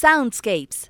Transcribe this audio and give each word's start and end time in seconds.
Soundscapes. 0.00 0.89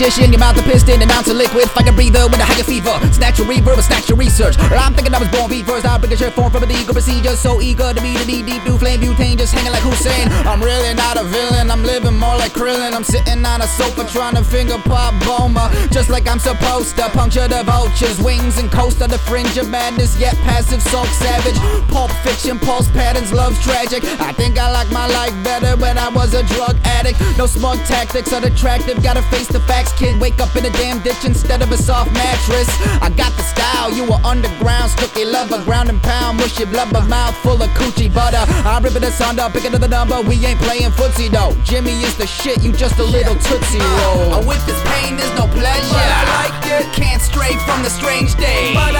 Magician, 0.00 0.32
your 0.32 0.40
mouth 0.40 0.56
a 0.56 0.62
piston, 0.62 1.02
and 1.02 1.10
ounce 1.10 1.28
of 1.28 1.36
liquid, 1.36 1.68
fire 1.68 1.92
breather 1.92 2.24
with 2.24 2.40
a 2.40 2.44
higher 2.44 2.64
fever. 2.64 2.96
Snatch 3.12 3.36
your 3.36 3.46
reverb, 3.46 3.76
snatch 3.82 4.08
your 4.08 4.16
research. 4.16 4.56
I'm 4.72 4.94
thinking 4.94 5.12
I 5.12 5.18
was 5.18 5.28
born 5.28 5.50
beat 5.50 5.66
first, 5.66 5.84
I'll 5.84 5.98
bring 5.98 6.12
a 6.12 6.16
shirt 6.16 6.32
form 6.32 6.50
from 6.50 6.62
a 6.64 6.66
legal 6.66 6.94
procedure. 6.94 7.36
So 7.36 7.60
eager 7.60 7.92
to 7.92 8.00
be 8.00 8.16
the 8.16 8.24
deep, 8.24 8.46
deep, 8.46 8.64
blue 8.64 8.78
flame 8.78 9.00
butane, 9.00 9.36
just 9.36 9.52
hanging 9.52 9.72
like 9.72 9.82
Hussein. 9.82 10.32
I'm 10.48 10.62
really 10.62 10.94
not 10.94 11.20
a 11.20 11.24
villain, 11.24 11.70
I'm 11.70 11.84
living 11.84 12.16
more 12.16 12.36
like 12.36 12.52
Krillin. 12.52 12.94
I'm 12.94 13.04
sitting 13.04 13.44
on 13.44 13.60
a 13.60 13.68
sofa 13.68 14.08
trying 14.08 14.36
to 14.36 14.44
finger 14.44 14.78
pop 14.88 15.12
Boma. 15.20 15.68
just 15.92 16.08
like 16.08 16.26
I'm 16.26 16.38
supposed 16.40 16.96
to. 16.96 17.10
Puncture 17.10 17.48
the 17.48 17.62
vulture's 17.64 18.18
wings 18.22 18.56
and 18.58 18.72
coast 18.72 19.02
on 19.02 19.10
the 19.10 19.18
fringe 19.18 19.58
of 19.58 19.68
madness, 19.68 20.18
yet 20.18 20.34
passive, 20.48 20.80
sulk 20.80 21.08
savage. 21.08 21.58
Pulp 21.92 22.10
fiction, 22.24 22.58
pulse 22.58 22.88
patterns, 22.88 23.32
love's 23.32 23.60
tragic. 23.62 24.02
I 24.18 24.32
think 24.32 24.58
I 24.58 24.70
like 24.72 24.90
my 24.90 25.06
life 25.08 25.36
better 25.44 25.76
when 25.76 25.98
I 25.98 26.08
was 26.08 26.32
a 26.32 26.42
drug 26.44 26.76
addict. 26.84 27.20
No 27.36 27.44
smug 27.44 27.78
tactics, 27.84 28.32
unattractive, 28.32 29.02
gotta 29.02 29.22
face 29.28 29.48
the 29.48 29.60
facts, 29.60 29.89
kid. 29.92 30.20
Wake 30.20 30.40
up 30.40 30.54
in 30.56 30.64
a 30.64 30.70
damn 30.70 31.02
ditch 31.02 31.24
instead 31.24 31.62
of 31.62 31.72
a 31.72 31.76
soft 31.78 32.12
mattress. 32.12 32.68
I 33.00 33.10
got 33.10 33.32
the 33.36 33.42
style, 33.42 33.92
you 33.92 34.04
were 34.04 34.20
underground, 34.24 34.90
stooky 34.92 35.24
lover, 35.24 35.62
ground 35.64 35.88
and 35.88 36.02
pound, 36.02 36.38
mushy 36.38 36.64
blubber, 36.64 37.02
mouth 37.02 37.34
full 37.38 37.60
of 37.62 37.70
coochie 37.70 38.12
butter. 38.12 38.44
i'm 38.66 38.82
rip 38.82 38.96
it 38.96 39.02
asunder, 39.02 39.48
pick 39.52 39.64
another 39.64 39.88
number, 39.88 40.20
we 40.22 40.34
ain't 40.44 40.60
playing 40.60 40.90
footsie 40.90 41.30
though. 41.30 41.54
Jimmy 41.64 42.02
is 42.02 42.16
the 42.16 42.26
shit, 42.26 42.62
you 42.62 42.72
just 42.72 42.98
a 42.98 43.04
little 43.04 43.34
tootsie 43.34 43.78
roll. 43.78 44.34
Uh, 44.34 44.46
with 44.46 44.64
this 44.66 44.80
pain, 44.92 45.16
there's 45.16 45.34
no 45.38 45.46
pleasure. 45.48 45.94
But 45.94 46.10
I 46.10 46.22
like 46.42 46.60
it. 46.66 46.84
Can't 46.92 47.22
stray 47.22 47.54
from 47.64 47.82
the 47.82 47.90
strange 47.90 48.34
days. 48.36 48.74
But 48.74 48.94
I 48.96 48.99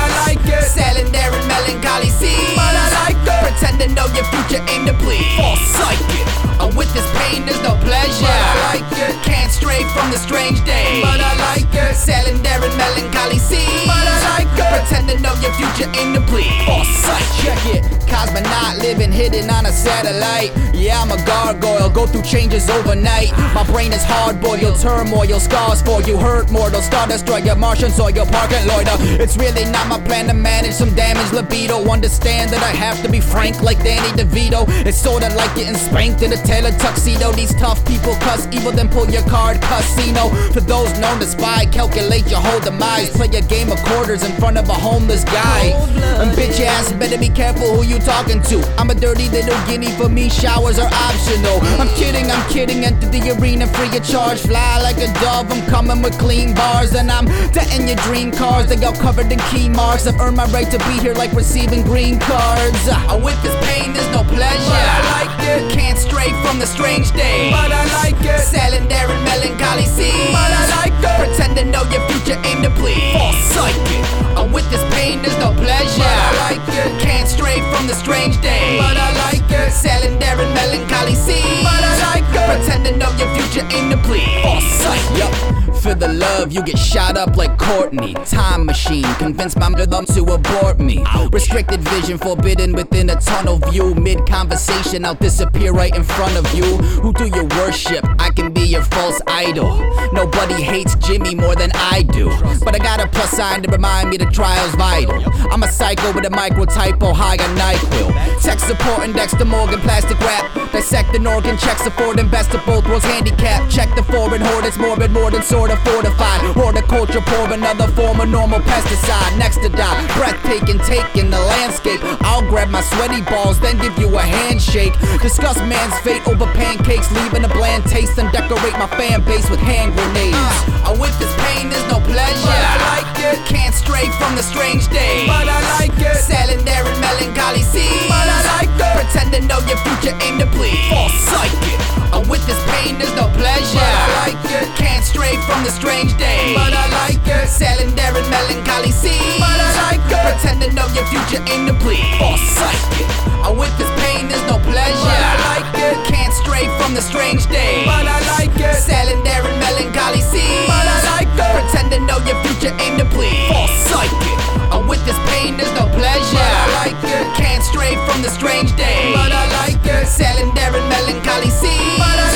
Pretend 3.60 3.80
to 3.80 3.88
know 3.88 4.06
your 4.16 4.24
future, 4.32 4.64
aim 4.72 4.86
to 4.86 4.94
please. 4.94 5.20
False 5.36 5.60
psychic. 5.76 6.24
Uh, 6.56 6.72
with 6.74 6.88
this 6.94 7.04
pain, 7.20 7.44
there's 7.44 7.60
no 7.60 7.76
pleasure. 7.84 8.24
But 8.24 8.32
I 8.32 8.72
like 8.72 8.88
it. 8.96 9.22
Can't 9.22 9.52
stray 9.52 9.84
from 9.92 10.10
the 10.10 10.16
strange 10.16 10.64
days. 10.64 11.04
But 11.04 11.20
I 11.20 11.36
like 11.52 11.68
it. 11.68 11.94
Selling 11.94 12.40
there 12.42 12.56
in 12.64 12.72
melancholy 12.78 13.36
seas. 13.36 13.84
But 13.84 14.00
I 14.00 14.16
like 14.32 14.48
it. 14.56 14.88
Pretend 14.88 15.08
to 15.10 15.20
know 15.20 15.34
your 15.44 15.52
future, 15.60 15.92
aim 16.00 16.14
to 16.14 16.22
please. 16.22 16.48
False 16.64 16.88
sight. 17.04 17.20
Check 17.44 17.60
it. 17.76 17.84
Cosmonaut 18.08 18.80
living 18.80 19.12
hidden 19.12 19.50
on 19.50 19.66
a 19.66 19.72
satellite. 19.72 20.52
Yeah, 20.74 21.00
I'm 21.00 21.10
a 21.10 21.22
gargoyle. 21.26 21.90
Go 21.90 22.06
through 22.06 22.22
changes 22.22 22.68
overnight. 22.70 23.30
My 23.54 23.64
brain 23.64 23.92
is 23.92 24.02
hard 24.02 24.40
boiled. 24.40 24.80
Turmoil 24.80 25.38
scars 25.38 25.82
for 25.82 26.00
you. 26.02 26.16
Hurt 26.16 26.50
mortal. 26.50 26.80
Star 26.80 27.06
destroyer. 27.06 27.54
Martian 27.54 27.90
soil. 27.90 28.10
Your 28.10 28.26
parking 28.26 28.66
loiter. 28.66 28.96
It's 29.20 29.36
really 29.36 29.64
not 29.66 29.86
my 29.86 30.00
plan 30.00 30.26
to 30.28 30.34
manage 30.34 30.74
some 30.74 30.94
damage 30.94 31.30
libido. 31.32 31.76
Understand 31.90 32.50
that 32.50 32.62
I 32.62 32.72
have 32.72 33.02
to 33.02 33.08
be 33.08 33.20
frank 33.20 33.49
like 33.58 33.82
Danny 33.82 34.10
DeVito. 34.16 34.64
It's 34.86 34.98
sorta 34.98 35.28
like 35.34 35.54
getting 35.56 35.74
spanked 35.74 36.22
in 36.22 36.32
a 36.32 36.36
tailor 36.36 36.70
tuxedo. 36.78 37.32
These 37.32 37.54
tough 37.54 37.84
people 37.86 38.14
cuss 38.16 38.46
evil, 38.52 38.72
then 38.72 38.88
pull 38.88 39.08
your 39.10 39.22
card 39.28 39.60
casino. 39.62 40.28
For 40.52 40.60
those 40.60 40.96
known 40.98 41.18
to 41.20 41.26
spy, 41.26 41.66
calculate 41.66 42.30
your 42.30 42.40
whole 42.40 42.60
demise. 42.60 43.10
Play 43.10 43.28
a 43.38 43.42
game 43.42 43.70
of 43.72 43.78
quarters 43.84 44.22
in 44.22 44.32
front 44.36 44.58
of 44.58 44.68
a 44.68 44.74
homeless 44.74 45.24
guy. 45.24 45.72
And 46.20 46.30
bitch 46.36 46.60
ass, 46.60 46.92
better 46.92 47.18
be 47.18 47.28
careful 47.28 47.74
who 47.76 47.82
you 47.82 47.98
talking 47.98 48.42
to. 48.42 48.60
I'm 48.78 48.90
a 48.90 48.94
dirty 48.94 49.28
little 49.30 49.58
guinea, 49.66 49.90
for 49.92 50.08
me 50.08 50.28
showers 50.28 50.78
are 50.78 50.90
optional. 50.92 51.58
I'm 51.80 51.88
kidding, 51.96 52.30
I'm 52.30 52.44
kidding. 52.50 52.84
Enter 52.84 53.08
the 53.08 53.36
arena 53.40 53.66
free 53.66 53.96
of 53.96 54.04
charge. 54.04 54.40
Fly 54.40 54.80
like 54.82 54.98
a 54.98 55.12
dove, 55.20 55.50
I'm 55.50 55.66
coming 55.66 56.02
with 56.02 56.18
clean 56.18 56.54
bars. 56.54 56.94
And 56.94 57.10
I'm 57.10 57.26
denting 57.52 57.88
your 57.88 57.96
dream 58.04 58.30
cars. 58.32 58.68
They 58.68 58.84
all 58.84 58.94
covered 58.94 59.32
in 59.32 59.38
key 59.50 59.68
marks. 59.68 60.06
I've 60.06 60.20
earned 60.20 60.36
my 60.36 60.46
right 60.46 60.70
to 60.70 60.78
be 60.78 61.00
here 61.00 61.14
like 61.14 61.32
receiving 61.32 61.82
green 61.82 62.18
cards. 62.18 62.88
Uh, 62.88 63.20
with 63.22 63.39
this 63.42 63.56
pain, 63.66 63.92
there's 63.92 64.08
no 64.12 64.22
pleasure. 64.24 64.70
But 64.70 64.86
I 64.86 65.00
like 65.16 65.34
it. 65.48 65.72
Can't 65.72 65.98
stray 65.98 66.30
from 66.42 66.58
the 66.58 66.66
strange 66.66 67.12
days. 67.12 67.52
But 67.52 67.72
I 67.72 67.84
like 68.02 68.20
it. 68.20 68.40
Selling 68.40 68.88
there 68.88 69.10
in 69.10 69.20
melancholy 69.24 69.86
seas. 69.86 70.32
But 70.32 70.52
I 70.52 70.64
like 70.80 70.96
it. 70.96 71.16
Pretend 71.20 71.56
to 71.58 71.64
know 71.64 71.84
your 71.90 72.02
future, 72.08 72.38
aim 72.44 72.62
to 72.62 72.70
please. 72.70 73.12
False 73.12 73.40
psychic. 73.52 74.02
Uh, 74.36 74.46
with 74.52 74.68
this 74.70 74.82
pain, 74.94 75.22
there's 75.22 75.36
no 75.38 75.52
pleasure. 75.54 76.00
But 76.00 76.16
I 76.16 76.30
like 76.50 76.64
it. 76.68 77.00
Can't 77.00 77.28
stray 77.28 77.60
from 77.72 77.86
the 77.86 77.94
strange 77.94 78.40
days. 78.40 78.80
But 78.80 78.96
I 78.96 79.10
like 79.28 79.44
it. 79.48 79.72
Selling 79.72 80.18
there 80.18 80.40
in 80.40 80.50
melancholy 80.54 81.14
seas. 81.14 81.64
But 81.64 81.82
I 81.82 81.94
like 82.12 82.28
it. 82.30 82.46
Pretend 82.50 82.84
to 82.86 82.92
know 82.96 83.10
your 83.20 83.28
future, 83.34 83.66
future 83.66 83.66
indepleted. 83.76 84.42
Foresight, 84.42 85.04
yup. 85.18 85.69
For 85.80 85.94
the 85.94 86.08
love, 86.08 86.52
you 86.52 86.62
get 86.62 86.78
shot 86.78 87.16
up 87.16 87.36
like 87.36 87.58
Courtney. 87.58 88.12
Time 88.26 88.66
machine, 88.66 89.02
convince 89.14 89.56
my 89.56 89.70
mother 89.70 90.04
to 90.12 90.24
abort 90.24 90.78
me. 90.78 91.02
Restricted 91.32 91.80
vision, 91.80 92.18
forbidden 92.18 92.74
within 92.74 93.08
a 93.08 93.16
tunnel 93.18 93.56
view. 93.70 93.94
Mid 93.94 94.26
conversation, 94.26 95.06
I'll 95.06 95.14
disappear 95.14 95.72
right 95.72 95.94
in 95.96 96.04
front 96.04 96.36
of 96.36 96.52
you. 96.54 96.76
Who 97.00 97.14
do 97.14 97.24
you 97.24 97.44
worship? 97.56 98.04
I 98.18 98.28
can 98.28 98.52
be 98.52 98.60
your 98.60 98.82
false 98.82 99.22
idol. 99.26 99.70
Nobody 100.12 100.62
hates 100.62 100.96
Jimmy 100.96 101.34
more 101.34 101.56
than 101.56 101.70
I 101.74 102.02
do. 102.02 102.28
But 102.62 102.74
I 102.74 102.78
got 102.78 103.00
a 103.00 103.08
plus 103.08 103.30
sign 103.30 103.62
to 103.62 103.70
remind 103.70 104.10
me 104.10 104.18
the 104.18 104.26
trial's 104.26 104.74
vital. 104.74 105.24
I'm 105.50 105.62
a 105.62 105.68
psycho 105.68 106.12
with 106.12 106.26
a 106.26 106.30
micro 106.30 106.66
typo 106.66 107.14
high 107.14 107.38
on 107.42 107.56
NyQuil. 107.56 108.42
Tech 108.42 108.58
support 108.58 109.00
and 109.04 109.14
Dexter 109.14 109.46
Morgan 109.46 109.80
plastic 109.80 110.20
wrap. 110.20 110.72
Dissect 110.72 111.16
an 111.16 111.26
organ, 111.26 111.56
checks 111.56 111.86
affording 111.86 112.28
best 112.28 112.52
of 112.54 112.64
both 112.66 112.86
worlds 112.86 113.04
handicap. 113.04 113.68
Check 113.70 113.88
the 113.96 114.02
foreign 114.04 114.42
hoard, 114.42 114.66
it's 114.66 114.76
morbid, 114.76 115.10
more 115.10 115.30
than 115.30 115.42
sort 115.42 115.69
of 115.70 115.78
fortified. 115.86 116.42
Horticulture 116.58 117.22
pour 117.22 117.52
another 117.52 117.86
form 117.94 118.20
of 118.20 118.28
normal 118.28 118.60
pesticide. 118.60 119.38
Next 119.38 119.62
to 119.62 119.68
die, 119.68 119.96
breathtaking, 120.18 120.78
taking 120.84 121.30
the 121.30 121.38
landscape. 121.38 122.00
I'll 122.26 122.42
grab 122.42 122.68
my 122.68 122.82
sweaty 122.82 123.22
balls, 123.22 123.60
then 123.60 123.78
give 123.78 123.96
you 123.98 124.10
a 124.18 124.22
handshake. 124.22 124.94
Discuss 125.22 125.56
man's 125.70 125.96
fate 126.00 126.26
over 126.26 126.46
pancakes, 126.58 127.10
leaving 127.12 127.44
a 127.44 127.48
bland 127.48 127.84
taste, 127.86 128.18
and 128.18 128.30
decorate 128.32 128.74
my 128.74 128.88
fan 128.98 129.22
base 129.24 129.48
with 129.48 129.60
hand 129.60 129.94
grenades. 129.94 130.36
Uh, 130.82 130.96
with 130.98 131.14
this 131.18 131.32
pain, 131.46 131.70
there's 131.70 131.86
no 131.86 132.00
pleasure. 132.02 132.50
But 132.50 132.64
I 132.66 132.76
like 132.98 133.10
it. 133.22 133.38
Can't 133.46 133.74
stray 133.74 134.10
from 134.18 134.34
the 134.34 134.42
strange 134.42 134.88
days. 134.88 135.28
But 135.30 135.46
I 135.46 135.60
like 135.78 135.94
it. 135.94 136.16
Sailing 136.18 136.64
there 136.64 136.82
in 136.82 136.96
melancholy 137.00 137.62
seas. 137.62 138.10
But 138.10 138.26
I 138.26 138.40
like 138.58 138.74
it. 138.74 138.92
Pretend 138.98 139.30
to 139.38 139.40
know 139.46 139.60
your 139.70 139.78
future, 139.86 140.16
aim 140.26 140.42
to 140.42 140.46
please. 140.50 140.74
Foresight 140.90 141.54
it. 141.70 141.78
Uh, 142.10 142.18
with 142.26 142.42
this 142.50 142.58
pain, 142.74 142.98
there's 142.98 143.14
no 143.14 143.30
pleasure. 143.38 143.78
But 143.78 143.86
I 143.86 144.06
like 144.26 144.40
it. 144.50 144.66
Can't 144.74 145.04
stray 145.04 145.36
from 145.46 145.59
the 145.64 145.70
strange 145.70 146.16
days. 146.16 146.56
But 146.56 146.72
I 146.72 146.86
like 147.04 147.20
it. 147.26 147.48
Sailing 147.48 147.94
there 147.94 148.14
in 148.16 148.26
melancholy 148.30 148.92
seas. 148.92 149.40
But 149.40 149.58
I 149.60 149.70
like 149.88 150.04
it. 150.08 150.22
Pretend 150.24 150.62
to 150.62 150.68
know 150.72 150.86
your 150.96 151.06
future, 151.12 151.42
aim 151.52 151.66
to 151.68 151.74
please. 151.80 152.04
Foresight 152.16 152.80
it. 153.00 153.08
Uh, 153.40 153.52
with 153.52 153.72
this 153.76 153.90
pain, 154.04 154.28
there's 154.28 154.44
no 154.48 154.60
pleasure. 154.64 154.94
But 154.94 155.20
I 155.20 155.34
like 155.56 155.68
it. 155.76 155.96
Can't 156.08 156.32
stray 156.32 156.68
from 156.80 156.94
the 156.94 157.02
strange 157.02 157.44
days. 157.48 157.84
But 157.84 158.06
I 158.08 158.18
like 158.36 158.54
it. 158.56 158.76
Sailing 158.80 159.22
there 159.24 159.44
in 159.44 159.56
melancholy 159.60 160.22
seas. 160.22 160.66
But 160.68 160.86
I 160.86 160.98
like 161.18 161.32
it. 161.32 161.50
Pretend 161.56 161.88
to 161.92 162.00
know 162.04 162.18
your 162.24 162.38
future, 162.44 162.72
aim 162.80 162.96
to 163.00 163.06
please. 163.12 163.48
Foresight 163.48 164.12
it. 164.12 164.38
Uh, 164.70 164.80
with 164.86 165.02
this 165.04 165.18
pain, 165.34 165.56
there's 165.56 165.72
no 165.74 165.88
pleasure. 165.92 166.36
But 166.36 166.52
I 166.52 166.66
like 166.84 167.00
it. 167.04 167.24
Can't 167.36 167.64
stray 167.64 167.96
from 168.06 168.22
the 168.22 168.30
strange 168.30 168.70
days. 168.76 169.12
But 169.12 169.32
I 169.32 169.44
like 169.64 169.82
it. 169.84 170.06
Sailing 170.06 170.54
there 170.54 170.72
in 170.72 170.84
melancholy 170.88 171.50
seas. 171.50 171.98
But 171.98 172.06
I 172.06 172.16
like 172.16 172.24
it. 172.24 172.29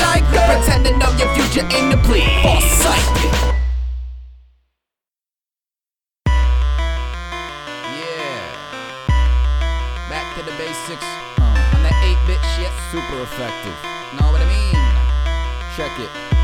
Pretend 0.45 0.85
to 0.85 0.97
know 0.97 1.11
your 1.17 1.33
future, 1.35 1.67
aim 1.75 1.91
to 1.91 1.97
please. 1.97 2.29
Foresight. 2.43 3.05
Yeah. 7.97 8.41
Back 10.09 10.35
to 10.37 10.43
the 10.43 10.51
basics. 10.57 11.07
Uh, 11.37 11.73
on 11.75 11.83
that 11.83 11.97
8-bit 12.03 12.41
shit. 12.55 12.71
Super 12.91 13.21
effective. 13.23 13.75
Know 14.19 14.31
what 14.31 14.41
I 14.41 14.47
mean? 14.47 14.79
Check 15.75 15.99
it. 15.99 16.34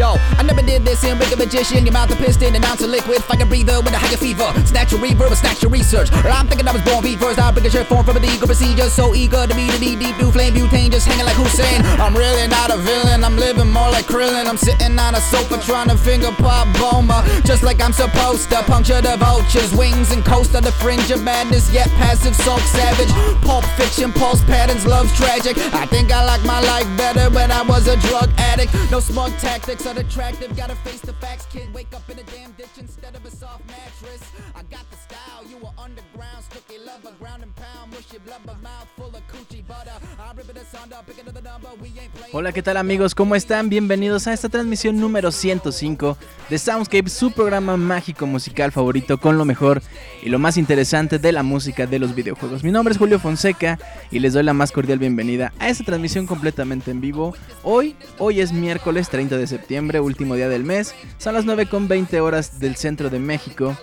Yo, 0.00 0.16
I 0.16 0.42
never 0.44 0.62
did 0.62 0.82
this 0.82 1.04
in 1.04 1.18
Wicked 1.18 1.36
Magician. 1.36 1.84
Your 1.84 1.92
mouth 1.92 2.10
a 2.10 2.16
piston, 2.16 2.56
announce 2.56 2.80
a 2.80 2.86
liquid, 2.86 3.22
fire 3.22 3.44
breather 3.44 3.82
with 3.84 3.92
a 3.92 3.98
higher 3.98 4.16
fever. 4.16 4.48
Snatch 4.64 4.92
your 4.92 5.00
reverb, 5.02 5.36
snatch 5.36 5.60
your 5.60 5.70
research. 5.70 6.08
I'm 6.10 6.48
thinking 6.48 6.66
I 6.66 6.72
was 6.72 6.80
born 6.88 7.04
first. 7.18 7.38
I'll 7.38 7.52
bring 7.52 7.66
a 7.66 7.70
shirt 7.70 7.86
form 7.86 8.06
from 8.06 8.16
a 8.16 8.20
legal 8.20 8.46
procedure. 8.46 8.88
So 8.88 9.14
eager 9.14 9.46
to 9.46 9.54
be 9.54 9.68
the 9.68 9.76
deep, 9.76 10.00
deep 10.00 10.16
blue 10.16 10.32
flame 10.32 10.54
butane, 10.54 10.90
just 10.90 11.06
hanging 11.06 11.26
like 11.26 11.36
Hussein. 11.36 11.84
I'm 12.00 12.16
really 12.16 12.48
not 12.48 12.72
a 12.72 12.78
villain, 12.78 13.22
I'm 13.22 13.36
living 13.36 13.68
more 13.68 13.90
like 13.90 14.06
Krillin. 14.06 14.46
I'm 14.46 14.56
sitting 14.56 14.98
on 14.98 15.16
a 15.16 15.20
sofa 15.20 15.60
trying 15.60 15.90
to 15.90 15.98
finger 15.98 16.32
pop 16.32 16.64
Boma. 16.80 17.20
Just 17.44 17.62
like 17.62 17.82
I'm 17.82 17.92
supposed 17.92 18.48
to 18.56 18.62
puncture 18.62 19.02
the 19.02 19.18
vulture's 19.18 19.74
wings 19.76 20.12
and 20.12 20.24
coast 20.24 20.56
on 20.56 20.62
the 20.62 20.72
fringe 20.72 21.10
of 21.10 21.22
madness. 21.22 21.70
Yet 21.74 21.88
passive, 22.00 22.34
sulk 22.36 22.62
savage. 22.72 23.12
Pulp 23.44 23.66
fiction, 23.76 24.14
pulse 24.14 24.42
patterns, 24.44 24.86
love's 24.86 25.14
tragic. 25.14 25.58
I 25.74 25.84
think 25.84 26.10
I 26.10 26.24
like 26.24 26.42
my 26.44 26.60
life 26.72 26.88
better 26.96 27.28
when 27.28 27.52
I 27.52 27.60
was 27.60 27.86
a 27.86 27.98
drug 28.08 28.30
addict. 28.38 28.72
No 28.90 29.00
smug 29.00 29.36
tactics 29.36 29.89
unattractive. 29.90 30.56
Gotta 30.56 30.76
face 30.76 31.00
the 31.00 31.12
facts, 31.14 31.46
kid. 31.46 31.72
Wake 31.74 31.92
up 31.94 32.08
in 32.08 32.18
a 32.18 32.22
damn 32.22 32.52
ditch 32.52 32.76
instead 32.78 33.14
of 33.16 33.24
a 33.24 33.30
soft 33.30 33.66
mattress. 33.66 34.22
I 34.54 34.62
got 34.74 34.88
the 34.90 34.96
style, 34.96 35.42
you 35.50 35.56
were 35.58 35.74
underground, 35.76 36.44
sticky 36.48 36.78
lover, 36.78 37.12
ground 37.18 37.42
and 37.42 37.54
pound, 37.56 37.90
mushy 37.90 38.18
blubber, 38.18 38.56
mouth 38.62 38.88
full 38.96 39.08
of 39.08 39.22
coochie 39.32 39.66
butter. 39.66 39.96
I 40.18 40.32
rip 40.36 40.48
it 40.48 40.56
asunder, 40.56 40.96
pick 41.06 41.20
another 41.20 41.42
number, 41.42 41.68
we 41.82 41.88
ain't 42.00 42.12
playing. 42.14 42.32
Hola, 42.32 42.52
¿qué 42.52 42.62
tal 42.62 42.76
amigos? 42.76 43.14
¿Cómo 43.14 43.34
están? 43.34 43.68
Bienvenidos 43.68 44.26
a 44.28 44.32
esta 44.32 44.48
transmisión 44.48 45.00
número 45.00 45.32
105 45.32 46.16
de 46.48 46.58
Soundscape, 46.58 47.08
su 47.08 47.32
programa 47.32 47.76
mágico 47.76 48.26
musical 48.26 48.70
favorito 48.70 49.18
con 49.18 49.38
lo 49.38 49.44
mejor 49.44 49.82
y 50.22 50.28
lo 50.28 50.38
más 50.38 50.56
interesante 50.56 51.18
de 51.18 51.32
la 51.32 51.42
música 51.42 51.86
de 51.86 51.98
los 51.98 52.14
videojuegos. 52.14 52.62
Mi 52.62 52.70
nombre 52.70 52.92
es 52.92 52.98
Julio 52.98 53.18
Fonseca 53.18 53.78
y 54.10 54.20
les 54.20 54.34
doy 54.34 54.44
la 54.44 54.52
más 54.52 54.70
cordial 54.70 54.98
bienvenida 54.98 55.52
a 55.58 55.68
esta 55.68 55.84
transmisión 55.84 56.26
completamente 56.26 56.90
en 56.90 57.00
vivo. 57.00 57.34
Hoy, 57.64 57.96
hoy 58.18 58.40
es 58.40 58.52
miércoles 58.52 59.08
30 59.08 59.36
de 59.36 59.46
septiembre, 59.46 59.79
último 59.80 60.34
día 60.36 60.48
del 60.48 60.64
mes. 60.64 60.94
Son 61.18 61.34
las 61.34 61.44
9 61.44 61.66
con 61.66 61.88
20 61.88 62.20
horas 62.20 62.60
del 62.60 62.76
centro 62.76 63.10
de 63.10 63.18
México. 63.18 63.76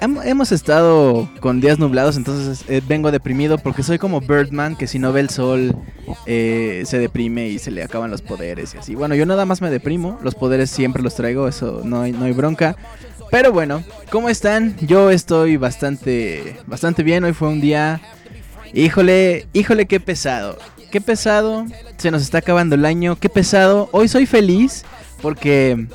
Hem- 0.00 0.20
Hemos 0.24 0.52
estado 0.52 1.28
con 1.40 1.60
días 1.60 1.78
nublados, 1.78 2.16
entonces 2.16 2.64
eh, 2.68 2.80
vengo 2.86 3.10
deprimido 3.10 3.58
porque 3.58 3.82
soy 3.82 3.98
como 3.98 4.20
Birdman, 4.20 4.76
que 4.76 4.86
si 4.86 4.98
no 5.00 5.12
ve 5.12 5.20
el 5.20 5.28
sol 5.30 5.74
eh, 6.26 6.84
se 6.86 6.98
deprime 7.00 7.48
y 7.48 7.58
se 7.58 7.70
le 7.72 7.82
acaban 7.82 8.10
los 8.10 8.22
poderes 8.22 8.74
y 8.74 8.78
así. 8.78 8.94
Bueno, 8.94 9.14
yo 9.16 9.26
nada 9.26 9.44
más 9.44 9.60
me 9.60 9.70
deprimo, 9.70 10.18
los 10.22 10.34
poderes 10.36 10.70
siempre 10.70 11.02
los 11.02 11.14
traigo, 11.16 11.48
eso 11.48 11.82
no 11.84 12.02
hay, 12.02 12.12
no 12.12 12.26
hay 12.26 12.32
bronca. 12.32 12.76
Pero 13.30 13.52
bueno, 13.52 13.82
¿cómo 14.10 14.28
están? 14.28 14.76
Yo 14.80 15.10
estoy 15.10 15.56
bastante, 15.56 16.56
bastante 16.66 17.02
bien, 17.02 17.24
hoy 17.24 17.32
fue 17.32 17.48
un 17.48 17.60
día... 17.60 18.00
Híjole, 18.74 19.46
híjole, 19.54 19.86
qué 19.86 19.98
pesado. 19.98 20.58
Qué 20.90 21.00
pesado, 21.02 21.66
se 21.98 22.10
nos 22.10 22.22
está 22.22 22.38
acabando 22.38 22.74
el 22.74 22.86
año, 22.86 23.16
qué 23.16 23.28
pesado. 23.28 23.90
Hoy 23.92 24.08
soy 24.08 24.24
feliz 24.24 24.84
porque 25.20 25.86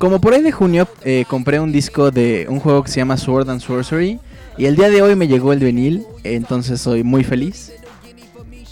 como 0.00 0.20
por 0.20 0.34
ahí 0.34 0.42
de 0.42 0.50
junio 0.50 0.88
eh, 1.04 1.24
compré 1.28 1.60
un 1.60 1.70
disco 1.70 2.10
de 2.10 2.46
un 2.48 2.58
juego 2.58 2.82
que 2.82 2.90
se 2.90 2.96
llama 2.96 3.16
Sword 3.16 3.48
and 3.48 3.60
Sorcery 3.60 4.18
y 4.58 4.66
el 4.66 4.74
día 4.74 4.90
de 4.90 5.02
hoy 5.02 5.14
me 5.14 5.28
llegó 5.28 5.52
el 5.52 5.60
vinil, 5.60 6.04
entonces 6.24 6.80
soy 6.80 7.04
muy 7.04 7.22
feliz. 7.22 7.72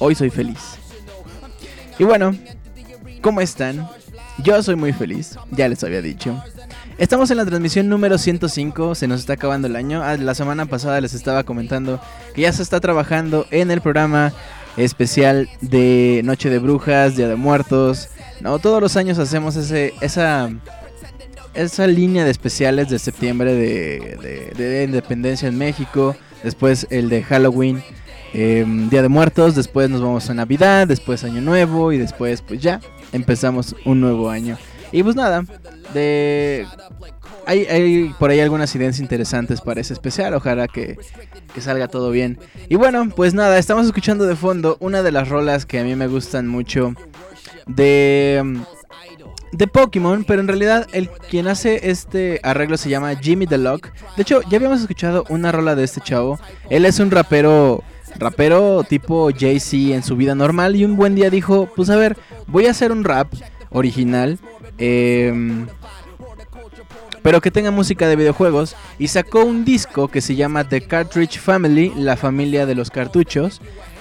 Hoy 0.01 0.17
soy 0.17 0.31
feliz. 0.31 0.59
Y 1.99 2.05
bueno, 2.05 2.35
¿cómo 3.23 3.41
están? 3.41 3.89
Yo 4.39 4.61
soy 4.63 4.75
muy 4.75 4.93
feliz, 4.93 5.39
ya 5.53 5.69
les 5.69 5.85
había 5.85 6.03
dicho. 6.03 6.43
Estamos 6.99 7.31
en 7.31 7.37
la 7.37 7.47
transmisión 7.47 7.89
número 7.89 8.19
105, 8.19 8.95
se 8.95 9.07
nos 9.07 9.21
está 9.21 9.35
acabando 9.35 9.69
el 9.69 9.77
año. 9.77 10.03
Ah, 10.03 10.17
La 10.17 10.35
semana 10.35 10.67
pasada 10.67 11.01
les 11.01 11.15
estaba 11.15 11.45
comentando 11.45 12.01
que 12.35 12.43
ya 12.43 12.53
se 12.53 12.63
está 12.63 12.81
trabajando 12.81 13.47
en 13.51 13.71
el 13.71 13.81
programa 13.81 14.33
especial 14.77 15.49
de 15.61 16.21
Noche 16.25 16.51
de 16.51 16.59
Brujas, 16.59 17.17
Día 17.17 17.29
de 17.29 17.37
Muertos. 17.37 18.09
No, 18.41 18.59
todos 18.59 18.81
los 18.81 18.97
años 18.97 19.19
hacemos 19.19 19.57
ese, 19.57 19.93
esa, 20.01 20.51
esa 21.55 21.87
línea 21.87 22.25
de 22.25 22.31
especiales 22.31 22.89
de 22.89 22.99
septiembre 22.99 23.55
de, 23.55 24.53
de- 24.57 24.65
de 24.65 24.85
Independencia 24.85 25.49
en 25.49 25.59
México. 25.59 26.17
Después 26.43 26.87
el 26.91 27.09
de 27.11 27.23
Halloween, 27.23 27.83
eh, 28.33 28.65
Día 28.91 29.03
de 29.03 29.09
Muertos. 29.09 29.55
Después 29.55 29.91
nos 29.91 30.01
vamos 30.01 30.31
a 30.31 30.35
Navidad. 30.35 30.87
Después 30.87 31.23
Año 31.25 31.41
Nuevo. 31.43 31.93
Y 31.93 31.99
después, 31.99 32.41
pues 32.41 32.63
ya 32.63 32.81
empezamos 33.13 33.77
un 33.85 34.01
nuevo 34.01 34.31
año. 34.31 34.57
Y 34.93 35.03
pues 35.03 35.15
nada, 35.17 35.45
de. 35.93 36.67
Hay, 37.47 37.65
hay 37.67 38.15
por 38.19 38.31
ahí 38.31 38.41
algunas 38.41 38.75
ideas 38.75 38.99
interesantes 38.99 39.61
para 39.61 39.81
ese 39.81 39.93
especial. 39.93 40.35
Ojalá 40.35 40.69
que, 40.69 40.99
salga 41.59 41.89
todo 41.89 42.11
bien. 42.11 42.39
Y 42.69 42.77
bueno, 42.77 43.09
pues 43.15 43.35
nada, 43.35 43.59
estamos 43.59 43.87
escuchando 43.87 44.27
de 44.27 44.37
fondo 44.37 44.77
una 44.81 45.03
de 45.03 45.13
las 45.13 45.29
rolas 45.29 45.67
que 45.67 45.79
a 45.81 45.85
mí 45.85 45.95
me 45.97 46.07
gustan 46.07 46.49
mucho 46.49 46.95
de. 47.67 48.59
de 49.53 49.67
Pokémon, 49.67 50.25
pero 50.25 50.41
en 50.41 50.49
realidad 50.49 50.87
el 50.93 51.09
quien 51.09 51.49
hace 51.49 51.91
este 51.91 52.41
arreglo 52.43 52.77
se 52.77 52.91
llama 52.91 53.15
Jimmy 53.17 53.47
the 53.47 53.59
Lock. 53.59 53.89
De 54.17 54.23
hecho, 54.23 54.43
ya 54.49 54.57
habíamos 54.57 54.81
escuchado 54.81 55.25
una 55.29 55.53
rola 55.53 55.75
de 55.75 55.85
este 55.85 56.01
chavo. 56.01 56.39
Él 56.69 56.85
es 56.85 56.99
un 57.01 57.11
rapero, 57.11 57.83
rapero 58.19 58.85
tipo 58.85 59.31
Jay-Z 59.37 59.95
en 59.95 60.03
su 60.03 60.17
vida 60.17 60.35
normal 60.35 60.77
y 60.77 60.85
un 60.85 60.97
buen 60.97 61.15
día 61.15 61.31
dijo, 61.31 61.69
pues 61.75 61.91
a 61.91 61.97
ver, 61.97 62.17
voy 62.47 62.67
a 62.67 62.71
hacer 62.71 62.93
un 62.93 63.05
rap 63.05 63.33
original, 63.71 64.39
em, 64.79 65.67
pero 67.23 67.41
que 67.41 67.51
tenga 67.51 67.71
música 67.71 68.09
de 68.09 68.17
videojuegos 68.17 68.77
y 68.99 69.09
sacó 69.09 69.45
un 69.45 69.65
disco 69.65 70.09
que 70.09 70.21
se 70.21 70.37
llama 70.37 70.69
The 70.69 70.83
Cartridge 70.83 71.39
Family, 71.39 71.93
la 71.97 72.17
familia 72.17 72.67
de 72.67 72.75
los 72.75 72.91
cartuchos. 72.91 73.61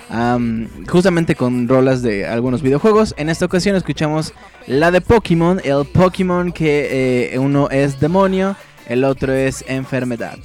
am, 0.09 0.67
justamente 0.88 1.35
con 1.35 1.67
rolas 1.67 2.01
de 2.01 2.25
algunos 2.25 2.61
videojuegos. 2.61 3.13
En 3.17 3.29
esta 3.29 3.45
ocasión 3.45 3.75
escuchamos 3.75 4.33
la 4.65 4.91
de 4.91 5.01
Pokémon, 5.01 5.61
el 5.63 5.85
Pokémon 5.85 6.51
que 6.51 7.33
eh, 7.33 7.39
uno 7.39 7.69
es 7.69 7.99
demonio, 7.99 8.55
el 8.88 9.03
otro 9.03 9.33
es 9.33 9.63
enfermedad. 9.67 10.38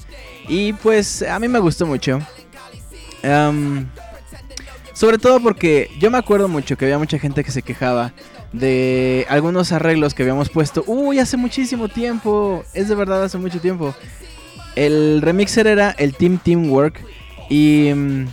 Y 0.49 0.75
pues 0.75 1.23
a 1.23 1.39
mí 1.39 1.49
me 1.49 1.59
gustó 1.59 1.87
mucho. 1.87 2.19
Sobre 4.93 5.19
todo 5.19 5.41
porque 5.41 5.91
yo 5.99 6.11
me 6.11 6.19
acuerdo 6.19 6.47
mucho 6.47 6.77
que 6.77 6.85
había 6.85 6.99
mucha 6.99 7.19
gente 7.19 7.43
que 7.43 7.51
se 7.51 7.63
quejaba 7.63 8.13
de 8.55 9.27
algunos 9.29 9.73
arreglos 9.73 10.15
que 10.15 10.23
habíamos 10.23 10.49
puesto. 10.49 10.85
Uy, 10.87 11.19
hace 11.19 11.37
muchísimo 11.37 11.89
tiempo. 11.89 12.65
Es 12.73 12.89
de 12.89 12.95
verdad 12.95 13.25
hace 13.25 13.37
mucho 13.37 13.61
tiempo. 13.61 13.95
El 14.77 15.21
remixer 15.23 15.67
era 15.67 15.91
el 15.91 16.15
Team 16.15 16.39
Teamwork. 16.39 17.01
Y... 17.51 17.93
Mm, 17.95 18.27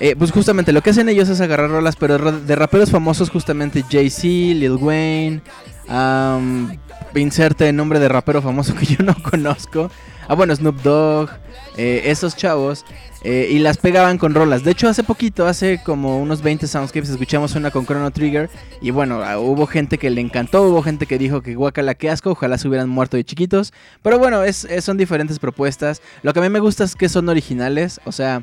eh, 0.00 0.14
pues 0.16 0.30
justamente 0.30 0.72
lo 0.72 0.80
que 0.80 0.90
hacen 0.90 1.08
ellos 1.08 1.28
es 1.28 1.40
agarrar 1.40 1.70
rolas, 1.70 1.96
pero 1.96 2.30
de 2.30 2.54
raperos 2.54 2.90
famosos 2.90 3.30
justamente 3.30 3.84
Jay-Z, 3.90 4.28
Lil 4.28 4.76
Wayne, 4.76 5.42
um, 5.88 6.70
inserte 7.16 7.68
el 7.68 7.74
nombre 7.74 7.98
de 7.98 8.08
rapero 8.08 8.40
famoso 8.40 8.74
que 8.78 8.86
yo 8.86 9.04
no 9.04 9.16
conozco. 9.20 9.90
Ah, 10.28 10.34
bueno, 10.34 10.54
Snoop 10.54 10.82
Dogg, 10.82 11.30
eh, 11.78 12.02
esos 12.04 12.36
chavos. 12.36 12.84
Eh, 13.24 13.48
y 13.50 13.58
las 13.58 13.78
pegaban 13.78 14.18
con 14.18 14.34
rolas. 14.34 14.62
De 14.62 14.70
hecho, 14.70 14.88
hace 14.88 15.02
poquito, 15.02 15.46
hace 15.46 15.80
como 15.82 16.20
unos 16.20 16.42
20 16.42 16.66
soundscapes, 16.68 17.08
escuchamos 17.08 17.54
una 17.56 17.70
con 17.70 17.86
Chrono 17.86 18.10
Trigger. 18.10 18.50
Y 18.80 18.90
bueno, 18.90 19.22
ah, 19.24 19.38
hubo 19.38 19.66
gente 19.66 19.96
que 19.96 20.10
le 20.10 20.20
encantó, 20.20 20.62
hubo 20.64 20.82
gente 20.82 21.06
que 21.06 21.18
dijo 21.18 21.40
que 21.40 21.54
guacala 21.54 21.94
que 21.94 22.10
asco, 22.10 22.30
ojalá 22.30 22.58
se 22.58 22.68
hubieran 22.68 22.88
muerto 22.88 23.16
de 23.16 23.24
chiquitos. 23.24 23.72
Pero 24.02 24.18
bueno, 24.18 24.44
es, 24.44 24.68
son 24.80 24.98
diferentes 24.98 25.38
propuestas. 25.38 26.02
Lo 26.22 26.32
que 26.32 26.40
a 26.40 26.42
mí 26.42 26.50
me 26.50 26.60
gusta 26.60 26.84
es 26.84 26.94
que 26.94 27.08
son 27.08 27.28
originales, 27.28 28.00
o 28.04 28.12
sea, 28.12 28.42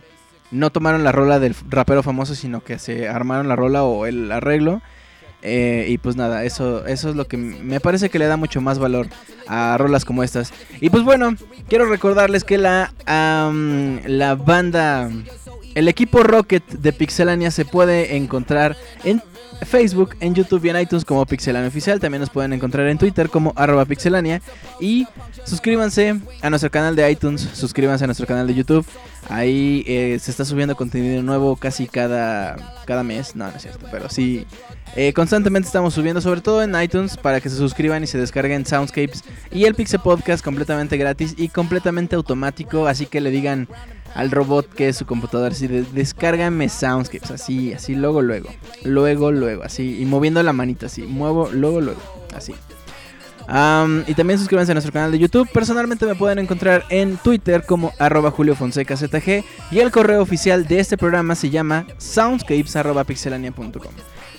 no 0.52 0.72
tomaron 0.72 1.04
la 1.04 1.12
rola 1.12 1.40
del 1.40 1.56
rapero 1.70 2.02
famoso, 2.02 2.36
sino 2.36 2.64
que 2.64 2.80
se 2.80 3.08
armaron 3.08 3.48
la 3.48 3.56
rola 3.56 3.84
o 3.84 4.06
el 4.08 4.32
arreglo. 4.32 4.82
Eh, 5.48 5.86
y 5.90 6.00
pues 6.00 6.16
nada, 6.16 6.44
eso, 6.44 6.88
eso 6.88 7.10
es 7.10 7.16
lo 7.16 7.28
que 7.28 7.38
me 7.38 7.80
parece 7.80 8.10
que 8.10 8.18
le 8.18 8.26
da 8.26 8.36
mucho 8.36 8.62
más 8.62 8.80
valor 8.80 9.08
a 9.48 9.78
rolas 9.78 10.04
como 10.04 10.24
estas. 10.24 10.52
Y 10.82 10.90
pues 10.90 11.04
bueno, 11.04 11.36
quiero 11.70 11.86
recordarles 11.86 12.44
que 12.44 12.58
la, 12.58 12.92
la 13.06 14.36
banda, 14.36 15.12
el 15.76 15.88
equipo 15.88 16.24
Rocket 16.24 16.68
de 16.68 16.92
Pixelania 16.94 17.52
se 17.52 17.64
puede 17.64 18.16
encontrar 18.16 18.76
en 19.04 19.22
Facebook, 19.62 20.16
en 20.20 20.34
YouTube 20.34 20.66
y 20.66 20.70
en 20.70 20.82
iTunes 20.82 21.06
como 21.06 21.24
Pixelania 21.28 21.68
Oficial. 21.68 22.00
También 22.00 22.22
nos 22.22 22.32
pueden 22.32 22.52
encontrar 22.54 22.88
en 22.88 22.98
Twitter 22.98 23.30
como 23.30 23.54
arroba 23.56 23.86
pixelania. 23.86 24.42
Y 24.80 25.08
suscríbanse 25.44 26.20
a 26.42 26.50
nuestro 26.50 26.72
canal 26.72 26.96
de 26.96 27.10
iTunes, 27.10 27.42
suscríbanse 27.54 28.04
a 28.04 28.08
nuestro 28.08 28.26
canal 28.26 28.48
de 28.48 28.56
YouTube. 28.56 28.86
Ahí 29.30 29.84
eh, 29.88 30.18
se 30.20 30.32
está 30.32 30.44
subiendo 30.44 30.76
contenido 30.76 31.22
nuevo 31.24 31.56
casi 31.56 31.88
cada, 31.88 32.82
cada 32.86 33.04
mes. 33.04 33.36
No, 33.36 33.50
no 33.50 33.56
es 33.56 33.62
cierto, 33.62 33.88
pero 33.92 34.10
sí 34.10 34.46
eh, 34.96 35.12
constantemente 35.12 35.68
estamos 35.68 35.94
subiendo, 35.94 36.22
sobre 36.22 36.40
todo 36.40 36.64
en 36.64 36.80
iTunes, 36.82 37.18
para 37.18 37.42
que 37.42 37.50
se 37.50 37.58
suscriban 37.58 38.04
y 38.04 38.08
se 38.08 38.18
descarguen 38.18 38.66
Soundscapes 38.66 39.26
y 39.52 39.66
el 39.66 39.76
Pixel 39.76 40.00
Podcast 40.00 40.44
completamente 40.44 40.96
gratis 40.96 41.36
y 41.38 41.50
completamente 41.50 42.16
automático. 42.16 42.88
Así 42.88 43.06
que 43.06 43.20
le 43.20 43.30
digan 43.30 43.68
al 44.14 44.32
robot 44.32 44.74
que 44.74 44.88
es 44.88 44.96
su 44.96 45.06
computadora, 45.06 45.54
así 45.54 45.68
de 45.68 45.84
descárgame 45.84 46.70
Soundscapes, 46.70 47.30
así, 47.32 47.74
así, 47.74 47.94
luego, 47.96 48.22
luego, 48.22 48.50
luego, 48.86 49.34
luego, 49.34 49.64
así, 49.64 50.02
y 50.02 50.06
moviendo 50.06 50.42
la 50.42 50.54
manita, 50.54 50.86
así, 50.86 51.02
muevo, 51.02 51.50
luego, 51.52 51.82
luego, 51.82 52.00
así. 52.34 52.56
y 54.08 54.14
también 54.14 54.40
suscríbanse 54.40 54.72
a 54.72 54.76
nuestro 54.76 54.94
canal 54.94 55.12
de 55.12 55.20
YouTube. 55.20 55.50
Personalmente 55.52 56.06
me 56.06 56.16
pueden 56.16 56.40
encontrar 56.40 56.86
en 56.90 57.18
Twitter 57.18 57.66
como 57.66 57.92
arroba 58.00 58.32
Julio 58.32 58.56
Fonseca 58.56 58.96
ZG 58.96 59.44
y 59.72 59.80
el 59.80 59.92
correo 59.92 60.22
oficial 60.22 60.66
de 60.66 60.80
este 60.80 60.98
programa 60.98 61.36
se 61.36 61.50
llama 61.50 61.86
soundscapes.pixelania.com 61.98 63.92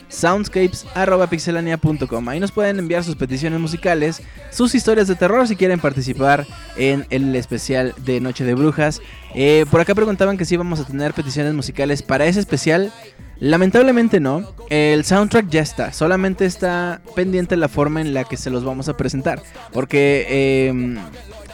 soundscapes.pixelania.com. 0.09 2.29
Ahí 2.29 2.41
nos 2.41 2.53
pueden 2.53 2.79
enviar 2.79 3.03
sus 3.05 3.17
peticiones 3.17 3.59
musicales, 3.61 4.23
sus 4.51 4.75
historias 4.75 5.09
de 5.09 5.15
terror 5.15 5.49
si 5.49 5.57
quieren 5.57 5.81
participar 5.81 6.47
en 6.77 7.07
el 7.11 7.35
especial 7.37 7.95
de 7.99 8.21
Noche 8.21 8.45
de 8.45 8.55
Brujas. 8.55 9.01
Eh, 9.35 9.65
por 9.71 9.81
acá 9.81 9.95
preguntaban 9.95 10.37
que 10.37 10.45
si 10.45 10.55
íbamos 10.55 10.81
a 10.81 10.85
tener 10.85 11.15
peticiones 11.15 11.55
musicales 11.55 12.03
para 12.03 12.27
ese 12.27 12.41
especial. 12.41 12.93
Lamentablemente 13.39 14.19
no, 14.19 14.55
el 14.71 15.05
soundtrack 15.05 15.51
ya 15.51 15.61
está, 15.61 15.93
solamente 15.93 16.47
está 16.47 17.03
pendiente 17.15 17.59
la 17.59 17.69
forma 17.69 18.01
en 18.01 18.15
la 18.15 18.25
que 18.25 18.39
se 18.39 18.49
los 18.49 18.65
vamos 18.65 18.89
a 18.89 18.97
presentar. 18.97 19.43
Porque 19.75 20.69
em, 20.69 20.97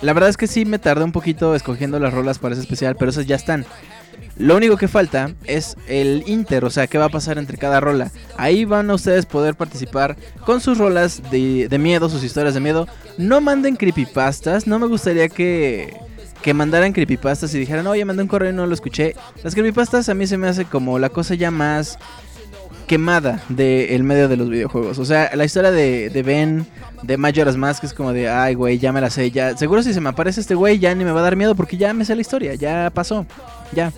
la 0.00 0.12
verdad 0.12 0.30
es 0.30 0.36
que 0.36 0.46
sí 0.46 0.64
me 0.64 0.78
tardé 0.78 1.02
un 1.02 1.10
poquito 1.10 1.56
escogiendo 1.56 1.98
las 1.98 2.14
rolas 2.14 2.38
para 2.38 2.54
ese 2.54 2.62
especial, 2.62 2.94
pero 2.96 3.10
esas 3.10 3.26
ya 3.26 3.34
están. 3.34 3.66
Lo 4.36 4.56
único 4.56 4.76
que 4.76 4.88
falta 4.88 5.34
es 5.44 5.76
el 5.88 6.24
inter, 6.26 6.64
o 6.64 6.70
sea, 6.70 6.86
qué 6.86 6.98
va 6.98 7.06
a 7.06 7.10
pasar 7.10 7.38
entre 7.38 7.58
cada 7.58 7.80
rola. 7.80 8.10
Ahí 8.36 8.64
van 8.64 8.90
a 8.90 8.94
ustedes 8.94 9.26
poder 9.26 9.54
participar 9.54 10.16
con 10.44 10.60
sus 10.60 10.78
rolas 10.78 11.22
de, 11.30 11.68
miedo, 11.78 12.08
sus 12.08 12.24
historias 12.24 12.54
de 12.54 12.60
miedo. 12.60 12.88
No 13.18 13.40
manden 13.40 13.76
creepypastas, 13.76 14.66
no 14.66 14.78
me 14.78 14.86
gustaría 14.86 15.28
que, 15.28 15.96
que 16.42 16.54
mandaran 16.54 16.92
creepypastas 16.92 17.54
y 17.54 17.58
dijeran, 17.58 17.86
oye, 17.86 18.04
mandé 18.04 18.22
un 18.22 18.28
correo 18.28 18.50
y 18.50 18.54
no 18.54 18.66
lo 18.66 18.74
escuché. 18.74 19.14
Las 19.44 19.54
creepypastas 19.54 20.08
a 20.08 20.14
mí 20.14 20.26
se 20.26 20.38
me 20.38 20.48
hace 20.48 20.64
como 20.64 20.98
la 20.98 21.10
cosa 21.10 21.34
ya 21.34 21.50
más 21.50 21.98
quemada 22.92 23.42
del 23.48 24.02
medio 24.02 24.28
de 24.28 24.36
los 24.36 24.50
videojuegos. 24.50 24.98
O 24.98 25.06
sea, 25.06 25.30
la 25.34 25.46
historia 25.46 25.70
de, 25.70 26.10
de 26.10 26.22
Ben, 26.22 26.66
de 27.02 27.16
Majora's 27.16 27.56
Mask, 27.56 27.84
es 27.84 27.94
como 27.94 28.12
de, 28.12 28.28
ay, 28.28 28.52
güey, 28.52 28.78
ya 28.78 28.92
me 28.92 29.00
la 29.00 29.08
sé, 29.08 29.30
ya. 29.30 29.56
Seguro 29.56 29.82
si 29.82 29.94
se 29.94 30.00
me 30.02 30.10
aparece 30.10 30.42
este 30.42 30.54
güey, 30.54 30.78
ya 30.78 30.94
ni 30.94 31.02
me 31.02 31.10
va 31.10 31.20
a 31.20 31.22
dar 31.22 31.34
miedo 31.34 31.54
porque 31.54 31.78
ya 31.78 31.94
me 31.94 32.04
sé 32.04 32.14
la 32.14 32.20
historia, 32.20 32.54
ya 32.54 32.90
pasó, 32.92 33.24
ya. 33.72 33.94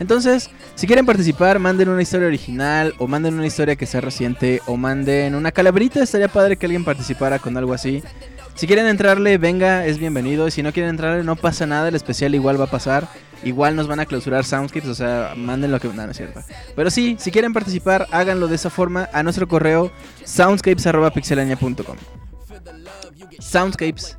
Entonces, 0.00 0.48
si 0.76 0.86
quieren 0.86 1.04
participar, 1.04 1.58
manden 1.58 1.90
una 1.90 2.00
historia 2.00 2.26
original 2.26 2.94
o 2.96 3.06
manden 3.06 3.34
una 3.34 3.46
historia 3.46 3.76
que 3.76 3.84
sea 3.84 4.00
reciente 4.00 4.62
o 4.64 4.78
manden 4.78 5.34
una 5.34 5.52
calaverita. 5.52 6.02
Estaría 6.02 6.28
padre 6.28 6.56
que 6.56 6.64
alguien 6.64 6.86
participara 6.86 7.38
con 7.38 7.54
algo 7.58 7.74
así. 7.74 8.02
Si 8.54 8.66
quieren 8.66 8.86
entrarle, 8.86 9.36
venga, 9.36 9.84
es 9.84 9.98
bienvenido. 9.98 10.48
Y 10.48 10.52
si 10.52 10.62
no 10.62 10.72
quieren 10.72 10.88
entrarle, 10.88 11.22
no 11.22 11.36
pasa 11.36 11.66
nada. 11.66 11.88
El 11.88 11.96
especial 11.96 12.34
igual 12.34 12.58
va 12.58 12.64
a 12.64 12.70
pasar. 12.70 13.08
Igual 13.44 13.76
nos 13.76 13.86
van 13.86 14.00
a 14.00 14.06
clausurar 14.06 14.44
Soundscapes, 14.44 14.88
o 14.88 14.94
sea, 14.94 15.34
manden 15.36 15.70
lo 15.70 15.80
que... 15.80 15.88
No, 15.88 16.04
no 16.04 16.10
es 16.10 16.16
cierto. 16.16 16.40
Pero 16.74 16.90
sí, 16.90 17.16
si 17.18 17.30
quieren 17.30 17.52
participar, 17.52 18.06
háganlo 18.10 18.48
de 18.48 18.56
esa 18.56 18.70
forma 18.70 19.08
a 19.12 19.22
nuestro 19.22 19.46
correo 19.46 19.92
soundscapes.pixelania.com 20.24 21.96
Soundscapes 23.38 24.18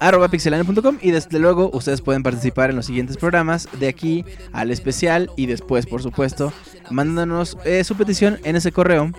arroba 0.00 0.28
pixelania.com 0.28 0.98
y 1.00 1.10
desde 1.12 1.38
luego 1.38 1.70
ustedes 1.72 2.00
pueden 2.00 2.22
participar 2.22 2.70
en 2.70 2.76
los 2.76 2.86
siguientes 2.86 3.16
programas 3.16 3.68
de 3.78 3.88
aquí 3.88 4.24
al 4.52 4.70
especial 4.70 5.30
y 5.36 5.46
después 5.46 5.86
por 5.86 6.02
supuesto 6.02 6.52
mandándonos 6.90 7.56
eh, 7.64 7.84
su 7.84 7.96
petición 7.96 8.38
en 8.44 8.56
ese 8.56 8.72
correo. 8.72 9.10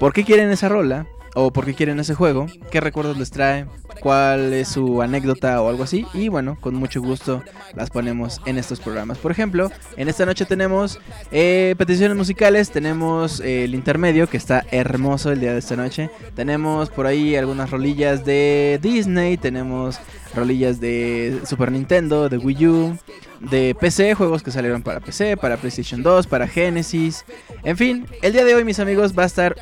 ¿Por 0.00 0.12
qué 0.12 0.24
quieren 0.24 0.50
esa 0.50 0.68
rola? 0.68 1.06
O 1.38 1.52
por 1.52 1.66
qué 1.66 1.74
quieren 1.74 2.00
ese 2.00 2.14
juego, 2.14 2.46
qué 2.70 2.80
recuerdos 2.80 3.18
les 3.18 3.30
trae, 3.30 3.66
cuál 4.00 4.54
es 4.54 4.68
su 4.68 5.02
anécdota 5.02 5.60
o 5.60 5.68
algo 5.68 5.82
así. 5.82 6.06
Y 6.14 6.28
bueno, 6.28 6.56
con 6.58 6.74
mucho 6.74 7.02
gusto 7.02 7.42
las 7.74 7.90
ponemos 7.90 8.40
en 8.46 8.56
estos 8.56 8.80
programas. 8.80 9.18
Por 9.18 9.32
ejemplo, 9.32 9.70
en 9.98 10.08
esta 10.08 10.24
noche 10.24 10.46
tenemos 10.46 10.98
eh, 11.30 11.74
peticiones 11.76 12.16
musicales, 12.16 12.70
tenemos 12.70 13.40
eh, 13.40 13.64
el 13.64 13.74
intermedio 13.74 14.30
que 14.30 14.38
está 14.38 14.64
hermoso 14.70 15.30
el 15.30 15.40
día 15.40 15.52
de 15.52 15.58
esta 15.58 15.76
noche. 15.76 16.08
Tenemos 16.34 16.88
por 16.88 17.04
ahí 17.04 17.36
algunas 17.36 17.70
rolillas 17.70 18.24
de 18.24 18.78
Disney, 18.80 19.36
tenemos 19.36 19.98
rolillas 20.34 20.80
de 20.80 21.42
Super 21.44 21.70
Nintendo, 21.70 22.30
de 22.30 22.38
Wii 22.38 22.66
U 22.66 22.98
de 23.40 23.76
PC, 23.78 24.14
juegos 24.14 24.42
que 24.42 24.50
salieron 24.50 24.82
para 24.82 25.00
PC, 25.00 25.36
para 25.36 25.58
PlayStation 25.58 26.02
2, 26.02 26.26
para 26.26 26.48
Genesis. 26.48 27.24
En 27.62 27.76
fin, 27.76 28.06
el 28.22 28.32
día 28.32 28.44
de 28.44 28.54
hoy, 28.54 28.64
mis 28.64 28.80
amigos, 28.80 29.16
va 29.16 29.24
a 29.24 29.26
estar 29.26 29.56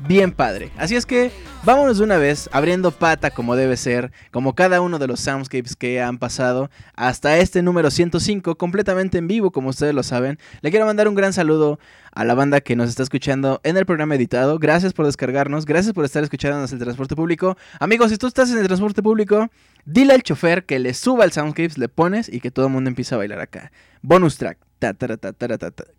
bien 0.00 0.32
padre. 0.32 0.70
Así 0.76 0.96
es 0.96 1.06
que 1.06 1.30
vámonos 1.64 1.98
de 1.98 2.04
una 2.04 2.16
vez, 2.16 2.48
abriendo 2.52 2.90
pata 2.90 3.30
como 3.30 3.56
debe 3.56 3.76
ser, 3.76 4.12
como 4.30 4.54
cada 4.54 4.80
uno 4.80 4.98
de 4.98 5.06
los 5.06 5.20
soundscapes 5.20 5.76
que 5.76 6.00
han 6.00 6.18
pasado, 6.18 6.70
hasta 6.94 7.38
este 7.38 7.62
número 7.62 7.90
105, 7.90 8.56
completamente 8.56 9.18
en 9.18 9.28
vivo, 9.28 9.50
como 9.50 9.70
ustedes 9.70 9.94
lo 9.94 10.02
saben. 10.02 10.38
Le 10.60 10.70
quiero 10.70 10.86
mandar 10.86 11.08
un 11.08 11.14
gran 11.14 11.32
saludo 11.32 11.78
a 12.12 12.24
la 12.24 12.34
banda 12.34 12.60
que 12.60 12.76
nos 12.76 12.88
está 12.88 13.02
escuchando 13.02 13.60
en 13.62 13.76
el 13.76 13.86
programa 13.86 14.14
editado. 14.14 14.58
Gracias 14.58 14.92
por 14.92 15.06
descargarnos, 15.06 15.66
gracias 15.66 15.92
por 15.92 16.04
estar 16.04 16.22
escuchándonos 16.22 16.70
en 16.72 16.78
el 16.78 16.84
transporte 16.84 17.16
público. 17.16 17.56
Amigos, 17.80 18.10
si 18.10 18.16
tú 18.16 18.26
estás 18.26 18.50
en 18.50 18.58
el 18.58 18.66
transporte 18.66 19.02
público, 19.02 19.48
dile 19.84 20.14
al 20.14 20.22
chofer 20.22 20.64
que 20.64 20.78
le 20.78 20.94
suba 20.94 21.24
el 21.24 21.32
soundscapes, 21.32 21.78
le 21.78 21.88
pones 21.88 22.28
y 22.32 22.40
que 22.40 22.50
todo 22.50 22.66
el 22.66 22.72
mundo 22.72 22.88
empiece 22.88 23.14
a 23.14 23.18
bailar 23.18 23.40
acá. 23.40 23.72
Bonus 24.02 24.38
track. 24.38 24.58
Ta, 24.78 24.92
ta, 24.92 25.16
ta, 25.16 25.32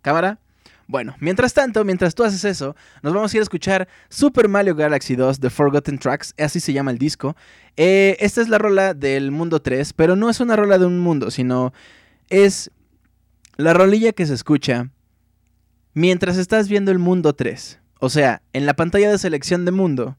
Cámara, 0.02 0.38
bueno, 0.88 1.14
mientras 1.20 1.52
tanto, 1.52 1.84
mientras 1.84 2.14
tú 2.14 2.24
haces 2.24 2.46
eso, 2.46 2.74
nos 3.02 3.12
vamos 3.12 3.32
a 3.32 3.36
ir 3.36 3.40
a 3.40 3.42
escuchar 3.42 3.88
Super 4.08 4.48
Mario 4.48 4.74
Galaxy 4.74 5.16
2 5.16 5.38
The 5.38 5.50
Forgotten 5.50 5.98
Tracks, 5.98 6.34
así 6.38 6.60
se 6.60 6.72
llama 6.72 6.90
el 6.90 6.96
disco. 6.96 7.36
Eh, 7.76 8.16
esta 8.20 8.40
es 8.40 8.48
la 8.48 8.56
rola 8.56 8.94
del 8.94 9.30
mundo 9.30 9.60
3, 9.60 9.92
pero 9.92 10.16
no 10.16 10.30
es 10.30 10.40
una 10.40 10.56
rola 10.56 10.78
de 10.78 10.86
un 10.86 10.98
mundo, 10.98 11.30
sino 11.30 11.74
es 12.30 12.70
la 13.58 13.74
rolilla 13.74 14.14
que 14.14 14.24
se 14.24 14.32
escucha 14.32 14.90
mientras 15.92 16.38
estás 16.38 16.70
viendo 16.70 16.90
el 16.90 16.98
mundo 16.98 17.34
3. 17.34 17.80
O 18.00 18.08
sea, 18.08 18.40
en 18.54 18.64
la 18.64 18.72
pantalla 18.72 19.10
de 19.10 19.18
selección 19.18 19.66
de 19.66 19.72
mundo 19.72 20.16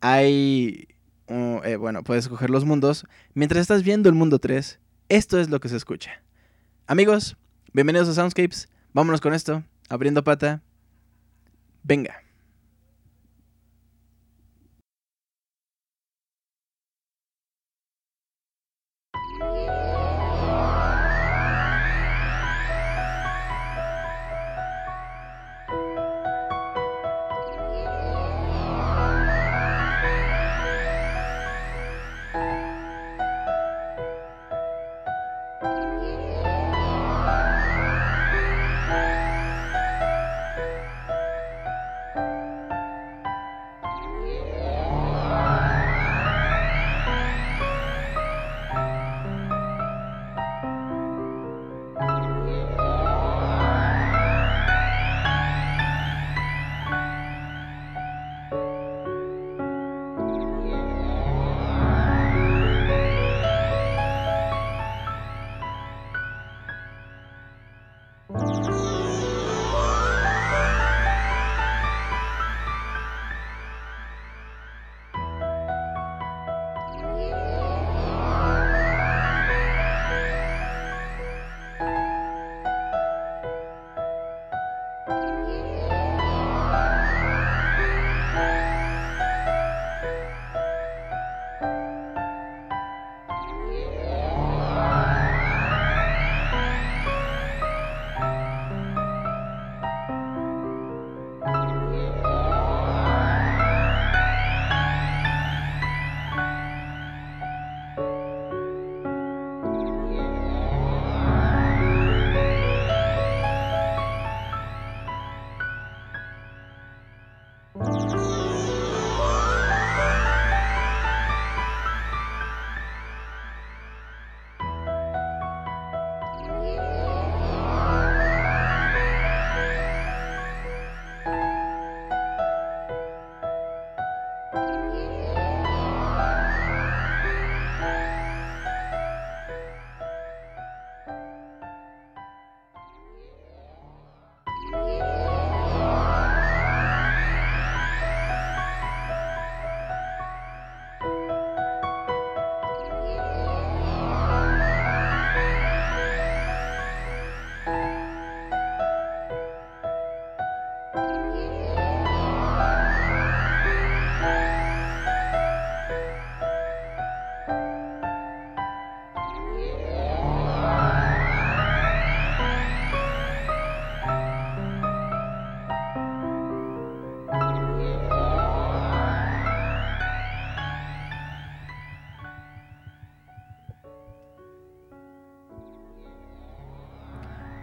hay... 0.00 0.86
Uh, 1.26 1.60
eh, 1.64 1.76
bueno, 1.76 2.04
puedes 2.04 2.26
escoger 2.26 2.48
los 2.48 2.64
mundos. 2.64 3.06
Mientras 3.34 3.62
estás 3.62 3.82
viendo 3.82 4.08
el 4.08 4.14
mundo 4.14 4.38
3, 4.38 4.78
esto 5.08 5.40
es 5.40 5.50
lo 5.50 5.58
que 5.58 5.68
se 5.68 5.76
escucha. 5.76 6.22
Amigos, 6.86 7.36
bienvenidos 7.72 8.08
a 8.08 8.14
Soundscapes. 8.14 8.68
Vámonos 8.92 9.20
con 9.20 9.34
esto 9.34 9.64
abriendo 9.88 10.22
pata. 10.24 10.62
Venga. 11.84 12.21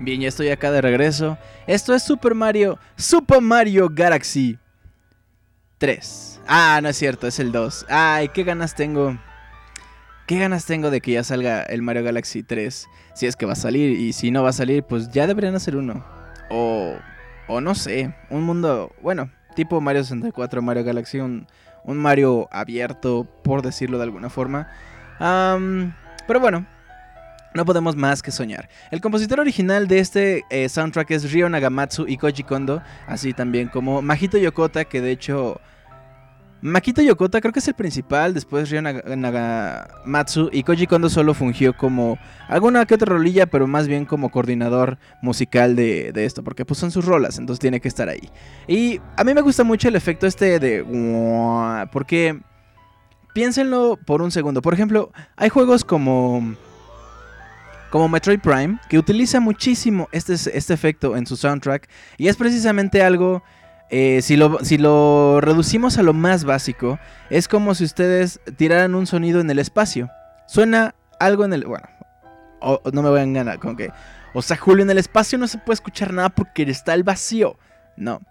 Bien, 0.09 0.23
estoy 0.23 0.49
acá 0.49 0.71
de 0.71 0.81
regreso. 0.81 1.37
Esto 1.67 1.93
es 1.93 2.01
Super 2.01 2.33
Mario, 2.33 2.79
Super 2.95 3.41
Mario 3.41 3.91
Galaxy 3.91 4.57
3. 5.77 6.41
Ah, 6.47 6.79
no 6.81 6.89
es 6.89 6.97
cierto, 6.97 7.27
es 7.27 7.37
el 7.37 7.51
2. 7.51 7.85
Ay, 7.89 8.29
qué 8.29 8.43
ganas 8.43 8.73
tengo. 8.73 9.19
Qué 10.25 10.39
ganas 10.39 10.65
tengo 10.65 10.89
de 10.89 10.99
que 10.99 11.11
ya 11.11 11.23
salga 11.23 11.61
el 11.61 11.83
Mario 11.83 12.03
Galaxy 12.03 12.41
3. 12.41 12.87
Si 13.13 13.27
es 13.27 13.35
que 13.35 13.45
va 13.45 13.53
a 13.53 13.55
salir. 13.55 13.99
Y 13.99 14.13
si 14.13 14.31
no 14.31 14.41
va 14.41 14.49
a 14.49 14.53
salir, 14.53 14.81
pues 14.81 15.11
ya 15.11 15.27
deberían 15.27 15.53
hacer 15.53 15.75
uno. 15.75 16.03
O, 16.49 16.95
o 17.47 17.61
no 17.61 17.75
sé, 17.75 18.11
un 18.31 18.41
mundo, 18.41 18.91
bueno, 19.03 19.29
tipo 19.53 19.79
Mario 19.79 20.01
64, 20.03 20.63
Mario 20.63 20.85
Galaxy, 20.85 21.19
un 21.19 21.45
Mario 21.85 22.49
abierto, 22.51 23.27
por 23.43 23.61
decirlo 23.61 23.99
de 23.99 24.05
alguna 24.05 24.31
forma. 24.31 24.69
pero 25.19 26.39
bueno, 26.39 26.65
no 27.53 27.65
podemos 27.65 27.95
más 27.95 28.21
que 28.21 28.31
soñar. 28.31 28.69
El 28.91 29.01
compositor 29.01 29.39
original 29.39 29.87
de 29.87 29.99
este 29.99 30.43
eh, 30.49 30.69
soundtrack 30.69 31.11
es 31.11 31.31
Ryo 31.31 31.49
Nagamatsu 31.49 32.05
y 32.07 32.17
Koji 32.17 32.43
Kondo, 32.43 32.81
así 33.07 33.33
también 33.33 33.67
como 33.67 34.01
Majito 34.01 34.37
Yokota, 34.37 34.85
que 34.85 35.01
de 35.01 35.11
hecho... 35.11 35.59
Makito 36.61 37.01
Yokota 37.01 37.39
creo 37.39 37.53
que 37.53 37.59
es 37.59 37.67
el 37.69 37.73
principal, 37.73 38.33
después 38.33 38.69
Ryo 38.69 38.81
Nagamatsu 38.81 40.49
y 40.51 40.63
Koji 40.63 40.87
Kondo 40.87 41.09
solo 41.09 41.33
fungió 41.33 41.75
como 41.75 42.19
alguna 42.49 42.85
que 42.85 42.95
otra 42.95 43.13
rolilla, 43.13 43.45
pero 43.45 43.65
más 43.65 43.87
bien 43.87 44.03
como 44.03 44.29
coordinador 44.29 44.97
musical 45.21 45.77
de, 45.77 46.11
de, 46.11 46.25
esto, 46.25 46.43
porque 46.43 46.65
pues 46.65 46.77
son 46.77 46.91
sus 46.91 47.05
rolas, 47.05 47.39
entonces 47.39 47.61
tiene 47.61 47.79
que 47.79 47.87
estar 47.87 48.09
ahí. 48.09 48.29
Y 48.67 48.99
a 49.15 49.23
mí 49.23 49.33
me 49.33 49.39
gusta 49.39 49.63
mucho 49.63 49.87
el 49.87 49.95
efecto 49.95 50.27
este 50.27 50.59
de... 50.59 51.87
Porque... 51.91 52.41
Piénsenlo 53.31 53.97
por 54.07 54.23
un 54.23 54.31
segundo, 54.31 54.61
por 54.63 54.73
ejemplo, 54.73 55.11
hay 55.37 55.49
juegos 55.49 55.85
como 55.85 56.55
como 57.89 58.09
Metroid 58.09 58.39
Prime, 58.39 58.79
que 58.89 58.97
utiliza 58.97 59.39
muchísimo 59.39 60.07
este, 60.11 60.33
este 60.33 60.73
efecto 60.73 61.15
en 61.15 61.25
su 61.25 61.35
soundtrack. 61.35 61.89
Y 62.17 62.27
es 62.27 62.35
precisamente 62.35 63.01
algo, 63.01 63.43
eh, 63.89 64.21
si, 64.21 64.35
lo, 64.35 64.63
si 64.63 64.77
lo 64.77 65.41
reducimos 65.41 65.97
a 65.97 66.03
lo 66.03 66.13
más 66.13 66.43
básico, 66.43 66.99
es 67.29 67.47
como 67.47 67.75
si 67.75 67.83
ustedes 67.83 68.39
tiraran 68.57 68.95
un 68.95 69.07
sonido 69.07 69.41
en 69.41 69.49
el 69.49 69.59
espacio. 69.59 70.09
Suena 70.47 70.95
algo 71.19 71.45
en 71.45 71.53
el... 71.53 71.65
Bueno, 71.65 71.87
no 72.91 73.01
me 73.01 73.09
voy 73.09 73.19
a 73.19 73.23
engañar 73.23 73.59
con 73.59 73.75
que... 73.75 73.91
O 74.33 74.41
sea, 74.41 74.57
Julio, 74.57 74.83
en 74.83 74.91
el 74.91 74.99
espacio 74.99 75.37
no 75.37 75.47
se 75.47 75.57
puede 75.57 75.75
escuchar 75.75 76.13
nada 76.13 76.29
porque 76.29 76.63
está 76.63 76.93
el 76.93 77.03
vacío. 77.03 77.57
No, 77.97 78.21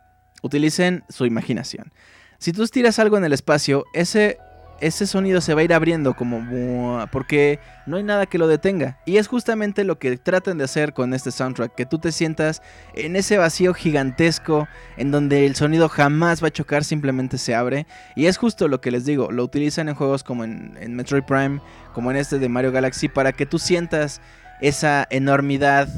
utilicen 0.42 1.04
su 1.08 1.26
imaginación. 1.26 1.92
Si 2.38 2.52
tú 2.52 2.64
tiras 2.68 3.00
algo 3.00 3.18
en 3.18 3.24
el 3.24 3.32
espacio, 3.32 3.84
ese 3.94 4.38
ese 4.80 5.06
sonido 5.06 5.40
se 5.40 5.54
va 5.54 5.60
a 5.60 5.64
ir 5.64 5.74
abriendo 5.74 6.14
como 6.14 7.06
porque 7.10 7.58
no 7.86 7.96
hay 7.96 8.02
nada 8.02 8.26
que 8.26 8.38
lo 8.38 8.46
detenga. 8.46 8.98
Y 9.06 9.16
es 9.16 9.26
justamente 9.26 9.84
lo 9.84 9.98
que 9.98 10.16
tratan 10.16 10.58
de 10.58 10.64
hacer 10.64 10.92
con 10.92 11.14
este 11.14 11.30
soundtrack, 11.30 11.74
que 11.74 11.86
tú 11.86 11.98
te 11.98 12.12
sientas 12.12 12.62
en 12.94 13.16
ese 13.16 13.38
vacío 13.38 13.74
gigantesco 13.74 14.68
en 14.96 15.10
donde 15.10 15.46
el 15.46 15.56
sonido 15.56 15.88
jamás 15.88 16.42
va 16.42 16.48
a 16.48 16.52
chocar, 16.52 16.84
simplemente 16.84 17.38
se 17.38 17.54
abre. 17.54 17.86
Y 18.14 18.26
es 18.26 18.36
justo 18.36 18.68
lo 18.68 18.80
que 18.80 18.90
les 18.90 19.04
digo, 19.04 19.32
lo 19.32 19.42
utilizan 19.42 19.88
en 19.88 19.94
juegos 19.94 20.22
como 20.22 20.44
en, 20.44 20.94
Metroid 20.94 21.24
Prime, 21.24 21.60
como 21.92 22.10
en 22.10 22.16
este 22.16 22.38
de 22.38 22.48
Mario 22.48 22.72
Galaxy, 22.72 23.08
para 23.08 23.32
que 23.32 23.46
tú 23.46 23.58
sientas 23.58 24.20
esa 24.60 25.06
enormidad. 25.10 25.88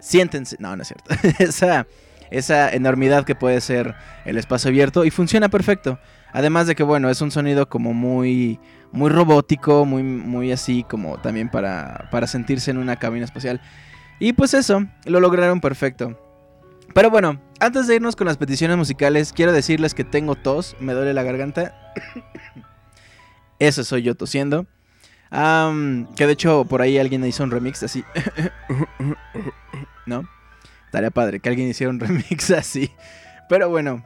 Siéntense, 0.00 0.56
no, 0.58 0.76
no 0.76 0.82
es 0.82 0.88
cierto. 0.88 1.14
esa, 1.42 1.86
esa 2.30 2.68
enormidad 2.70 3.24
que 3.24 3.34
puede 3.34 3.60
ser 3.60 3.94
el 4.26 4.36
espacio 4.36 4.68
abierto 4.68 5.04
y 5.04 5.10
funciona 5.10 5.48
perfecto. 5.48 5.98
Además 6.34 6.66
de 6.66 6.74
que, 6.74 6.82
bueno, 6.82 7.08
es 7.08 7.20
un 7.20 7.30
sonido 7.30 7.68
como 7.68 7.94
muy, 7.94 8.58
muy 8.90 9.08
robótico, 9.08 9.84
muy, 9.86 10.02
muy 10.02 10.50
así 10.50 10.82
como 10.82 11.16
también 11.18 11.48
para, 11.48 12.08
para 12.10 12.26
sentirse 12.26 12.72
en 12.72 12.78
una 12.78 12.96
cabina 12.96 13.24
espacial. 13.24 13.60
Y 14.18 14.32
pues 14.32 14.52
eso, 14.52 14.84
lo 15.04 15.20
lograron 15.20 15.60
perfecto. 15.60 16.18
Pero 16.92 17.08
bueno, 17.08 17.40
antes 17.60 17.86
de 17.86 17.94
irnos 17.94 18.16
con 18.16 18.26
las 18.26 18.36
peticiones 18.36 18.76
musicales, 18.76 19.32
quiero 19.32 19.52
decirles 19.52 19.94
que 19.94 20.02
tengo 20.02 20.34
tos, 20.34 20.74
me 20.80 20.92
duele 20.92 21.14
la 21.14 21.22
garganta. 21.22 21.72
Eso 23.60 23.84
soy 23.84 24.02
yo 24.02 24.16
tosiendo. 24.16 24.66
que 25.30 26.26
de 26.26 26.32
hecho 26.32 26.64
por 26.64 26.82
ahí 26.82 26.98
alguien 26.98 27.24
hizo 27.24 27.44
un 27.44 27.52
remix 27.52 27.84
así. 27.84 28.04
¿No? 30.06 30.28
Estaría 30.86 31.10
padre 31.10 31.38
que 31.38 31.48
alguien 31.48 31.68
hiciera 31.68 31.90
un 31.90 32.00
remix 32.00 32.50
así. 32.50 32.90
Pero 33.48 33.68
bueno, 33.68 34.04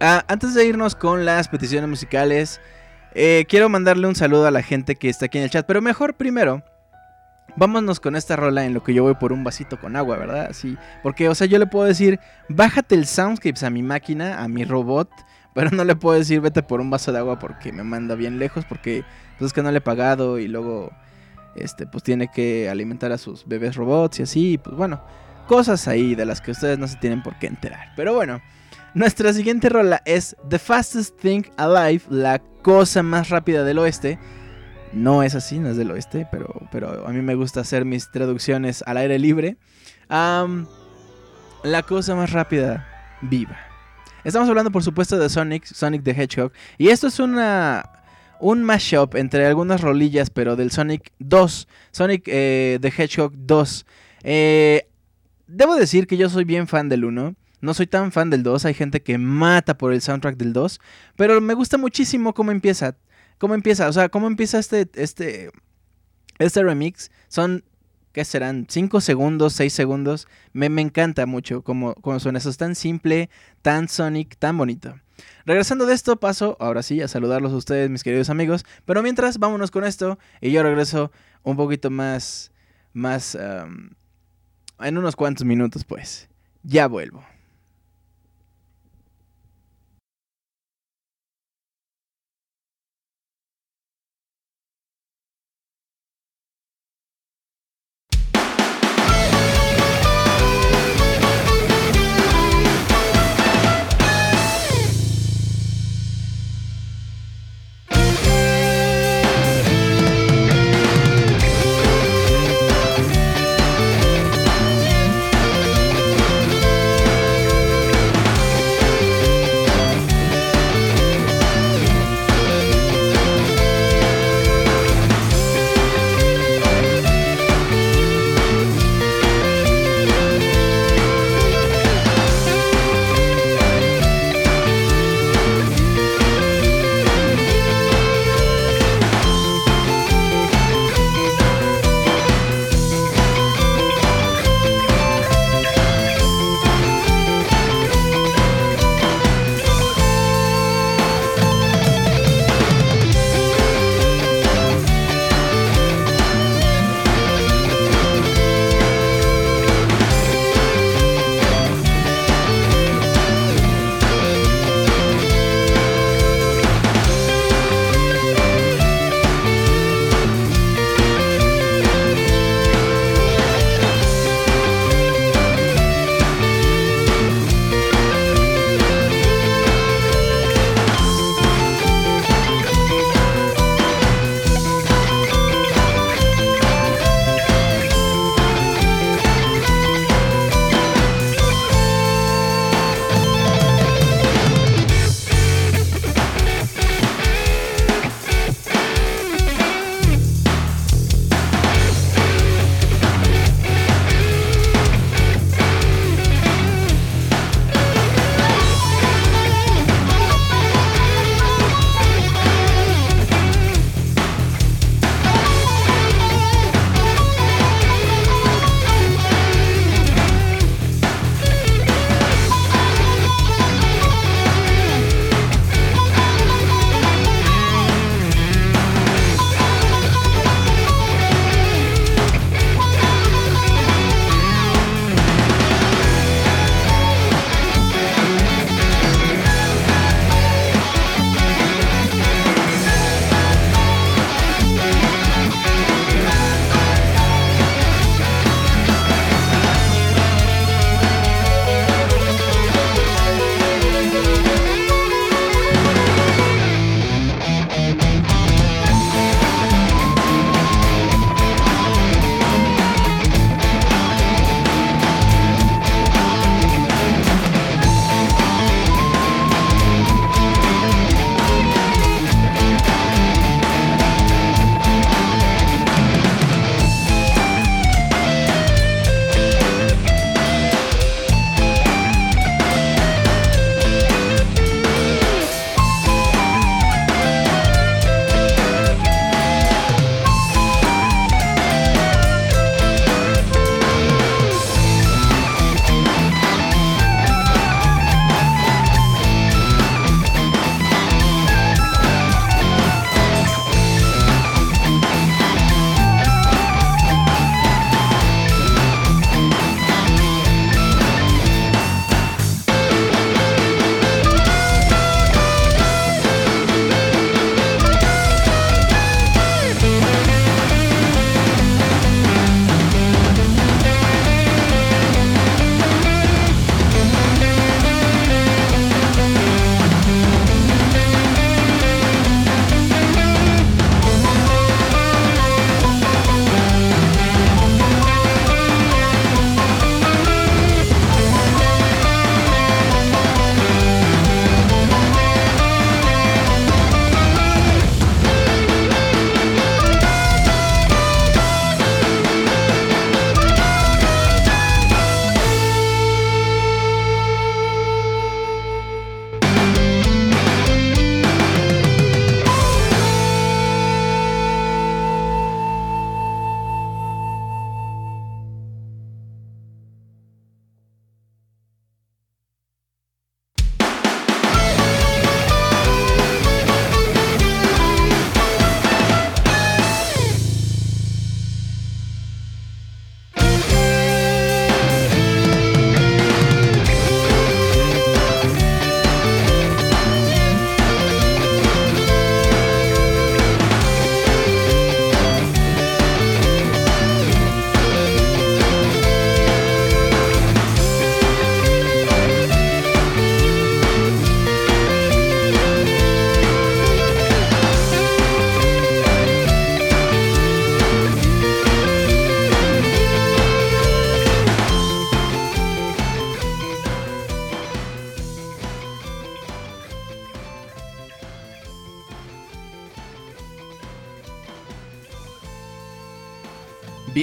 Ah, 0.00 0.24
antes 0.28 0.54
de 0.54 0.64
irnos 0.64 0.94
con 0.94 1.24
las 1.24 1.48
peticiones 1.48 1.90
musicales, 1.90 2.60
eh, 3.14 3.46
quiero 3.48 3.68
mandarle 3.68 4.06
un 4.06 4.14
saludo 4.14 4.46
a 4.46 4.52
la 4.52 4.62
gente 4.62 4.94
que 4.94 5.08
está 5.08 5.26
aquí 5.26 5.38
en 5.38 5.44
el 5.44 5.50
chat. 5.50 5.66
Pero 5.66 5.82
mejor 5.82 6.14
primero, 6.14 6.62
vámonos 7.56 7.98
con 7.98 8.14
esta 8.14 8.36
rola 8.36 8.64
en 8.64 8.74
lo 8.74 8.84
que 8.84 8.94
yo 8.94 9.02
voy 9.02 9.14
por 9.14 9.32
un 9.32 9.42
vasito 9.42 9.80
con 9.80 9.96
agua, 9.96 10.16
¿verdad? 10.16 10.50
Sí, 10.52 10.76
porque, 11.02 11.28
o 11.28 11.34
sea, 11.34 11.48
yo 11.48 11.58
le 11.58 11.66
puedo 11.66 11.84
decir, 11.84 12.20
bájate 12.48 12.94
el 12.94 13.06
Soundscapes 13.06 13.64
a 13.64 13.70
mi 13.70 13.82
máquina, 13.82 14.40
a 14.40 14.46
mi 14.46 14.64
robot. 14.64 15.10
Pero 15.54 15.70
no 15.70 15.82
le 15.82 15.96
puedo 15.96 16.16
decir, 16.16 16.40
vete 16.40 16.62
por 16.62 16.80
un 16.80 16.90
vaso 16.90 17.10
de 17.10 17.18
agua 17.18 17.40
porque 17.40 17.72
me 17.72 17.82
manda 17.82 18.14
bien 18.14 18.38
lejos. 18.38 18.64
Porque 18.64 19.02
pues, 19.38 19.48
es 19.48 19.52
que 19.52 19.62
no 19.62 19.72
le 19.72 19.78
he 19.78 19.80
pagado 19.80 20.38
y 20.38 20.46
luego, 20.46 20.92
este, 21.56 21.88
pues 21.88 22.04
tiene 22.04 22.28
que 22.28 22.70
alimentar 22.70 23.10
a 23.10 23.18
sus 23.18 23.44
bebés 23.48 23.74
robots 23.74 24.20
y 24.20 24.22
así. 24.22 24.58
Pues 24.58 24.76
bueno, 24.76 25.02
cosas 25.48 25.88
ahí 25.88 26.14
de 26.14 26.24
las 26.24 26.40
que 26.40 26.52
ustedes 26.52 26.78
no 26.78 26.86
se 26.86 26.98
tienen 26.98 27.24
por 27.24 27.36
qué 27.40 27.48
enterar. 27.48 27.92
Pero 27.96 28.14
bueno. 28.14 28.40
Nuestra 28.94 29.32
siguiente 29.34 29.68
rola 29.68 30.02
es 30.06 30.34
The 30.48 30.58
Fastest 30.58 31.20
Thing 31.20 31.42
Alive, 31.56 32.04
la 32.08 32.38
cosa 32.62 33.02
más 33.02 33.28
rápida 33.28 33.62
del 33.62 33.78
oeste. 33.78 34.18
No 34.94 35.22
es 35.22 35.34
así, 35.34 35.58
no 35.58 35.68
es 35.68 35.76
del 35.76 35.90
oeste, 35.90 36.26
pero, 36.30 36.62
pero 36.72 37.06
a 37.06 37.12
mí 37.12 37.20
me 37.20 37.34
gusta 37.34 37.60
hacer 37.60 37.84
mis 37.84 38.10
traducciones 38.10 38.82
al 38.86 38.96
aire 38.96 39.18
libre. 39.18 39.58
la 40.08 41.82
cosa 41.86 42.14
más 42.14 42.32
rápida 42.32 42.88
viva. 43.20 43.58
Estamos 44.24 44.48
hablando, 44.48 44.70
por 44.70 44.82
supuesto, 44.82 45.18
de 45.18 45.28
Sonic, 45.28 45.64
Sonic 45.66 46.02
the 46.02 46.10
Hedgehog. 46.12 46.52
Y 46.78 46.88
esto 46.88 47.08
es 47.08 47.20
una, 47.20 47.84
un 48.40 48.64
mashup 48.64 49.16
entre 49.16 49.46
algunas 49.46 49.82
rolillas, 49.82 50.30
pero 50.30 50.56
del 50.56 50.70
Sonic 50.70 51.12
2. 51.18 51.68
Sonic 51.90 52.22
eh, 52.26 52.78
the 52.80 52.88
Hedgehog 52.88 53.32
2. 53.36 53.86
Eh, 54.24 54.88
debo 55.46 55.76
decir 55.76 56.06
que 56.06 56.16
yo 56.16 56.30
soy 56.30 56.44
bien 56.44 56.66
fan 56.66 56.88
del 56.88 57.04
1. 57.04 57.34
No 57.60 57.74
soy 57.74 57.86
tan 57.86 58.12
fan 58.12 58.30
del 58.30 58.42
2, 58.42 58.64
hay 58.66 58.74
gente 58.74 59.02
que 59.02 59.18
mata 59.18 59.76
por 59.76 59.92
el 59.92 60.00
soundtrack 60.00 60.36
del 60.36 60.52
2, 60.52 60.80
pero 61.16 61.40
me 61.40 61.54
gusta 61.54 61.76
muchísimo 61.76 62.34
cómo 62.34 62.52
empieza. 62.52 62.96
Cómo 63.38 63.54
empieza, 63.54 63.88
o 63.88 63.92
sea, 63.92 64.08
cómo 64.08 64.26
empieza 64.26 64.58
este, 64.58 64.88
este, 64.94 65.50
este 66.38 66.62
remix. 66.62 67.10
Son, 67.28 67.64
¿qué 68.12 68.24
serán? 68.24 68.66
5 68.68 69.00
segundos, 69.00 69.52
6 69.54 69.72
segundos. 69.72 70.26
Me, 70.52 70.66
encanta 70.66 71.24
mucho 71.26 71.62
cómo, 71.62 71.94
cómo 71.94 72.18
suena 72.18 72.38
eso. 72.38 72.50
Es 72.50 72.56
tan 72.56 72.74
simple, 72.74 73.30
tan 73.62 73.88
Sonic, 73.88 74.36
tan 74.38 74.58
bonito. 74.58 74.94
Regresando 75.46 75.86
de 75.86 75.94
esto, 75.94 76.18
paso 76.18 76.56
ahora 76.60 76.82
sí 76.82 77.00
a 77.00 77.08
saludarlos 77.08 77.52
a 77.52 77.56
ustedes, 77.56 77.90
mis 77.90 78.02
queridos 78.02 78.30
amigos. 78.30 78.64
Pero 78.84 79.02
mientras, 79.02 79.38
vámonos 79.38 79.70
con 79.70 79.84
esto 79.84 80.18
y 80.40 80.50
yo 80.50 80.62
regreso 80.62 81.12
un 81.44 81.56
poquito 81.56 81.90
más, 81.90 82.52
más, 82.92 83.36
en 83.36 84.98
unos 84.98 85.16
cuantos 85.16 85.44
minutos, 85.44 85.84
pues. 85.84 86.28
Ya 86.64 86.88
vuelvo. 86.88 87.24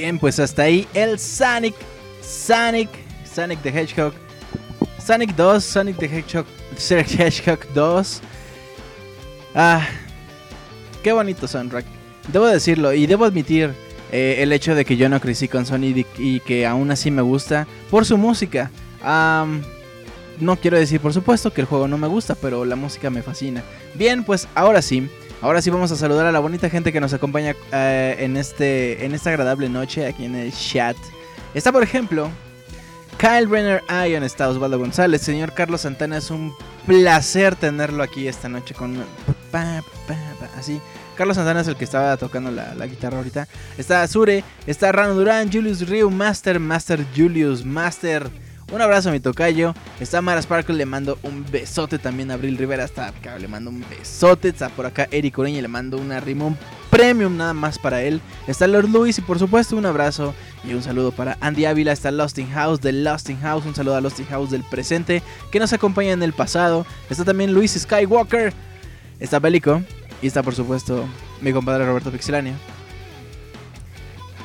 Bien, 0.06 0.20
pues 0.20 0.39
hasta 0.39 0.62
ahí 0.62 0.88
el 0.94 1.18
Sonic, 1.18 1.74
Sonic, 2.22 2.89
Sonic 3.26 3.60
the 3.63 3.70
Hedgehog, 3.70 4.13
Sonic 5.04 5.36
2, 5.36 5.63
Sonic 5.63 5.98
the 5.98 6.06
Hedgehog, 6.06 6.46
Sonic 6.78 7.20
Hedgehog 7.20 7.60
2. 7.74 8.22
Ah, 9.56 9.84
qué 11.02 11.12
bonito 11.12 11.48
soundtrack. 11.48 11.86
Debo 12.32 12.46
decirlo 12.46 12.94
y 12.94 13.08
debo 13.08 13.26
admitir 13.26 13.74
eh, 14.12 14.36
el 14.41 14.54
hecho 14.54 14.76
de 14.76 14.86
que 14.86 14.96
yo 14.96 15.10
no 15.10 15.20
crecí 15.20 15.48
con 15.48 15.65
Sonic 15.65 16.06
y, 16.20 16.39
que 16.41 16.68
aún 16.68 16.91
así 16.91 17.10
me 17.10 17.24
gusta 17.24 17.65
por 17.89 18.06
su 18.06 18.15
música. 18.15 18.70
no 20.39 20.56
quiero 20.58 20.78
decir 20.78 21.02
por 21.02 21.13
supuesto 21.13 21.52
que 21.52 21.62
el 21.62 21.68
juego 21.68 21.88
no 21.88 21.98
me 21.98 22.08
gusta, 22.08 22.36
pero 22.36 22.63
la 22.63 22.76
música 22.76 23.10
me 23.10 23.24
fascina. 23.24 23.63
Bien, 23.96 24.24
pues 24.24 24.48
ahora 24.54 24.84
sí. 24.84 25.10
Ahora 25.45 25.62
sí 25.62 25.69
vamos 25.69 25.91
a 25.91 25.95
saludar 25.95 26.25
a 26.25 26.31
la 26.31 26.39
bonita 26.39 26.71
gente 26.71 26.91
que 26.91 26.99
nos 26.99 27.13
acompaña 27.13 27.55
eh, 27.71 28.15
en, 28.17 28.36
este, 28.36 29.05
en 29.05 29.13
esta 29.13 29.29
agradable 29.29 29.69
noche 29.69 30.08
aquí 30.08 30.25
en 30.25 30.34
el 30.34 30.51
chat. 30.51 30.97
Está 31.53 31.71
por 31.71 31.84
ejemplo 31.84 32.31
Kyle 33.19 33.47
Renner 33.47 33.84
Ion, 34.10 34.23
está 34.23 34.49
Osvaldo 34.49 34.79
González, 34.79 35.21
señor 35.21 35.53
Carlos 35.53 35.81
Santana, 35.81 36.17
es 36.17 36.31
un 36.31 36.51
placer 36.88 37.55
tenerlo 37.55 38.01
aquí 38.01 38.27
esta 38.27 38.49
noche 38.49 38.73
con... 38.73 38.97
así. 40.58 40.81
Carlos 41.15 41.36
Santana 41.38 41.62
es 41.62 41.67
el 41.67 41.75
que 41.75 41.84
estaba 41.84 42.17
tocando 42.17 42.49
la, 42.49 42.88
guitarra 42.88 43.17
ahorita. 43.17 43.47
Está 43.77 44.01
Azure, 44.01 44.43
está 44.65 44.91
Rano 44.91 45.13
Durán, 45.13 45.51
Julius 45.53 45.88
Ryu, 45.88 46.10
Master, 46.10 46.60
Master 46.60 47.05
Julius, 47.15 47.63
Master... 47.63 48.31
Un 48.71 48.82
abrazo 48.82 49.10
a 49.10 49.12
mi 49.12 49.19
tocayo. 49.19 49.75
Está 49.99 50.21
Mara 50.21 50.41
Sparkle, 50.41 50.75
le 50.75 50.86
mando 50.86 51.19
un 51.21 51.45
besote 51.51 51.99
también 51.99 52.32
a 52.32 52.34
Abril 52.34 52.58
Rivera. 52.58 52.84
Está 52.84 53.08
acá, 53.08 53.38
le 53.38 53.47
mando 53.47 53.69
un 53.69 53.86
besote. 53.89 54.49
Está 54.49 54.69
por 54.69 54.88
acá 54.88 55.08
Eric 55.12 55.38
Ureña, 55.38 55.62
le 55.62 55.67
mando 55.67 55.97
una 55.97 56.19
rimón 56.19 56.58
premium 56.89 57.38
nada 57.38 57.54
más 57.54 57.78
para 57.78 58.01
él. 58.01 58.21
Está 58.47 58.65
Lord 58.67 58.89
Luis 58.89 59.17
y 59.19 59.21
por 59.21 59.38
supuesto 59.38 59.78
un 59.78 59.86
abrazo 59.86 60.34
y 60.63 60.73
un 60.73 60.82
saludo 60.82 61.12
para 61.12 61.38
Andy 61.41 61.65
Ávila. 61.65 61.91
Está 61.91 62.10
Losting 62.10 62.49
House 62.49 62.82
de 62.82 62.91
Losting 62.91 63.39
House. 63.39 63.65
Un 63.65 63.75
saludo 63.75 63.95
a 63.97 64.01
Losting 64.01 64.28
House 64.28 64.49
del 64.49 64.63
presente 64.63 65.21
que 65.51 65.60
nos 65.60 65.71
acompaña 65.71 66.13
en 66.13 66.23
el 66.23 66.34
pasado. 66.34 66.88
Está 67.10 67.23
también 67.23 67.54
Luis 67.54 67.73
Skywalker. 67.73 68.51
Está 69.19 69.39
Bélico. 69.39 69.84
Y 70.21 70.28
está 70.28 70.41
por 70.41 70.56
supuesto 70.56 71.06
mi 71.39 71.54
compadre 71.54 71.86
Roberto 71.86 72.12
Pixelania. 72.12 72.56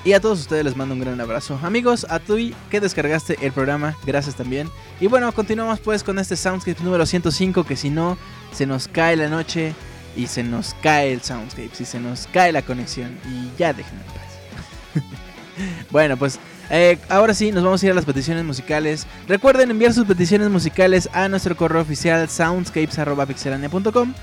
Y 0.02 0.14
a 0.14 0.20
todos 0.20 0.40
ustedes 0.40 0.64
les 0.64 0.76
mando 0.76 0.94
un 0.94 1.00
gran 1.00 1.20
abrazo. 1.20 1.58
Amigos, 1.62 2.06
a 2.08 2.20
ti 2.20 2.54
que 2.70 2.80
descargaste 2.80 3.36
el 3.42 3.52
programa, 3.52 3.96
gracias 4.06 4.34
también. 4.34 4.70
Y 4.98 5.08
bueno, 5.08 5.30
continuamos 5.32 5.80
pues 5.80 6.02
con 6.02 6.18
este 6.18 6.36
Soundscape 6.36 6.82
número 6.82 7.04
105, 7.04 7.64
que 7.64 7.76
si 7.76 7.90
no, 7.90 8.16
se 8.50 8.64
nos 8.66 8.88
cae 8.88 9.16
la 9.16 9.28
noche 9.28 9.74
y 10.16 10.26
se 10.26 10.42
nos 10.42 10.74
cae 10.82 11.12
el 11.12 11.20
Soundscape, 11.20 11.70
si 11.74 11.84
se 11.84 12.00
nos 12.00 12.26
cae 12.28 12.50
la 12.50 12.62
conexión 12.62 13.18
y 13.28 13.50
ya 13.58 13.74
déjenme 13.74 14.00
en 14.00 15.02
paz. 15.02 15.04
bueno, 15.90 16.16
pues 16.16 16.40
eh, 16.70 16.98
ahora 17.08 17.34
sí, 17.34 17.52
nos 17.52 17.62
vamos 17.62 17.82
a 17.82 17.86
ir 17.86 17.92
a 17.92 17.94
las 17.94 18.06
peticiones 18.06 18.44
musicales. 18.44 19.06
Recuerden 19.28 19.70
enviar 19.70 19.92
sus 19.92 20.06
peticiones 20.06 20.48
musicales 20.48 21.10
a 21.12 21.28
nuestro 21.28 21.56
correo 21.56 21.82
oficial 21.82 22.26
soundscapes.pixelania.com. 22.28 24.14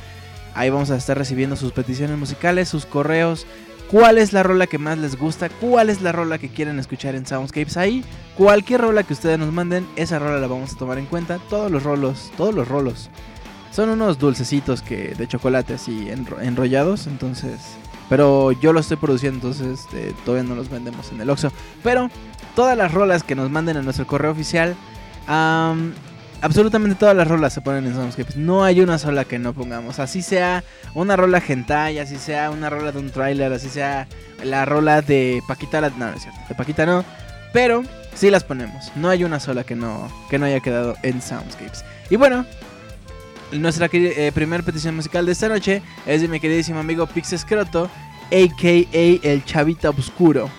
Ahí 0.55 0.71
vamos 0.71 0.89
a 0.89 0.95
estar 0.95 1.15
recibiendo 1.15 1.55
sus 1.55 1.71
peticiones 1.71 2.17
musicales, 2.17 2.67
sus 2.67 2.87
correos, 2.87 3.45
cuál 3.91 4.17
es 4.17 4.33
la 4.33 4.43
rola 4.43 4.67
que 4.67 4.77
más 4.77 4.97
les 4.97 5.17
gusta, 5.17 5.49
cuál 5.49 5.89
es 5.89 6.01
la 6.01 6.11
rola 6.11 6.37
que 6.37 6.49
quieren 6.49 6.79
escuchar 6.79 7.15
en 7.15 7.25
Soundscapes 7.25 7.77
ahí. 7.77 8.03
Cualquier 8.37 8.81
rola 8.81 9.03
que 9.03 9.13
ustedes 9.13 9.39
nos 9.39 9.51
manden, 9.51 9.87
esa 9.95 10.19
rola 10.19 10.39
la 10.39 10.47
vamos 10.47 10.73
a 10.73 10.77
tomar 10.77 10.97
en 10.97 11.05
cuenta. 11.05 11.39
Todos 11.49 11.71
los 11.71 11.83
rolos, 11.83 12.31
todos 12.37 12.53
los 12.53 12.67
rolos. 12.67 13.09
Son 13.71 13.89
unos 13.89 14.17
dulcecitos 14.17 14.81
que 14.81 15.13
de 15.15 15.27
chocolate 15.27 15.75
así 15.75 16.09
enrollados, 16.09 17.07
entonces... 17.07 17.59
Pero 18.09 18.53
yo 18.53 18.71
lo 18.71 18.79
estoy 18.79 18.95
produciendo, 18.95 19.49
entonces 19.49 19.85
eh, 19.93 20.13
todavía 20.23 20.47
no 20.47 20.55
los 20.55 20.69
vendemos 20.69 21.11
en 21.11 21.19
el 21.19 21.29
Oxxo. 21.29 21.51
Pero 21.83 22.09
todas 22.55 22.77
las 22.77 22.93
rolas 22.93 23.23
que 23.23 23.35
nos 23.35 23.49
manden 23.49 23.77
a 23.77 23.81
nuestro 23.81 24.07
correo 24.07 24.31
oficial... 24.31 24.75
absolutamente 26.41 26.95
todas 26.97 27.15
las 27.15 27.27
rolas 27.27 27.53
se 27.53 27.61
ponen 27.61 27.85
en 27.85 27.93
Soundscapes. 27.93 28.35
No 28.35 28.63
hay 28.63 28.81
una 28.81 28.97
sola 28.97 29.25
que 29.25 29.39
no 29.39 29.53
pongamos. 29.53 29.99
Así 29.99 30.21
sea 30.21 30.63
una 30.93 31.15
rola 31.15 31.41
hentai, 31.45 31.99
así 31.99 32.17
sea 32.17 32.51
una 32.51 32.69
rola 32.69 32.91
de 32.91 32.99
un 32.99 33.09
tráiler, 33.09 33.51
así 33.53 33.69
sea 33.69 34.07
la 34.43 34.65
rola 34.65 35.01
de 35.01 35.41
Paquita. 35.47 35.81
no, 35.81 35.89
no 35.89 36.13
es 36.13 36.21
cierto. 36.21 36.39
De 36.47 36.55
Paquita 36.55 36.85
no. 36.85 37.03
Pero 37.53 37.83
sí 38.13 38.29
las 38.29 38.43
ponemos. 38.43 38.91
No 38.95 39.09
hay 39.09 39.23
una 39.23 39.39
sola 39.39 39.63
que 39.63 39.75
no, 39.75 40.11
que 40.29 40.39
no 40.39 40.45
haya 40.45 40.59
quedado 40.59 40.95
en 41.03 41.21
Soundscapes. 41.21 41.83
Y 42.09 42.15
bueno, 42.15 42.45
nuestra 43.51 43.89
eh, 43.91 44.31
primera 44.33 44.63
petición 44.63 44.95
musical 44.95 45.25
de 45.25 45.31
esta 45.31 45.49
noche 45.49 45.81
es 46.05 46.21
de 46.21 46.27
mi 46.27 46.39
queridísimo 46.39 46.79
amigo 46.79 47.07
Pixescroto, 47.07 47.89
a.k.a. 48.31 49.27
el 49.27 49.45
Chavita 49.45 49.89
Oscuro. 49.89 50.49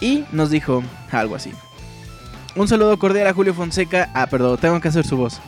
Y 0.00 0.24
nos 0.32 0.50
dijo 0.50 0.82
algo 1.10 1.34
así. 1.34 1.52
Un 2.58 2.66
saludo 2.66 2.98
cordial 2.98 3.28
a 3.28 3.32
Julio 3.32 3.54
Fonseca. 3.54 4.10
Ah, 4.14 4.26
perdón, 4.26 4.58
tengo 4.60 4.80
que 4.80 4.88
hacer 4.88 5.06
su 5.06 5.16
voz. 5.16 5.38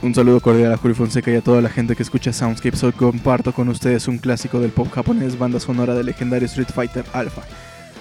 Un 0.00 0.14
saludo 0.14 0.40
cordial 0.40 0.72
a 0.72 0.78
Julio 0.78 0.94
Fonseca 0.94 1.30
y 1.30 1.34
a 1.36 1.42
toda 1.42 1.60
la 1.60 1.68
gente 1.68 1.94
que 1.94 2.02
escucha 2.02 2.32
Soundscapes. 2.32 2.82
Hoy 2.82 2.92
comparto 2.92 3.52
con 3.52 3.68
ustedes 3.68 4.08
un 4.08 4.16
clásico 4.16 4.58
del 4.58 4.70
pop 4.70 4.90
japonés, 4.90 5.38
banda 5.38 5.60
sonora 5.60 5.94
del 5.94 6.06
legendario 6.06 6.46
Street 6.46 6.70
Fighter 6.74 7.04
Alpha. 7.12 7.42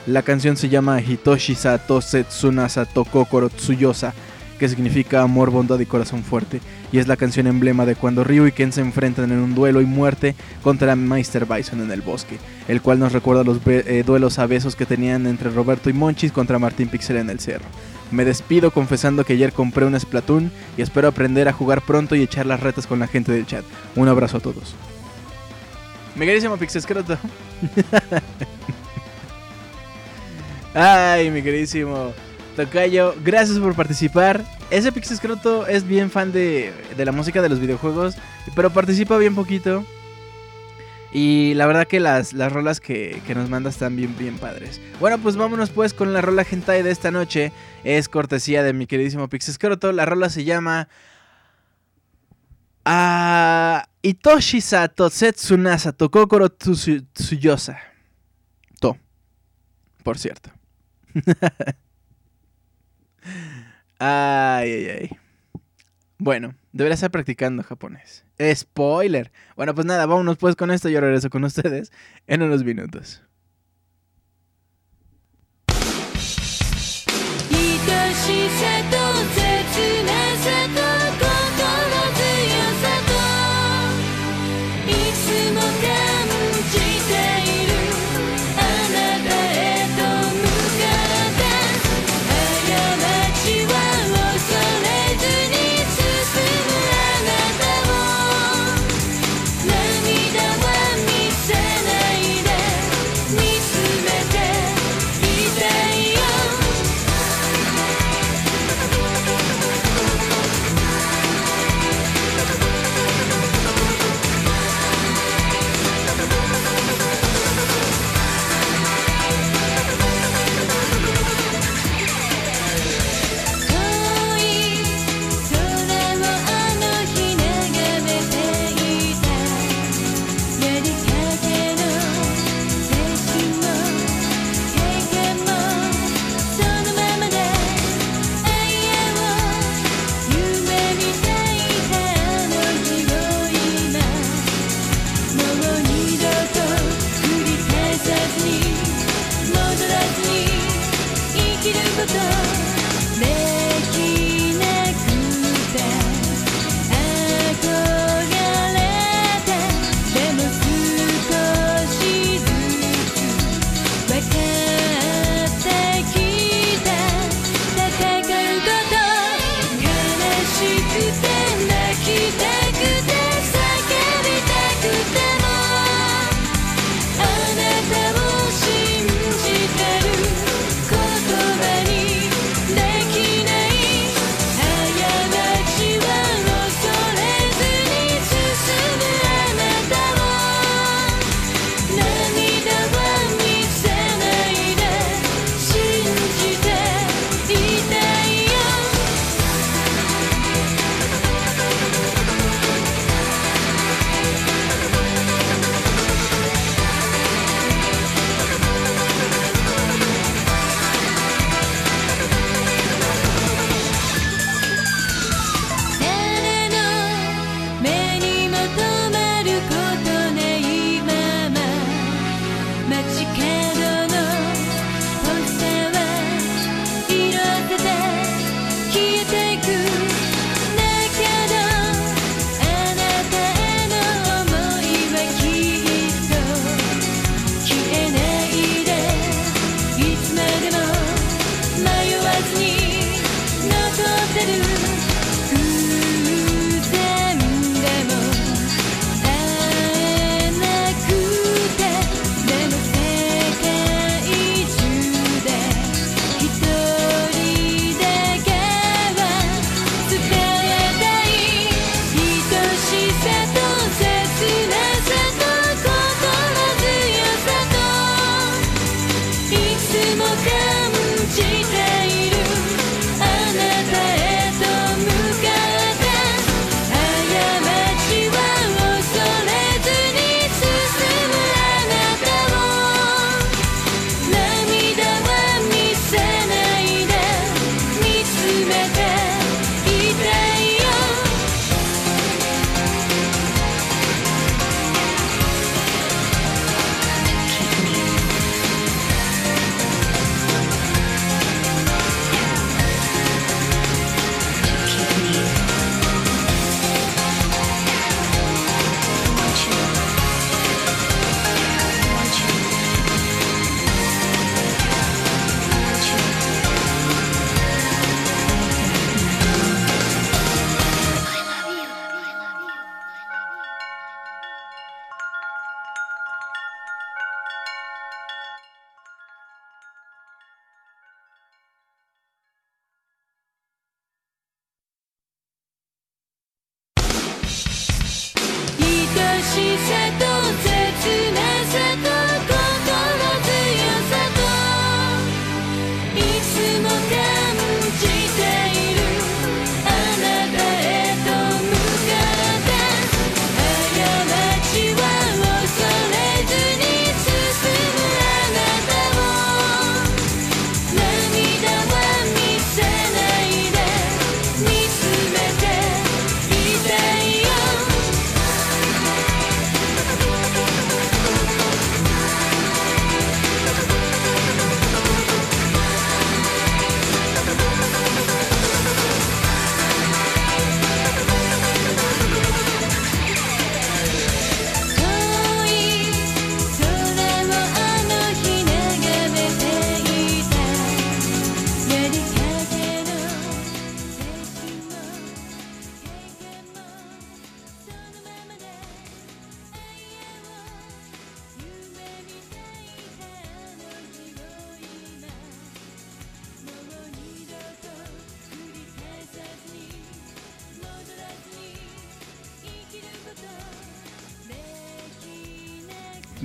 La 0.07 0.21
canción 0.21 0.55
se 0.55 0.69
llama 0.69 1.01
Hitoshi 1.01 1.53
Sato 1.53 1.99
Setsuna 1.99 2.67
Tsuyosa, 2.67 4.13
que 4.57 4.69
significa 4.69 5.21
amor, 5.21 5.49
bondad 5.49 5.79
y 5.81 5.85
corazón 5.85 6.23
fuerte, 6.23 6.61
y 6.93 6.99
es 6.99 7.09
la 7.09 7.17
canción 7.17 7.47
emblema 7.47 7.85
de 7.85 7.95
cuando 7.95 8.23
Ryu 8.23 8.47
y 8.47 8.53
Ken 8.53 8.71
se 8.71 8.79
enfrentan 8.79 9.33
en 9.33 9.39
un 9.39 9.53
duelo 9.53 9.81
y 9.81 9.85
muerte 9.85 10.33
contra 10.61 10.95
Meister 10.95 11.45
Bison 11.45 11.81
en 11.81 11.91
el 11.91 12.01
bosque, 12.01 12.37
el 12.69 12.81
cual 12.81 12.99
nos 12.99 13.11
recuerda 13.11 13.43
los 13.43 13.59
eh, 13.65 14.03
duelos 14.05 14.39
a 14.39 14.45
besos 14.45 14.77
que 14.77 14.85
tenían 14.85 15.27
entre 15.27 15.49
Roberto 15.49 15.89
y 15.89 15.93
Monchis 15.93 16.31
contra 16.31 16.57
Martín 16.57 16.87
Pixel 16.87 17.17
en 17.17 17.29
el 17.29 17.41
cerro. 17.41 17.65
Me 18.13 18.25
despido 18.25 18.69
confesando 18.69 19.25
que 19.25 19.33
ayer 19.33 19.53
compré 19.53 19.85
un 19.85 19.99
Splatoon 19.99 20.51
y 20.77 20.83
espero 20.83 21.07
aprender 21.07 21.47
a 21.47 21.53
jugar 21.53 21.81
pronto 21.81 22.15
y 22.15 22.21
echar 22.21 22.45
las 22.45 22.59
retas 22.59 22.85
con 22.85 22.99
la 22.99 23.07
gente 23.07 23.31
del 23.31 23.47
chat. 23.47 23.65
Un 23.95 24.07
abrazo 24.07 24.37
a 24.37 24.39
todos. 24.39 24.75
Mi 26.13 26.27
queridísimo 26.27 26.55
Pixescroto. 26.57 27.17
Ay, 30.75 31.31
mi 31.31 31.41
queridísimo 31.41 32.13
Tocayo, 32.55 33.15
gracias 33.23 33.57
por 33.57 33.73
participar. 33.73 34.45
Ese 34.69 34.91
Pixescroto 34.91 35.65
es 35.65 35.87
bien 35.87 36.11
fan 36.11 36.31
de, 36.31 36.71
de 36.95 37.05
la 37.05 37.11
música 37.11 37.41
de 37.41 37.49
los 37.49 37.59
videojuegos, 37.59 38.15
pero 38.55 38.69
participa 38.69 39.17
bien 39.17 39.33
poquito. 39.33 39.83
Y 41.13 41.53
la 41.53 41.67
verdad 41.67 41.87
que 41.87 41.99
las, 41.99 42.33
las 42.33 42.51
rolas 42.51 42.79
que, 42.79 43.21
nos 43.35 43.47
manda 43.47 43.69
están 43.69 43.95
bien, 43.95 44.17
bien 44.17 44.39
padres. 44.39 44.81
Bueno, 44.99 45.19
pues 45.19 45.35
vámonos 45.35 45.69
pues 45.69 45.93
con 45.93 46.11
la 46.11 46.21
rola 46.21 46.43
hentai 46.49 46.81
de 46.81 46.89
esta 46.89 47.11
noche. 47.11 47.51
Es 47.83 48.09
cortesía 48.09 48.63
de 48.63 48.73
mi 48.73 48.87
queridísimo 48.87 49.29
Pixescroto. 49.29 49.91
La 49.91 50.05
rola 50.05 50.29
se 50.29 50.43
llama... 50.43 50.89
Ah, 52.83 53.87
Itoshi 54.01 54.59
Sato 54.59 55.09
Setsunasa 55.09 55.93
Tokokoro 55.93 56.49
Tsuyosa. 56.49 57.77
To. 58.81 58.97
Por 60.03 60.17
cierto. 60.17 60.49
ay, 63.99 64.71
ay, 64.71 64.89
ay. 64.89 65.22
Bueno, 66.23 66.55
debería 66.71 66.93
estar 66.93 67.11
practicando 67.11 67.63
japonés. 67.63 68.23
Spoiler. 68.55 69.33
Bueno, 69.57 69.75
pues 69.75 69.85
nada, 69.85 70.05
vámonos 70.05 70.37
pues 70.37 70.55
con 70.55 70.71
esto. 70.71 70.87
Yo 70.87 71.01
regreso 71.01 71.29
con 71.29 71.43
ustedes 71.43 71.91
en 72.27 72.41
unos 72.41 72.63
minutos. 72.63 73.21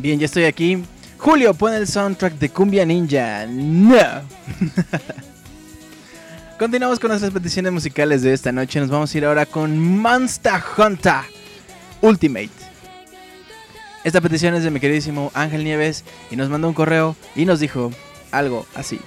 Bien, 0.09 0.19
ya 0.19 0.25
estoy 0.25 0.45
aquí. 0.45 0.83
Julio, 1.19 1.53
pon 1.53 1.75
el 1.75 1.87
soundtrack 1.87 2.39
de 2.39 2.49
Cumbia 2.49 2.87
Ninja. 2.87 3.47
No. 3.47 4.23
Continuamos 6.59 6.99
con 6.99 7.09
nuestras 7.09 7.31
peticiones 7.31 7.71
musicales 7.73 8.23
de 8.23 8.33
esta 8.33 8.51
noche. 8.51 8.81
Nos 8.81 8.89
vamos 8.89 9.15
a 9.15 9.19
ir 9.19 9.27
ahora 9.27 9.45
con 9.45 9.79
Monster 9.79 10.63
Hunter 10.79 11.21
Ultimate. 12.01 12.49
Esta 14.03 14.23
petición 14.23 14.55
es 14.55 14.63
de 14.63 14.71
mi 14.71 14.81
queridísimo 14.81 15.31
Ángel 15.35 15.63
Nieves 15.63 16.05
y 16.31 16.37
nos 16.37 16.49
mandó 16.49 16.69
un 16.69 16.75
correo 16.75 17.15
y 17.37 17.45
nos 17.45 17.61
dijo 17.61 17.93
algo 18.31 18.67
así. 18.75 18.99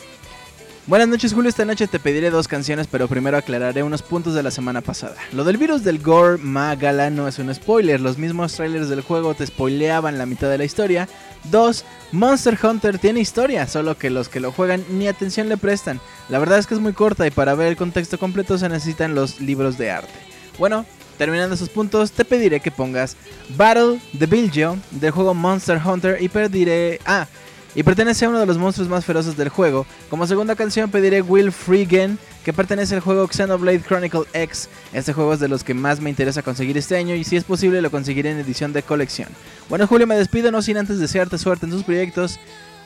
Buenas 0.88 1.08
noches 1.08 1.32
Julio, 1.32 1.48
esta 1.48 1.64
noche 1.64 1.86
te 1.86 2.00
pediré 2.00 2.32
dos 2.32 2.48
canciones, 2.48 2.88
pero 2.88 3.08
primero 3.08 3.38
aclararé 3.38 3.84
unos 3.84 4.02
puntos 4.02 4.34
de 4.34 4.42
la 4.42 4.50
semana 4.50 4.82
pasada. 4.82 5.16
Lo 5.32 5.44
del 5.44 5.58
virus 5.58 5.84
del 5.84 6.00
Gore 6.02 6.40
Magala 6.40 7.12
no 7.12 7.28
es 7.28 7.38
un 7.38 7.54
spoiler, 7.54 8.02
los 8.02 8.18
mismos 8.18 8.56
trailers 8.56 8.90
del 8.90 9.02
juego 9.02 9.36
te 9.36 9.46
spoileaban 9.46 10.18
la 10.18 10.26
mitad 10.26 10.50
de 10.50 10.58
la 10.58 10.64
historia. 10.64 11.08
Dos, 11.52 11.86
Monster 12.12 12.58
Hunter 12.62 12.98
tiene 12.98 13.20
historia, 13.20 13.68
solo 13.68 13.96
que 13.96 14.10
los 14.10 14.28
que 14.28 14.40
lo 14.40 14.52
juegan 14.52 14.84
ni 14.90 15.08
atención 15.08 15.50
le 15.50 15.58
prestan. 15.58 16.02
La 16.30 16.40
verdad 16.40 16.58
es 16.58 16.66
que 16.66 16.74
es 16.74 16.80
muy 16.80 16.94
corta 16.94 17.28
y 17.28 17.32
para 17.32 17.54
ver 17.54 17.68
el 17.68 17.78
contexto 17.78 18.18
completo 18.18 18.58
se 18.58 18.68
necesitan 18.68 19.14
los 19.14 19.40
libros 19.40 19.78
de 19.78 19.92
arte. 19.92 20.20
Bueno, 20.58 20.88
terminando 21.20 21.54
esos 21.54 21.70
puntos, 21.70 22.12
te 22.12 22.26
pediré 22.26 22.60
que 22.60 22.72
pongas 22.72 23.18
Battle 23.56 24.00
de 24.14 24.26
Bilgio 24.26 24.80
del 24.90 25.12
juego 25.12 25.36
Monster 25.36 25.80
Hunter 25.86 26.18
y 26.20 26.28
pediré... 26.28 27.00
Ah, 27.06 27.28
y 27.74 27.84
pertenece 27.84 28.26
a 28.26 28.30
uno 28.30 28.40
de 28.40 28.46
los 28.46 28.58
monstruos 28.58 28.90
más 28.90 29.06
feroces 29.06 29.38
del 29.38 29.50
juego. 29.50 29.86
Como 30.10 30.28
segunda 30.28 30.56
canción 30.56 30.90
pediré 30.92 31.22
Will 31.22 31.52
Freegan, 31.52 32.20
que 32.44 32.54
pertenece 32.54 32.96
al 32.96 33.02
juego 33.02 33.28
Xenoblade 33.28 33.82
Chronicle 33.82 34.24
X. 34.34 34.70
Este 34.94 35.14
juego 35.14 35.34
es 35.34 35.40
de 35.40 35.48
los 35.48 35.64
que 35.64 35.74
más 35.74 36.02
me 36.02 36.10
interesa 36.10 36.44
conseguir 36.44 36.78
este 36.78 36.98
año 36.98 37.16
y 37.16 37.24
si 37.24 37.38
es 37.38 37.44
posible 37.44 37.82
lo 37.82 37.92
conseguiré 37.92 38.32
en 38.32 38.40
edición 38.40 38.74
de 38.74 38.84
colección. 38.84 39.30
Bueno 39.70 39.88
Julio, 39.88 40.08
me 40.08 40.16
despido 40.16 40.52
no 40.52 40.62
sin 40.62 40.78
antes 40.78 41.00
desearte 41.00 41.38
suerte 41.38 41.66
en 41.66 41.72
tus 41.72 41.84
proyectos. 41.84 42.40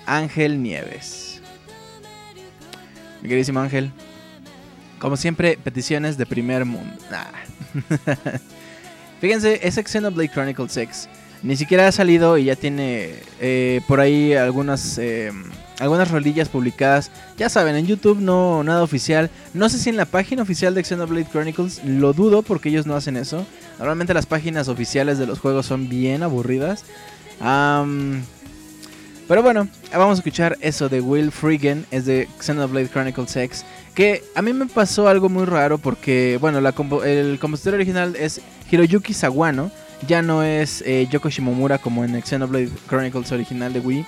Ángel 0.06 0.62
Nieves. 0.62 1.42
Mi 3.22 3.30
queridísimo 3.30 3.60
Ángel. 3.60 3.92
Como 5.00 5.18
siempre, 5.18 5.58
peticiones 5.58 6.18
de 6.18 6.26
primer 6.26 6.64
mundo. 6.66 6.96
Fíjense, 9.22 9.60
ese 9.64 9.84
Xenoblade 9.84 10.30
Chronicle 10.30 10.66
X 10.66 11.10
ni 11.46 11.56
siquiera 11.56 11.88
ha 11.88 11.91
salido 11.91 12.39
y 12.39 12.46
ya 12.46 12.56
tiene 12.56 13.14
eh, 13.39 13.82
por 13.88 14.00
ahí 14.00 14.34
algunas 14.34 14.98
eh, 14.98 15.32
algunas 15.80 16.10
rolillas 16.10 16.50
publicadas. 16.50 17.12
Ya 17.38 17.50
saben, 17.50 17.76
en 17.76 17.86
YouTube 17.86 18.20
no 18.20 18.64
nada 18.64 18.82
oficial. 18.82 19.30
No 19.54 19.70
sé 19.70 19.78
si 19.78 19.89
en 19.89 19.98
la 19.98 20.06
página 20.06 20.41
oficial 20.41 20.74
de 20.74 20.84
Xenoblade 20.84 21.28
Chronicles 21.32 21.84
lo 21.86 22.14
dudo 22.14 22.41
porque 22.41 22.70
ellos 22.70 22.88
no 22.88 22.96
hacen 22.96 23.16
eso. 23.16 23.46
Normalmente 23.78 24.16
las 24.16 24.26
páginas 24.26 24.70
oficiales 24.70 25.20
de 25.20 25.28
los 25.28 25.39
juegos 25.39 25.68
son 25.68 25.88
bien 25.88 26.24
aburridas. 26.24 26.84
pero 27.39 29.43
bueno, 29.43 29.68
vamos 29.91 30.18
a 30.18 30.20
escuchar 30.20 30.58
eso 30.62 30.89
de 30.89 31.00
Will 31.00 31.32
Freegan, 31.32 31.86
es 31.91 32.06
de 32.06 32.28
Xenoblade 32.39 32.89
Chronicles 32.89 33.36
X. 33.36 33.66
Que 33.93 34.24
a 34.34 34.41
mí 34.41 34.52
me 34.52 34.66
pasó 34.66 35.08
algo 35.08 35.30
muy 35.30 35.46
raro 35.46 35.78
porque, 35.78 36.39
bueno, 36.41 36.60
el 37.04 37.38
compositor 37.39 37.76
original 37.76 38.16
es 38.16 38.41
Hiroyuki 38.72 39.14
Sawano 39.14 39.70
ya 40.08 40.22
no 40.22 40.43
es 40.43 40.82
eh, 40.86 41.08
Yoko 41.10 41.30
Shimomura 41.30 41.78
como 41.78 42.03
en 42.03 42.22
Xenoblade 42.22 42.70
Chronicles 42.88 43.32
original 43.32 43.74
de 43.74 43.80
Wii. 43.80 44.06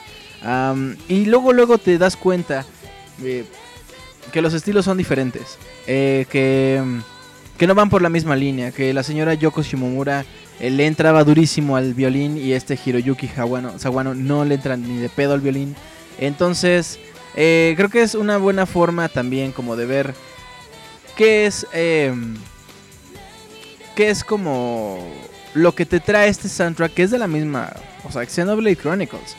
y 1.07 1.25
luego, 1.25 1.53
luego 1.53 1.77
te 1.77 1.97
das 1.97 2.15
cuenta 2.15 2.65
eh, 3.23 3.45
que 4.31 4.41
los 4.41 4.53
estilos 4.53 4.85
son 4.85 4.97
diferentes. 4.97 5.57
Eh, 5.87 6.25
que, 6.29 6.81
que 7.57 7.67
no 7.67 7.75
van 7.75 7.89
por 7.89 8.01
la 8.01 8.09
misma 8.09 8.35
línea. 8.35 8.71
Que 8.71 8.93
la 8.93 9.03
señora 9.03 9.33
Yoko 9.33 9.61
Shimomura 9.61 10.25
le 10.59 10.85
entraba 10.85 11.23
durísimo 11.23 11.77
al 11.77 11.93
violín 11.93 12.37
y 12.37 12.53
este 12.53 12.79
Hiroyuki 12.83 13.27
Sawano 13.27 14.15
no 14.15 14.45
le 14.45 14.55
entra 14.55 14.75
ni 14.77 14.97
de 14.97 15.09
pedo 15.09 15.33
al 15.33 15.41
violín. 15.41 15.75
Entonces, 16.19 16.99
creo 17.35 17.89
que 17.89 18.01
es 18.01 18.15
una 18.15 18.37
buena 18.37 18.65
forma 18.65 19.07
también 19.09 19.51
como 19.51 19.75
de 19.75 19.85
ver 19.85 20.13
qué 21.15 21.45
es... 21.45 21.67
Em, 21.73 22.35
qué 23.97 24.11
es 24.11 24.23
como 24.23 24.99
lo 25.57 25.73
que 25.73 25.85
te 25.85 25.99
trae 25.99 26.29
este 26.29 26.49
soundtrack, 26.49 26.93
que 26.93 27.03
es 27.03 27.11
de 27.11 27.17
la 27.17 27.27
misma, 27.27 27.73
o 28.03 28.11
sea, 28.11 28.25
Xenoblade 28.25 28.75
Chronicles. 28.75 29.35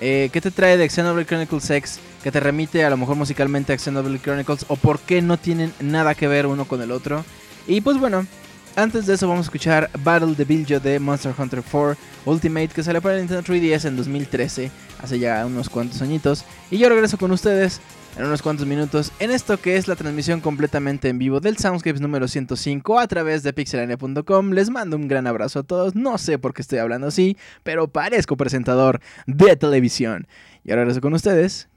Eh, 0.00 0.28
¿Qué 0.32 0.40
te 0.40 0.50
trae 0.50 0.76
de 0.76 0.88
Xenoblade 0.88 1.26
Chronicles 1.26 1.70
X 1.70 2.00
que 2.22 2.32
te 2.32 2.40
remite 2.40 2.84
a 2.84 2.90
lo 2.90 2.96
mejor 2.96 3.16
musicalmente 3.16 3.72
a 3.72 3.78
Xenoblade 3.78 4.20
Chronicles? 4.20 4.64
¿O 4.68 4.76
por 4.76 4.98
qué 4.98 5.22
no 5.22 5.36
tienen 5.36 5.72
nada 5.80 6.16
que 6.16 6.26
ver 6.26 6.46
uno 6.46 6.64
con 6.64 6.82
el 6.82 6.90
otro? 6.90 7.24
Y 7.68 7.80
pues 7.80 7.98
bueno, 7.98 8.26
antes 8.74 9.06
de 9.06 9.14
eso 9.14 9.28
vamos 9.28 9.44
a 9.44 9.48
escuchar 9.48 9.88
Battle 10.02 10.34
de 10.34 10.44
Biljo 10.44 10.80
de 10.80 10.98
Monster 10.98 11.32
Hunter 11.38 11.62
4 11.70 11.96
Ultimate 12.24 12.68
que 12.68 12.82
salió 12.82 13.00
para 13.00 13.14
el 13.14 13.20
Nintendo 13.20 13.42
3DS 13.44 13.86
en 13.86 13.96
2013, 13.96 14.70
hace 15.00 15.18
ya 15.20 15.46
unos 15.46 15.68
cuantos 15.68 16.02
añitos. 16.02 16.44
Y 16.72 16.78
yo 16.78 16.88
regreso 16.88 17.18
con 17.18 17.30
ustedes 17.30 17.80
en 18.16 18.24
unos 18.24 18.42
cuantos 18.42 18.66
minutos 18.66 19.12
en 19.18 19.30
esto 19.30 19.56
que 19.58 19.76
es 19.76 19.88
la 19.88 19.96
transmisión 19.96 20.40
completamente 20.40 21.08
en 21.08 21.18
vivo 21.18 21.40
del 21.40 21.56
Soundscapes 21.56 22.00
número 22.00 22.28
105 22.28 22.98
a 22.98 23.06
través 23.06 23.42
de 23.42 23.52
pixelania.com. 23.52 24.50
Les 24.50 24.70
mando 24.70 24.96
un 24.96 25.08
gran 25.08 25.26
abrazo 25.26 25.60
a 25.60 25.62
todos. 25.62 25.94
No 25.94 26.18
sé 26.18 26.38
por 26.38 26.54
qué 26.54 26.62
estoy 26.62 26.78
hablando 26.78 27.06
así, 27.06 27.36
pero 27.62 27.88
parezco 27.88 28.36
presentador 28.36 29.00
de 29.26 29.56
televisión. 29.56 30.26
Y 30.64 30.70
ahora 30.70 30.82
regreso 30.82 31.00
con 31.00 31.14
ustedes 31.14 31.68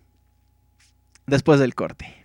después 1.25 1.59
del 1.59 1.75
corte. 1.75 2.24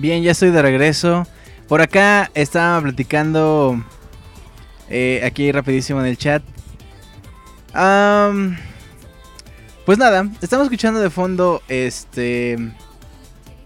Bien, 0.00 0.22
ya 0.22 0.30
estoy 0.30 0.50
de 0.50 0.62
regreso. 0.62 1.26
Por 1.68 1.82
acá 1.82 2.30
estaba 2.32 2.80
platicando 2.80 3.84
eh, 4.88 5.20
aquí 5.22 5.52
rapidísimo 5.52 6.00
en 6.00 6.06
el 6.06 6.16
chat. 6.16 6.42
pues 9.84 9.98
nada, 9.98 10.26
estamos 10.40 10.64
escuchando 10.64 11.00
de 11.00 11.10
fondo 11.10 11.62
este 11.68 12.56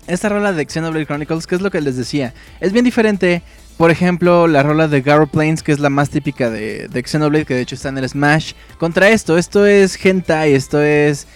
esta 0.08 0.28
rola 0.28 0.52
de 0.52 0.66
Xenoblade 0.66 1.06
Chronicles, 1.06 1.46
que 1.46 1.54
es 1.54 1.60
lo 1.60 1.70
que 1.70 1.80
les 1.80 1.96
decía. 1.96 2.34
Es 2.58 2.72
bien 2.72 2.84
diferente. 2.84 3.42
Por 3.76 3.92
ejemplo, 3.92 4.48
la 4.48 4.64
rola 4.64 4.88
de 4.88 5.02
Garo 5.02 5.28
Plains, 5.28 5.62
que 5.62 5.70
es 5.70 5.78
la 5.78 5.88
más 5.88 6.10
típica 6.10 6.50
de, 6.50 6.88
de 6.88 7.02
Xenoblade, 7.04 7.46
que 7.46 7.54
de 7.54 7.60
hecho 7.60 7.76
está 7.76 7.90
en 7.90 7.98
el 7.98 8.08
Smash. 8.08 8.54
Contra 8.80 9.08
esto, 9.08 9.38
esto 9.38 9.66
es 9.66 10.04
hentai, 10.04 10.54
esto 10.54 10.82
es 10.82 11.28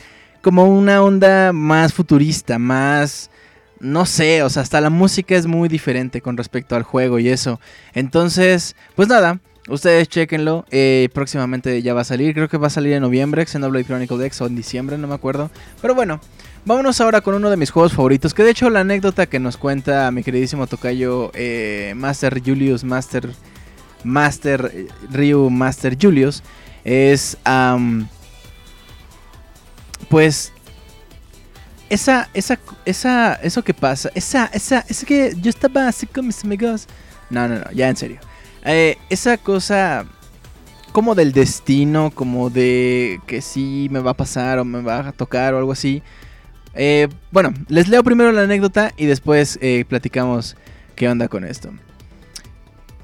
como 0.42 0.64
una 0.64 1.04
onda 1.04 1.52
más 1.52 1.94
futurista, 1.94 2.58
más 2.58 3.30
no 3.80 4.06
sé, 4.06 4.42
o 4.42 4.50
sea, 4.50 4.62
hasta 4.62 4.80
la 4.80 4.90
música 4.90 5.36
es 5.36 5.46
muy 5.46 5.68
diferente 5.68 6.20
con 6.20 6.36
respecto 6.36 6.76
al 6.76 6.82
juego 6.82 7.18
y 7.18 7.28
eso. 7.28 7.60
Entonces, 7.94 8.76
pues 8.96 9.08
nada, 9.08 9.40
ustedes 9.68 10.08
chequenlo. 10.08 10.64
Eh, 10.70 11.08
próximamente 11.12 11.82
ya 11.82 11.94
va 11.94 12.02
a 12.02 12.04
salir, 12.04 12.34
creo 12.34 12.48
que 12.48 12.56
va 12.56 12.66
a 12.66 12.70
salir 12.70 12.94
en 12.94 13.02
noviembre, 13.02 13.46
Xenoblade 13.46 13.84
Chronicle 13.84 14.24
X 14.26 14.40
o 14.40 14.46
en 14.46 14.56
diciembre, 14.56 14.98
no 14.98 15.06
me 15.06 15.14
acuerdo. 15.14 15.50
Pero 15.80 15.94
bueno, 15.94 16.20
vámonos 16.64 17.00
ahora 17.00 17.20
con 17.20 17.34
uno 17.34 17.50
de 17.50 17.56
mis 17.56 17.70
juegos 17.70 17.92
favoritos. 17.92 18.34
Que 18.34 18.42
de 18.42 18.50
hecho 18.50 18.70
la 18.70 18.80
anécdota 18.80 19.26
que 19.26 19.38
nos 19.38 19.56
cuenta 19.56 20.10
mi 20.10 20.22
queridísimo 20.22 20.66
tocayo 20.66 21.30
eh, 21.34 21.92
Master 21.96 22.42
Julius, 22.44 22.84
Master, 22.84 23.30
Master 24.04 24.70
eh, 24.74 24.88
Ryu, 25.10 25.50
Master 25.50 25.96
Julius, 26.00 26.42
es... 26.84 27.36
pues 30.08 30.52
esa, 31.90 32.28
esa, 32.34 32.58
esa, 32.84 33.34
eso 33.34 33.62
que 33.62 33.74
pasa, 33.74 34.10
esa, 34.14 34.46
esa, 34.52 34.84
es 34.88 35.04
que 35.04 35.34
yo 35.40 35.50
estaba 35.50 35.88
así 35.88 36.06
con 36.06 36.26
mis 36.26 36.44
amigos. 36.44 36.86
No, 37.30 37.48
no, 37.48 37.56
no, 37.56 37.70
ya 37.72 37.88
en 37.88 37.96
serio. 37.96 38.20
Eh, 38.64 38.96
esa 39.10 39.36
cosa 39.36 40.06
como 40.92 41.14
del 41.14 41.32
destino, 41.32 42.10
como 42.10 42.50
de 42.50 43.20
que 43.26 43.40
sí 43.40 43.88
me 43.90 44.00
va 44.00 44.12
a 44.12 44.14
pasar 44.14 44.58
o 44.58 44.64
me 44.64 44.80
va 44.82 45.08
a 45.08 45.12
tocar 45.12 45.54
o 45.54 45.58
algo 45.58 45.72
así. 45.72 46.02
Eh, 46.74 47.08
bueno, 47.30 47.52
les 47.68 47.88
leo 47.88 48.02
primero 48.04 48.32
la 48.32 48.42
anécdota 48.42 48.92
y 48.96 49.06
después 49.06 49.58
eh, 49.62 49.84
platicamos 49.88 50.56
qué 50.96 51.08
onda 51.08 51.28
con 51.28 51.44
esto. 51.44 51.70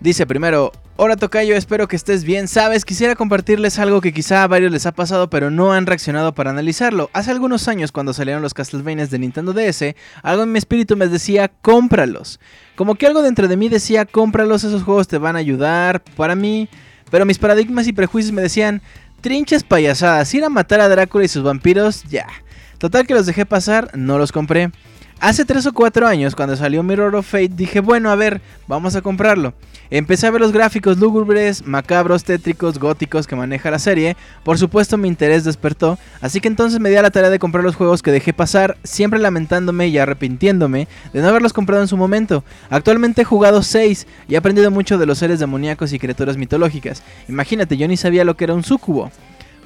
Dice 0.01 0.27
primero, 0.27 0.73
Hola 0.97 1.17
Tocayo, 1.17 1.57
espero 1.57 1.89
que 1.89 1.97
estés 1.97 2.23
bien. 2.23 2.47
Sabes, 2.47 2.85
quisiera 2.85 3.17
compartirles 3.17 3.81
algo 3.81 4.01
que 4.01 4.13
quizá 4.13 4.45
a 4.45 4.47
varios 4.47 4.71
les 4.71 4.87
ha 4.87 4.93
pasado, 4.93 5.29
pero 5.29 5.51
no 5.51 5.73
han 5.73 5.87
reaccionado 5.87 6.33
para 6.37 6.51
analizarlo. 6.51 7.11
Hace 7.13 7.33
algunos 7.33 7.67
años, 7.67 7.91
cuando 7.91 8.13
salieron 8.13 8.43
los 8.43 8.55
Castlevania 8.55 9.05
de 9.05 9.19
Nintendo 9.19 9.53
DS, 9.53 9.97
algo 10.23 10.45
en 10.45 10.53
mi 10.53 10.59
espíritu 10.59 10.97
me 10.97 11.09
decía, 11.09 11.49
cómpralos. 11.49 12.39
Como 12.77 12.95
que 12.95 13.09
algo 13.09 13.23
dentro 13.23 13.49
de 13.49 13.57
mí 13.57 13.69
decía, 13.69 14.05
cómpralos, 14.05 14.63
esos 14.63 14.85
juegos 14.85 15.09
te 15.09 15.19
van 15.19 15.35
a 15.35 15.41
ayudar 15.41 16.01
para 16.17 16.37
mí. 16.37 16.69
Pero 17.11 17.27
mis 17.27 17.39
paradigmas 17.39 17.89
y 17.89 17.93
prejuicios 17.93 18.33
me 18.33 18.43
decían, 18.43 18.81
trinchas 19.21 19.65
payasadas, 19.65 20.33
ir 20.33 20.45
a 20.45 20.49
matar 20.49 20.81
a 20.81 20.89
Drácula 20.89 21.25
y 21.25 21.29
sus 21.29 21.43
vampiros, 21.43 22.05
ya. 22.05 22.29
Total 22.79 23.05
que 23.05 23.15
los 23.15 23.27
dejé 23.27 23.47
pasar, 23.47 23.91
no 23.97 24.17
los 24.17 24.31
compré. 24.31 24.71
Hace 25.21 25.45
3 25.45 25.67
o 25.67 25.73
4 25.73 26.07
años, 26.07 26.35
cuando 26.35 26.57
salió 26.57 26.83
Mirror 26.83 27.17
of 27.17 27.27
Fate, 27.27 27.49
dije, 27.49 27.81
bueno, 27.81 28.11
a 28.11 28.17
ver, 28.17 28.43
vamos 28.67 28.95
a 28.95 29.01
comprarlo. 29.01 29.55
Empecé 29.91 30.27
a 30.27 30.31
ver 30.31 30.41
los 30.41 30.53
gráficos 30.53 30.99
lúgubres, 30.99 31.67
macabros, 31.67 32.25
tétricos, 32.25 32.79
góticos 32.79 33.27
que 33.27 33.37
maneja 33.37 33.71
la 33.71 33.79
serie. 33.79 34.17
Por 34.43 34.59
supuesto 34.59 34.97
mi 34.97 35.09
interés 35.09 35.45
despertó, 35.45 35.99
así 36.21 36.41
que 36.41 36.49
entonces 36.49 36.81
me 36.81 36.91
di 36.91 36.97
a 36.97 37.03
la 37.03 37.11
tarea 37.11 37.31
de 37.31 37.39
comprar 37.39 37.63
los 37.63 37.77
juegos 37.77 38.03
que 38.03 38.11
dejé 38.11 38.33
pasar, 38.33 38.77
siempre 38.83 39.19
lamentándome 39.19 39.89
y 39.89 39.99
arrepintiéndome 39.99 40.89
de 41.13 41.21
no 41.21 41.29
haberlos 41.29 41.53
comprado 41.53 41.83
en 41.83 41.89
su 41.89 41.97
momento. 41.97 42.45
Actualmente 42.71 43.23
he 43.23 43.25
jugado 43.25 43.63
6 43.63 44.07
y 44.29 44.35
he 44.35 44.37
aprendido 44.37 44.71
mucho 44.71 44.99
de 44.99 45.07
los 45.07 45.19
seres 45.19 45.39
demoníacos 45.39 45.93
y 45.93 45.99
criaturas 45.99 46.37
mitológicas. 46.37 47.03
Imagínate, 47.29 47.77
yo 47.77 47.87
ni 47.87 47.97
sabía 47.97 48.25
lo 48.25 48.37
que 48.37 48.45
era 48.45 48.55
un 48.55 48.65
sucubo. 48.65 49.11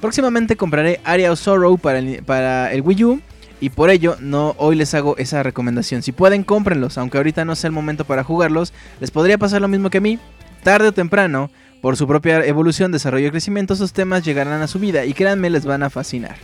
Próximamente 0.00 0.56
compraré 0.56 1.00
Area 1.04 1.32
of 1.32 1.40
Sorrow 1.40 1.78
para 1.78 2.00
para 2.24 2.72
el 2.72 2.82
Wii 2.82 3.04
U 3.04 3.20
y 3.60 3.70
por 3.70 3.90
ello, 3.90 4.16
no 4.20 4.54
hoy 4.58 4.76
les 4.76 4.94
hago 4.94 5.16
esa 5.16 5.42
recomendación. 5.42 6.02
Si 6.02 6.12
pueden, 6.12 6.44
cómprenlos, 6.44 6.98
aunque 6.98 7.16
ahorita 7.16 7.44
no 7.44 7.56
sea 7.56 7.68
el 7.68 7.74
momento 7.74 8.04
para 8.04 8.24
jugarlos. 8.24 8.72
Les 9.00 9.10
podría 9.10 9.38
pasar 9.38 9.60
lo 9.60 9.68
mismo 9.68 9.90
que 9.90 9.98
a 9.98 10.02
mí. 10.02 10.18
Tarde 10.62 10.88
o 10.88 10.92
temprano, 10.92 11.50
por 11.80 11.96
su 11.96 12.06
propia 12.06 12.44
evolución, 12.44 12.92
desarrollo 12.92 13.28
y 13.28 13.30
crecimiento, 13.30 13.74
esos 13.74 13.92
temas 13.92 14.24
llegarán 14.24 14.62
a 14.62 14.66
su 14.66 14.78
vida 14.78 15.04
y 15.04 15.14
créanme, 15.14 15.50
les 15.50 15.64
van 15.64 15.82
a 15.82 15.90
fascinar. 15.90 16.36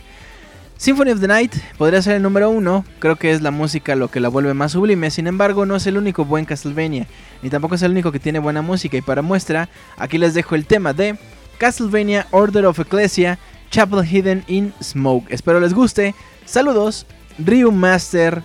Symphony 0.77 1.11
of 1.11 1.21
the 1.21 1.27
Night 1.27 1.53
podría 1.77 2.01
ser 2.01 2.15
el 2.15 2.21
número 2.21 2.49
uno, 2.49 2.83
creo 2.99 3.15
que 3.15 3.31
es 3.31 3.41
la 3.41 3.51
música 3.51 3.95
lo 3.95 4.09
que 4.09 4.19
la 4.19 4.27
vuelve 4.27 4.53
más 4.53 4.73
sublime, 4.73 5.09
sin 5.09 5.25
embargo 5.25 5.65
no 5.65 5.77
es 5.77 5.87
el 5.87 5.97
único 5.97 6.25
buen 6.25 6.43
Castlevania, 6.43 7.07
ni 7.41 7.49
tampoco 7.49 7.75
es 7.75 7.81
el 7.81 7.91
único 7.91 8.11
que 8.11 8.19
tiene 8.19 8.39
buena 8.39 8.61
música 8.61 8.97
y 8.97 9.01
para 9.01 9.21
muestra, 9.21 9.69
aquí 9.97 10.17
les 10.17 10.33
dejo 10.33 10.53
el 10.53 10.65
tema 10.65 10.91
de 10.91 11.17
Castlevania 11.59 12.27
Order 12.31 12.65
of 12.65 12.79
Ecclesia 12.79 13.39
Chapel 13.71 14.05
Hidden 14.05 14.43
in 14.47 14.73
Smoke. 14.81 15.31
Espero 15.31 15.61
les 15.61 15.73
guste, 15.73 16.13
Saludos, 16.45 17.07
Ryu 17.39 17.71
Master 17.71 18.43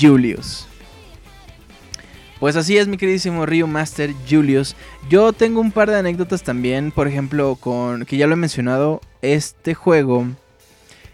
Julius. 0.00 0.66
Pues 2.40 2.56
así 2.56 2.78
es, 2.78 2.88
mi 2.88 2.96
queridísimo 2.96 3.44
Ryu 3.44 3.66
Master 3.66 4.14
Julius. 4.28 4.74
Yo 5.10 5.32
tengo 5.32 5.60
un 5.60 5.70
par 5.70 5.90
de 5.90 5.96
anécdotas 5.96 6.42
también, 6.42 6.90
por 6.90 7.06
ejemplo, 7.06 7.56
con 7.56 8.06
que 8.06 8.16
ya 8.16 8.26
lo 8.26 8.32
he 8.32 8.36
mencionado, 8.36 9.00
este 9.22 9.74
juego 9.74 10.26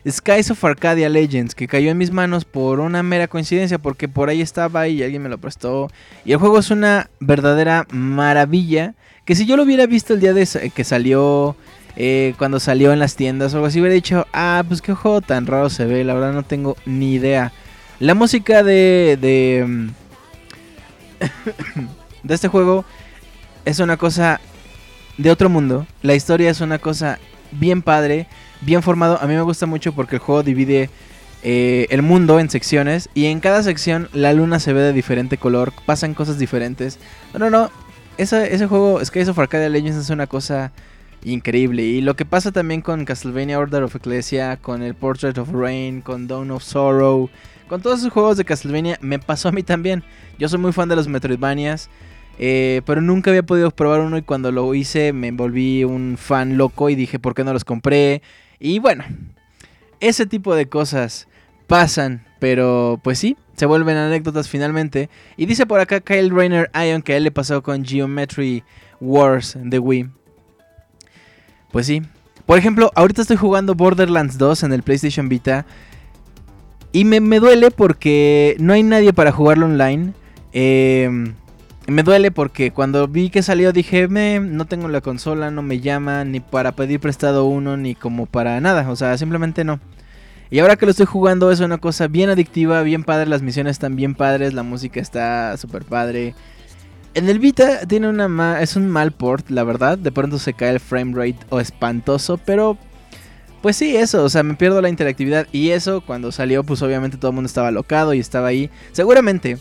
Skies 0.09 0.51
of 0.51 0.65
Arcadia 0.65 1.09
Legends, 1.09 1.55
que 1.55 1.67
cayó 1.67 1.91
en 1.91 1.99
mis 1.99 2.13
manos 2.13 2.45
por 2.45 2.79
una 2.79 3.03
mera 3.03 3.27
coincidencia, 3.27 3.79
porque 3.79 4.07
por 4.07 4.29
ahí 4.29 4.41
estaba 4.41 4.87
y 4.87 5.03
alguien 5.03 5.23
me 5.23 5.31
lo 5.31 5.39
prestó. 5.39 5.91
Y 6.25 6.33
el 6.33 6.39
juego 6.39 6.59
es 6.59 6.71
una 6.71 7.11
verdadera 7.21 7.87
maravilla, 7.91 8.95
que 9.25 9.35
si 9.35 9.47
yo 9.47 9.57
lo 9.57 9.63
hubiera 9.63 9.87
visto 9.87 10.13
el 10.13 10.21
día 10.21 10.35
de 10.35 10.47
que 10.75 10.85
salió 10.85 11.57
eh, 11.97 12.35
cuando 12.39 12.61
salió 12.61 12.93
en 12.93 12.99
las 12.99 13.17
tiendas 13.17 13.53
o 13.53 13.57
algo 13.57 13.67
así, 13.67 13.81
hubiera 13.81 13.95
dicho, 13.95 14.27
ah, 14.33 14.65
pues 14.67 14.83
qué 14.83 14.95
juego 14.95 15.21
tan 15.21 15.47
raro 15.47 15.71
se 15.71 15.85
ve, 15.85 16.05
la 16.05 16.15
verdad 16.15 16.33
no 16.33 16.43
tengo 16.43 16.77
ni 16.87 17.15
idea. 17.15 17.53
La 18.01 18.15
música 18.15 18.63
de, 18.63 19.19
de, 19.21 19.65
mm, 19.67 19.89
de 22.25 22.35
este 22.35 22.49
juego 22.49 22.85
es 23.65 23.79
una 23.79 23.97
cosa 23.97 24.41
de 25.17 25.31
otro 25.31 25.49
mundo. 25.49 25.87
La 26.03 26.15
historia 26.15 26.51
es 26.51 26.61
una 26.61 26.79
cosa 26.79 27.19
bien 27.53 27.83
padre, 27.83 28.27
bien 28.61 28.83
formado. 28.83 29.19
A 29.21 29.27
mí 29.27 29.35
me 29.35 29.43
gusta 29.43 29.67
mucho 29.67 29.93
porque 29.93 30.17
el 30.17 30.21
juego 30.21 30.43
divide 30.43 30.91
eh, 31.43 31.87
el 31.91 32.03
mundo 32.03 32.41
en 32.41 32.51
secciones 32.51 33.09
y 33.15 33.27
en 33.27 33.41
cada 33.41 33.63
sección 33.63 34.09
la 34.13 34.33
luna 34.33 34.59
se 34.61 34.73
ve 34.73 34.81
de 34.81 34.93
diferente 34.93 35.39
color, 35.39 35.73
pasan 35.87 36.15
cosas 36.15 36.39
diferentes. 36.39 36.99
No, 37.33 37.39
no, 37.39 37.51
no. 37.51 37.71
Ese, 38.17 38.55
ese 38.55 38.67
juego, 38.67 39.05
Skies 39.05 39.29
of 39.29 39.39
Arcadia 39.39 39.69
Legends, 39.69 39.99
es 39.99 40.11
una 40.11 40.27
cosa 40.27 40.73
increíble. 41.25 41.83
Y 41.83 42.01
lo 42.01 42.15
que 42.15 42.25
pasa 42.25 42.53
también 42.53 42.81
con 42.81 43.05
Castlevania 43.05 43.59
Order 43.59 43.83
of 43.83 43.97
Ecclesia, 43.97 44.57
con 44.57 44.83
el 44.83 44.95
Portrait 44.95 45.37
of 45.39 45.51
Rain, 45.53 46.01
con 46.01 46.27
Dawn 46.27 46.51
of 46.51 46.63
Sorrow, 46.63 47.31
con 47.69 47.83
todos 47.83 48.01
esos 48.01 48.13
juegos 48.13 48.37
de 48.37 48.45
Castlevania, 48.45 48.99
me 49.01 49.19
pasó 49.19 49.49
a 49.49 49.53
mí 49.53 49.63
también. 49.63 50.05
Yo 50.39 50.49
soy 50.49 50.59
muy 50.59 50.73
fan 50.73 50.89
de 50.89 50.97
los 50.97 51.09
Metroidvanias. 51.09 51.89
Eh, 52.39 52.83
pero 52.85 53.01
nunca 53.01 53.31
había 53.31 53.45
podido 53.45 53.71
probar 53.71 54.01
uno 54.01 54.19
y 54.19 54.23
cuando 54.23 54.51
lo 54.51 54.75
hice 54.75 55.13
me 55.13 55.31
volví 55.31 55.85
un 55.85 56.17
fan 56.19 56.57
loco 56.57 56.91
y 56.91 56.97
dije, 56.97 57.19
¿por 57.19 57.35
qué 57.35 57.45
no 57.45 57.53
los 57.53 57.65
compré? 57.65 58.23
Y 58.59 58.81
bueno, 58.81 59.05
ese 60.01 60.27
tipo 60.27 60.55
de 60.55 60.69
cosas 60.69 61.29
pasan, 61.67 62.27
pero 62.41 63.01
pues 63.05 63.19
sí, 63.19 63.37
se 63.55 63.67
vuelven 63.67 63.97
anécdotas 63.97 64.49
finalmente. 64.49 65.09
Y 65.37 65.47
dice 65.47 65.67
por 65.67 65.81
acá 65.81 66.01
Kyle 66.01 66.31
Rayner 66.31 66.71
Ion 66.75 67.03
que 67.03 67.13
a 67.13 67.17
él 67.17 67.25
le 67.25 67.31
pasó 67.31 67.63
con 67.63 67.85
Geometry 67.85 68.65
Wars 69.01 69.57
de 69.61 69.79
Wii. 69.79 70.11
Pues 71.75 71.87
sí. 71.87 72.03
Por 72.47 72.57
ejemplo, 72.57 72.93
ahorita 72.95 73.23
estoy 73.23 73.37
jugando 73.37 73.75
Borderlands 73.75 74.39
2 74.39 74.63
en 74.63 74.73
el 74.73 74.85
PlayStation 74.85 75.29
Vita. 75.29 75.67
Y 76.93 77.05
me, 77.05 77.19
duele 77.41 77.73
porque 77.73 78.55
no 78.61 78.75
hay 78.75 78.85
nadie 78.85 79.13
para 79.13 79.33
jugarlo 79.33 79.67
online. 79.67 80.13
Em, 80.53 81.35
me 81.89 82.05
duele 82.05 82.31
porque 82.31 82.71
cuando 82.71 83.09
vi 83.09 83.29
que 83.29 83.43
salió 83.43 83.73
dije, 83.73 84.07
me, 84.07 84.39
no 84.39 84.67
tengo 84.67 84.87
la 84.87 85.01
consola, 85.01 85.51
no 85.51 85.63
me 85.63 85.81
llama 85.81 86.25
ni 86.25 86.39
para 86.39 86.71
pedir 86.71 87.01
prestado 87.01 87.45
uno, 87.47 87.77
ni 87.77 87.97
como 87.97 88.27
para 88.27 88.61
nada. 88.61 88.89
O 88.89 88.95
sea, 88.95 89.19
simplemente 89.19 89.65
no. 89.65 89.81
Y 90.51 90.61
ahora 90.61 90.77
que 90.77 90.87
lo 90.87 90.93
estoy 90.93 91.07
jugando 91.07 91.51
es 91.51 91.59
una 91.59 91.79
cosa 91.79 92.07
bien 92.07 92.31
adictiva, 92.31 92.83
bien 92.83 93.03
padre, 93.03 93.27
las 93.27 93.43
misiones 93.43 93.73
están 93.73 93.97
bien 93.97 94.15
padres, 94.15 94.55
la 94.55 94.63
música 94.63 95.01
está 95.01 95.57
súper 95.57 95.85
padre. 95.85 96.37
En 97.15 97.29
el 97.29 97.39
Vita 97.39 97.87
tiene 97.87 98.09
una 98.09 98.61
es 98.61 98.75
un 98.75 98.89
mal 98.89 99.13
port, 99.13 99.49
la 99.51 99.63
verdad. 99.63 99.97
De 99.97 100.11
pronto 100.11 100.39
se 100.39 100.53
cae 100.53 100.71
el 100.71 100.81
frame 100.81 101.15
rate 101.15 101.47
o 101.49 101.61
espantoso, 101.61 102.39
pero 102.39 102.77
pues 103.63 103.77
sí, 103.77 103.97
eso, 103.97 104.25
o 104.25 104.29
sea, 104.29 104.43
me 104.43 104.55
pierdo 104.55 104.83
la 104.83 104.89
interactividad 104.89 105.47
y 105.53 105.71
eso 105.71 106.01
cuando 106.01 106.33
salió 106.33 106.65
pues 106.65 106.83
obviamente 106.83 107.17
todo 107.17 107.31
el 107.31 107.37
mundo 107.37 107.47
estaba 107.47 107.71
locado 107.71 108.15
y 108.15 108.19
estaba 108.19 108.49
ahí. 108.49 108.69
Seguramente 108.93 109.59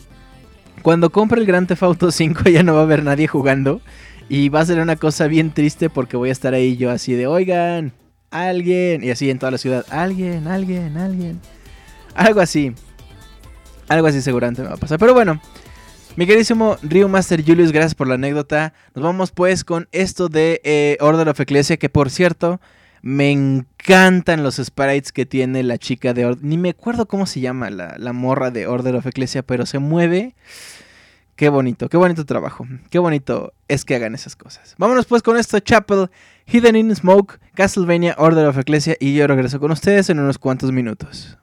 cuando 0.82 1.10
compre 1.10 1.40
el 1.40 1.46
Grand 1.46 1.68
Theft 1.68 1.82
Auto 1.84 2.10
5 2.10 2.42
ya 2.50 2.64
no 2.64 2.74
va 2.74 2.80
a 2.80 2.82
haber 2.82 3.04
nadie 3.04 3.28
jugando 3.28 3.80
y 4.28 4.48
va 4.48 4.60
a 4.60 4.66
ser 4.66 4.80
una 4.80 4.96
cosa 4.96 5.28
bien 5.28 5.52
triste 5.52 5.88
porque 5.90 6.16
voy 6.16 6.30
a 6.30 6.32
estar 6.32 6.54
ahí 6.54 6.76
yo 6.76 6.90
así 6.90 7.12
de, 7.12 7.28
"Oigan, 7.28 7.92
alguien", 8.30 9.04
y 9.04 9.10
así 9.10 9.30
en 9.30 9.38
toda 9.38 9.52
la 9.52 9.58
ciudad, 9.58 9.86
"Alguien, 9.90 10.48
alguien, 10.48 10.96
alguien." 10.96 11.40
Algo 12.14 12.40
así. 12.40 12.74
Algo 13.88 14.08
así 14.08 14.22
seguramente 14.22 14.62
me 14.62 14.68
va 14.68 14.74
a 14.74 14.78
pasar, 14.78 14.98
pero 14.98 15.14
bueno, 15.14 15.40
mi 16.16 16.26
queridísimo 16.26 16.76
Rio 16.82 17.08
Master 17.08 17.44
Julius, 17.44 17.72
gracias 17.72 17.94
por 17.94 18.06
la 18.06 18.14
anécdota. 18.14 18.72
Nos 18.94 19.02
vamos 19.02 19.32
pues 19.32 19.64
con 19.64 19.88
esto 19.90 20.28
de 20.28 20.60
eh, 20.62 20.96
Order 21.00 21.28
of 21.28 21.40
Ecclesia, 21.40 21.76
que 21.76 21.88
por 21.88 22.08
cierto, 22.08 22.60
me 23.02 23.32
encantan 23.32 24.44
los 24.44 24.56
sprites 24.56 25.10
que 25.10 25.26
tiene 25.26 25.64
la 25.64 25.76
chica 25.76 26.14
de 26.14 26.26
Order. 26.26 26.44
Ni 26.44 26.56
me 26.56 26.70
acuerdo 26.70 27.06
cómo 27.06 27.26
se 27.26 27.40
llama 27.40 27.68
la, 27.70 27.96
la 27.98 28.12
morra 28.12 28.52
de 28.52 28.68
Order 28.68 28.94
of 28.94 29.06
Ecclesia, 29.06 29.42
pero 29.42 29.66
se 29.66 29.80
mueve. 29.80 30.36
Qué 31.34 31.48
bonito, 31.48 31.88
qué 31.88 31.96
bonito 31.96 32.24
trabajo. 32.24 32.64
Qué 32.90 33.00
bonito 33.00 33.52
es 33.66 33.84
que 33.84 33.96
hagan 33.96 34.14
esas 34.14 34.36
cosas. 34.36 34.76
Vámonos 34.78 35.06
pues 35.06 35.20
con 35.20 35.36
esto, 35.36 35.58
Chapel, 35.58 36.10
Hidden 36.46 36.76
in 36.76 36.94
Smoke, 36.94 37.40
Castlevania, 37.54 38.14
Order 38.18 38.46
of 38.46 38.58
Ecclesia 38.58 38.96
y 39.00 39.14
yo 39.14 39.26
regreso 39.26 39.58
con 39.58 39.72
ustedes 39.72 40.08
en 40.10 40.20
unos 40.20 40.38
cuantos 40.38 40.70
minutos. 40.70 41.38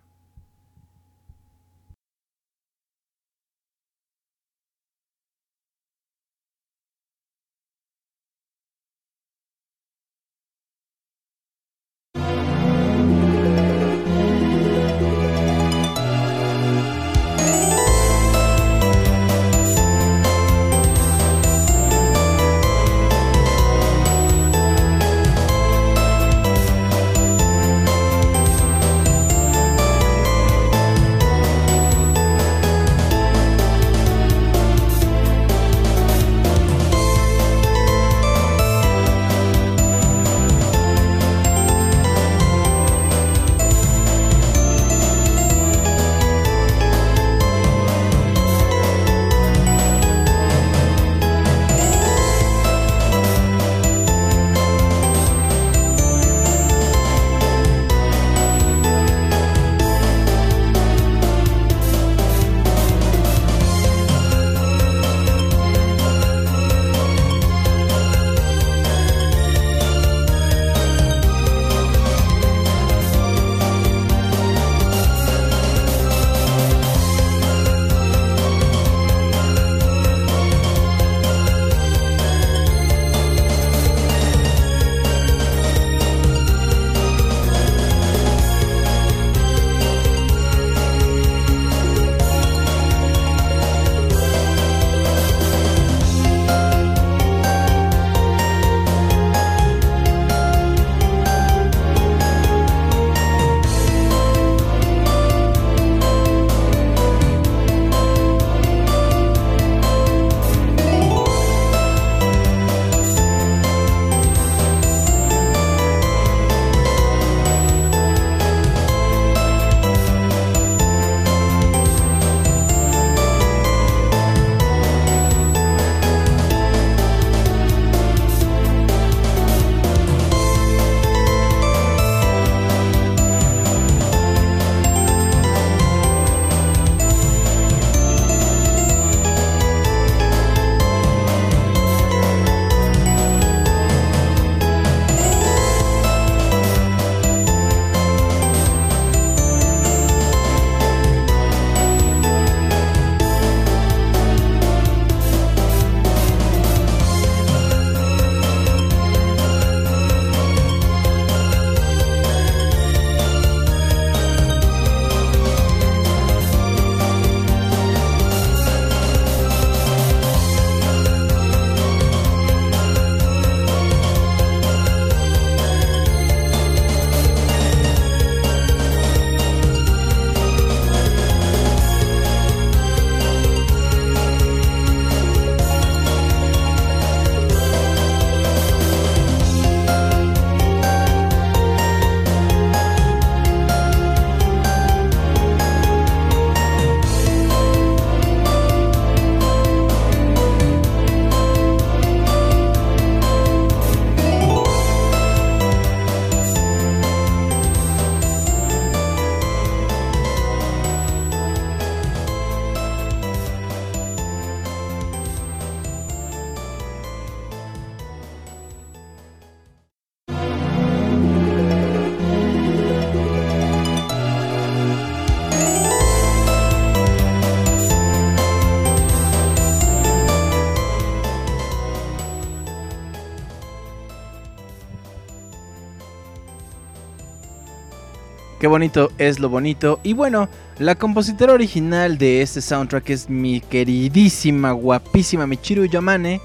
Bonito 238.71 239.11
es 239.19 239.39
lo 239.39 239.49
bonito. 239.49 239.99
Y 240.01 240.13
bueno, 240.13 240.49
la 240.79 240.95
compositora 240.95 241.53
original 241.53 242.17
de 242.17 242.41
este 242.41 242.61
soundtrack 242.61 243.09
es 243.11 243.29
mi 243.29 243.61
queridísima, 243.61 244.71
guapísima 244.71 245.45
Michiru 245.45 245.85
Yamane. 245.85 246.41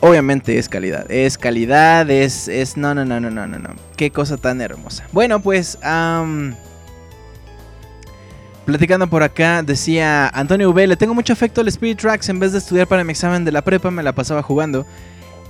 Obviamente 0.00 0.58
es 0.58 0.68
calidad, 0.68 1.10
es 1.10 1.38
calidad, 1.38 2.08
es, 2.10 2.46
es, 2.46 2.76
no, 2.76 2.94
no, 2.94 3.04
no, 3.04 3.18
no, 3.20 3.30
no, 3.30 3.46
no, 3.46 3.58
no. 3.58 3.70
Qué 3.96 4.10
cosa 4.10 4.36
tan 4.36 4.60
hermosa. 4.60 5.04
Bueno, 5.12 5.40
pues, 5.40 5.78
platicando 8.66 9.08
por 9.08 9.22
acá, 9.22 9.62
decía 9.62 10.28
Antonio 10.28 10.70
V, 10.70 10.86
le 10.86 10.96
tengo 10.96 11.14
mucho 11.14 11.32
afecto 11.32 11.62
al 11.62 11.68
Spirit 11.68 11.98
Tracks, 11.98 12.28
en 12.28 12.38
vez 12.38 12.52
de 12.52 12.58
estudiar 12.58 12.86
para 12.86 13.02
mi 13.02 13.12
examen 13.12 13.44
de 13.44 13.52
la 13.52 13.62
prepa 13.62 13.90
me 13.90 14.02
la 14.02 14.12
pasaba 14.12 14.42
jugando. 14.42 14.86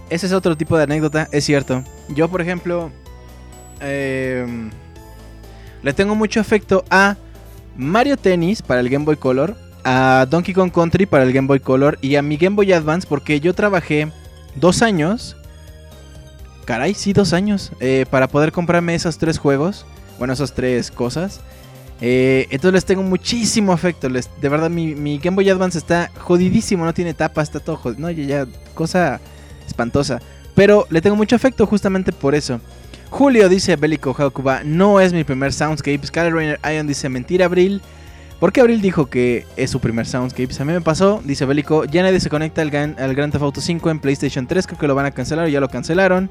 Ese 0.08 0.26
es 0.26 0.32
otro 0.32 0.56
tipo 0.56 0.76
de 0.76 0.84
anécdota, 0.84 1.28
es 1.32 1.44
cierto. 1.44 1.82
Yo, 2.10 2.28
por 2.28 2.40
ejemplo, 2.40 2.92
eh, 3.80 4.70
le 5.84 5.92
tengo 5.92 6.14
mucho 6.14 6.40
afecto 6.40 6.84
a 6.90 7.16
Mario 7.76 8.16
Tennis 8.16 8.62
para 8.62 8.80
el 8.80 8.88
Game 8.88 9.04
Boy 9.04 9.16
Color, 9.16 9.54
a 9.84 10.26
Donkey 10.28 10.54
Kong 10.54 10.72
Country 10.72 11.04
para 11.04 11.24
el 11.24 11.32
Game 11.32 11.46
Boy 11.46 11.60
Color 11.60 11.98
y 12.00 12.16
a 12.16 12.22
mi 12.22 12.38
Game 12.38 12.56
Boy 12.56 12.72
Advance 12.72 13.06
porque 13.06 13.38
yo 13.38 13.54
trabajé 13.54 14.10
dos 14.56 14.80
años, 14.80 15.36
caray, 16.64 16.94
sí, 16.94 17.12
dos 17.12 17.34
años, 17.34 17.70
eh, 17.80 18.06
para 18.10 18.28
poder 18.28 18.50
comprarme 18.50 18.94
esos 18.94 19.18
tres 19.18 19.38
juegos, 19.38 19.84
bueno, 20.18 20.32
esas 20.32 20.54
tres 20.54 20.90
cosas. 20.90 21.40
Eh, 22.00 22.46
entonces 22.50 22.72
les 22.72 22.84
tengo 22.86 23.02
muchísimo 23.02 23.72
afecto. 23.72 24.08
Les, 24.08 24.28
de 24.40 24.48
verdad, 24.48 24.70
mi, 24.70 25.18
Game 25.18 25.36
Boy 25.36 25.50
Advance 25.50 25.78
está 25.78 26.10
jodidísimo, 26.18 26.84
no 26.84 26.94
tiene 26.94 27.12
tapa, 27.14 27.42
está 27.42 27.60
todo 27.60 27.76
jodido. 27.76 28.00
No, 28.00 28.10
ya, 28.10 28.46
cosa 28.74 29.20
espantosa. 29.66 30.20
Pero 30.54 30.86
le 30.90 31.00
tengo 31.00 31.16
mucho 31.16 31.36
afecto 31.36 31.66
justamente 31.66 32.10
por 32.12 32.34
eso. 32.34 32.60
Julio 33.14 33.48
dice 33.48 33.76
Bélico 33.76 34.12
Hakuba, 34.18 34.62
no 34.64 34.98
es 34.98 35.12
mi 35.12 35.22
primer 35.22 35.52
soundscape. 35.52 36.04
Skyler 36.04 36.34
Rainer 36.34 36.60
Ion 36.68 36.88
dice 36.88 37.08
mentira 37.08 37.44
Abril. 37.46 37.80
¿Por 38.40 38.52
qué 38.52 38.60
Abril 38.60 38.80
dijo 38.80 39.06
que 39.06 39.46
es 39.56 39.70
su 39.70 39.78
primer 39.78 40.04
soundscape? 40.04 40.48
A 40.58 40.64
mí 40.64 40.72
me 40.72 40.80
pasó, 40.80 41.22
dice 41.24 41.44
Bélico, 41.44 41.84
ya 41.84 42.02
nadie 42.02 42.18
se 42.18 42.28
conecta 42.28 42.60
al, 42.60 42.74
al 42.74 43.14
Grand 43.14 43.32
Theft 43.32 43.44
Auto 43.44 43.60
5 43.60 43.88
en 43.88 44.00
PlayStation 44.00 44.48
3, 44.48 44.66
creo 44.66 44.78
que 44.80 44.88
lo 44.88 44.96
van 44.96 45.06
a 45.06 45.12
cancelar 45.12 45.44
o 45.44 45.48
ya 45.48 45.60
lo 45.60 45.68
cancelaron. 45.68 46.28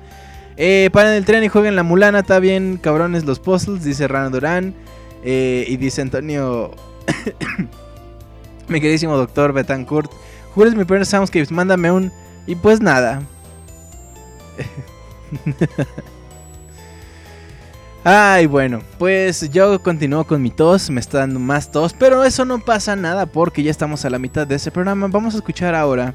Eh, 0.57 0.89
paren 0.91 1.13
el 1.13 1.23
tren 1.23 1.45
y 1.45 1.47
jueguen 1.47 1.77
la 1.77 1.83
mulana, 1.83 2.19
está 2.19 2.39
bien 2.39 2.75
cabrones 2.75 3.23
los 3.23 3.39
puzzles, 3.39 3.85
dice 3.85 4.09
Rana 4.09 4.29
Durán. 4.29 4.75
Eh, 5.23 5.63
y 5.69 5.77
dice 5.77 6.01
Antonio, 6.01 6.71
mi 8.67 8.81
queridísimo 8.81 9.15
doctor 9.15 9.53
Betancourt, 9.53 10.11
Julio 10.53 10.71
es 10.71 10.77
mi 10.77 10.83
primer 10.83 11.05
soundscape, 11.05 11.47
mándame 11.49 11.91
un... 11.93 12.11
Y 12.45 12.55
pues 12.55 12.81
nada. 12.81 13.21
Ay, 18.05 18.47
bueno, 18.47 18.81
pues 18.99 19.49
yo 19.49 19.81
continúo 19.81 20.25
con 20.25 20.41
mi 20.41 20.49
tos, 20.49 20.89
me 20.89 20.99
está 20.99 21.19
dando 21.19 21.39
más 21.39 21.71
tos, 21.71 21.93
pero 21.93 22.25
eso 22.25 22.43
no 22.43 22.59
pasa 22.59 22.97
nada 22.97 23.25
porque 23.27 23.63
ya 23.63 23.71
estamos 23.71 24.03
a 24.03 24.09
la 24.09 24.19
mitad 24.19 24.45
de 24.45 24.55
ese 24.55 24.71
programa. 24.71 25.07
Vamos 25.07 25.35
a 25.35 25.37
escuchar 25.37 25.73
ahora 25.73 26.13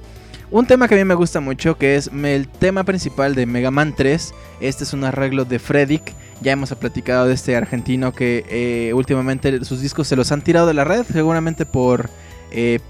un 0.50 0.66
tema 0.66 0.86
que 0.86 0.96
a 0.96 0.98
mí 0.98 1.04
me 1.06 1.14
gusta 1.14 1.40
mucho, 1.40 1.78
que 1.78 1.96
es 1.96 2.10
el 2.12 2.46
tema 2.46 2.84
principal 2.84 3.34
de 3.34 3.46
Mega 3.46 3.70
Man 3.70 3.94
3. 3.96 4.34
Este 4.60 4.84
es 4.84 4.92
un 4.92 5.02
arreglo 5.02 5.46
de 5.46 5.58
Freddick. 5.58 6.12
Ya 6.42 6.52
hemos 6.52 6.74
platicado 6.74 7.26
de 7.26 7.32
este 7.32 7.56
argentino 7.56 8.12
que 8.12 8.44
eh, 8.50 8.92
últimamente 8.92 9.64
sus 9.64 9.80
discos 9.80 10.08
se 10.08 10.16
los 10.16 10.30
han 10.30 10.42
tirado 10.42 10.66
de 10.66 10.74
la 10.74 10.84
red, 10.84 11.06
seguramente 11.10 11.64
por 11.64 12.10
eh, 12.50 12.80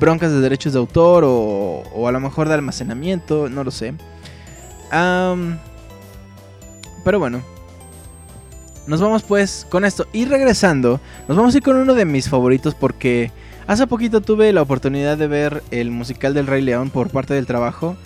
broncas 0.00 0.32
de 0.32 0.40
derechos 0.40 0.72
de 0.72 0.78
autor 0.78 1.24
o, 1.26 2.08
a 2.08 2.12
lo 2.12 2.20
mejor 2.20 2.48
de 2.48 2.54
almacenamiento, 2.54 3.50
no 3.50 3.64
lo 3.64 3.70
sé. 3.70 3.92
pero 7.04 7.18
bueno, 7.18 7.42
nos 8.86 9.00
vamos 9.00 9.22
pues 9.22 9.66
con 9.68 9.84
esto. 9.84 10.06
Y 10.12 10.24
regresando, 10.24 11.00
nos 11.28 11.36
vamos 11.36 11.54
a 11.54 11.58
ir 11.58 11.62
con 11.62 11.76
uno 11.76 11.94
de 11.94 12.04
mis 12.04 12.28
favoritos 12.28 12.74
porque 12.74 13.30
hace 13.66 13.86
poquito 13.86 14.20
tuve 14.20 14.52
la 14.52 14.62
oportunidad 14.62 15.18
de 15.18 15.26
ver 15.26 15.62
el 15.70 15.90
musical 15.90 16.34
del 16.34 16.46
Rey 16.46 16.62
León 16.62 16.90
por 16.90 17.10
parte 17.10 17.34
del 17.34 17.46
trabajo. 17.46 17.96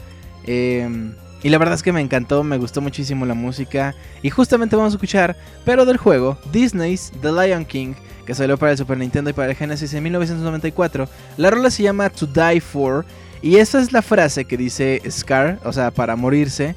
Em, 0.47 1.14
y 1.43 1.49
la 1.49 1.59
verdad 1.59 1.74
es 1.74 1.83
que 1.83 1.93
me 1.93 2.01
encantó, 2.01 2.43
me 2.45 2.59
gustó 2.59 2.81
muchísimo 2.81 3.26
la 3.26 3.35
música. 3.35 3.95
Y 4.22 4.31
justamente 4.31 4.76
vamos 4.76 4.93
a 4.93 4.97
escuchar, 4.97 5.37
pero 5.64 5.85
del 5.85 5.97
juego, 5.97 6.39
Disney's 6.53 7.12
The 7.20 7.33
Lion 7.33 7.64
King, 7.64 7.95
que 8.26 8.35
salió 8.35 8.57
para 8.57 8.72
el 8.72 8.78
Super 8.78 8.99
Nintendo 8.99 9.31
y 9.31 9.33
para 9.33 9.51
el 9.51 9.57
Genesis 9.57 9.93
en 9.95 10.03
1994. 10.03 11.09
La 11.37 11.51
rola 11.51 11.70
se 11.70 11.83
llama 11.83 12.11
To 12.11 12.26
Die 12.26 12.61
For. 12.61 13.05
Y 13.43 13.57
esa 13.57 13.81
es 13.81 13.93
la 13.93 14.03
frase 14.03 14.45
que 14.45 14.59
dice 14.59 15.01
Scar, 15.11 15.59
o 15.64 15.72
sea, 15.72 15.91
para 15.91 16.14
morirse. 16.14 16.74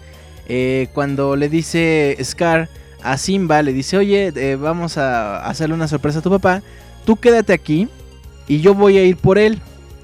Eh, 0.48 0.88
cuando 0.94 1.36
le 1.36 1.50
dice 1.50 2.18
Scar 2.24 2.70
a 3.04 3.18
Simba, 3.18 3.62
le 3.62 3.74
dice, 3.74 3.98
oye, 3.98 4.32
eh, 4.36 4.56
vamos 4.56 4.98
a 4.98 5.46
hacerle 5.46 5.76
una 5.76 5.88
sorpresa 5.88 6.20
a 6.20 6.22
tu 6.22 6.30
papá, 6.30 6.62
tú 7.06 7.18
quédate 7.18 7.54
aquí 7.54 7.88
y 8.48 8.62
yo 8.62 8.74
voy 8.74 8.98
a 8.98 9.04
ir 9.04 9.18
por 9.18 9.38
él. 9.38 9.60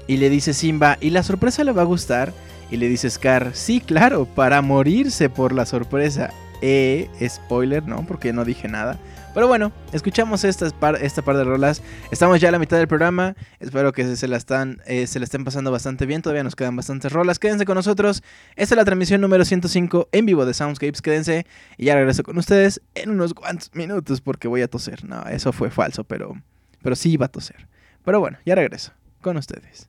Y 0.06 0.16
le 0.16 0.28
dice 0.28 0.54
Simba, 0.54 0.98
¿y 1.00 1.10
la 1.10 1.22
sorpresa 1.22 1.62
le 1.62 1.72
va 1.72 1.82
a 1.82 1.86
gustar? 1.86 2.32
Y 2.70 2.76
le 2.76 2.88
dice 2.88 3.08
Scar, 3.08 3.50
sí, 3.54 3.80
claro, 3.80 4.24
para 4.24 4.60
morirse 4.60 5.28
por 5.28 5.52
la 5.52 5.66
sorpresa. 5.66 6.30
Eh, 6.62 7.08
spoiler, 7.26 7.86
¿no? 7.86 8.04
Porque 8.06 8.32
no 8.32 8.44
dije 8.44 8.68
nada. 8.68 8.98
Pero 9.32 9.46
bueno, 9.46 9.70
escuchamos 9.92 10.42
esta 10.42 10.68
par, 10.70 10.96
esta 11.00 11.22
par 11.22 11.36
de 11.36 11.44
rolas. 11.44 11.82
Estamos 12.10 12.40
ya 12.40 12.48
a 12.48 12.52
la 12.52 12.58
mitad 12.58 12.78
del 12.78 12.88
programa. 12.88 13.36
Espero 13.60 13.92
que 13.92 14.16
se 14.16 14.26
la, 14.26 14.36
están, 14.36 14.82
eh, 14.86 15.06
se 15.06 15.22
estén 15.22 15.44
pasando 15.44 15.70
bastante 15.70 16.04
bien. 16.04 16.20
Todavía 16.20 16.42
nos 16.42 16.56
quedan 16.56 16.74
bastantes 16.74 17.12
rolas. 17.12 17.38
Quédense 17.38 17.64
con 17.64 17.76
nosotros. 17.76 18.24
Esta 18.56 18.74
es 18.74 18.76
la 18.76 18.84
transmisión 18.84 19.20
número 19.20 19.44
105 19.44 20.08
en 20.10 20.26
vivo 20.26 20.44
de 20.46 20.52
Soundscapes. 20.52 21.00
Quédense 21.00 21.46
y 21.76 21.84
ya 21.86 21.94
regreso 21.94 22.24
con 22.24 22.38
ustedes 22.38 22.80
en 22.96 23.10
unos 23.10 23.32
cuantos 23.32 23.70
minutos 23.72 24.20
porque 24.20 24.48
voy 24.48 24.62
a 24.62 24.68
toser. 24.68 25.04
No, 25.04 25.22
eso 25.26 25.52
fue 25.52 25.70
falso, 25.70 26.02
pero, 26.02 26.34
pero 26.82 26.96
sí 26.96 27.12
iba 27.12 27.26
a 27.26 27.28
toser. 27.28 27.68
Pero 28.04 28.18
bueno, 28.18 28.38
ya 28.44 28.56
regreso 28.56 28.92
con 29.20 29.36
ustedes. 29.36 29.88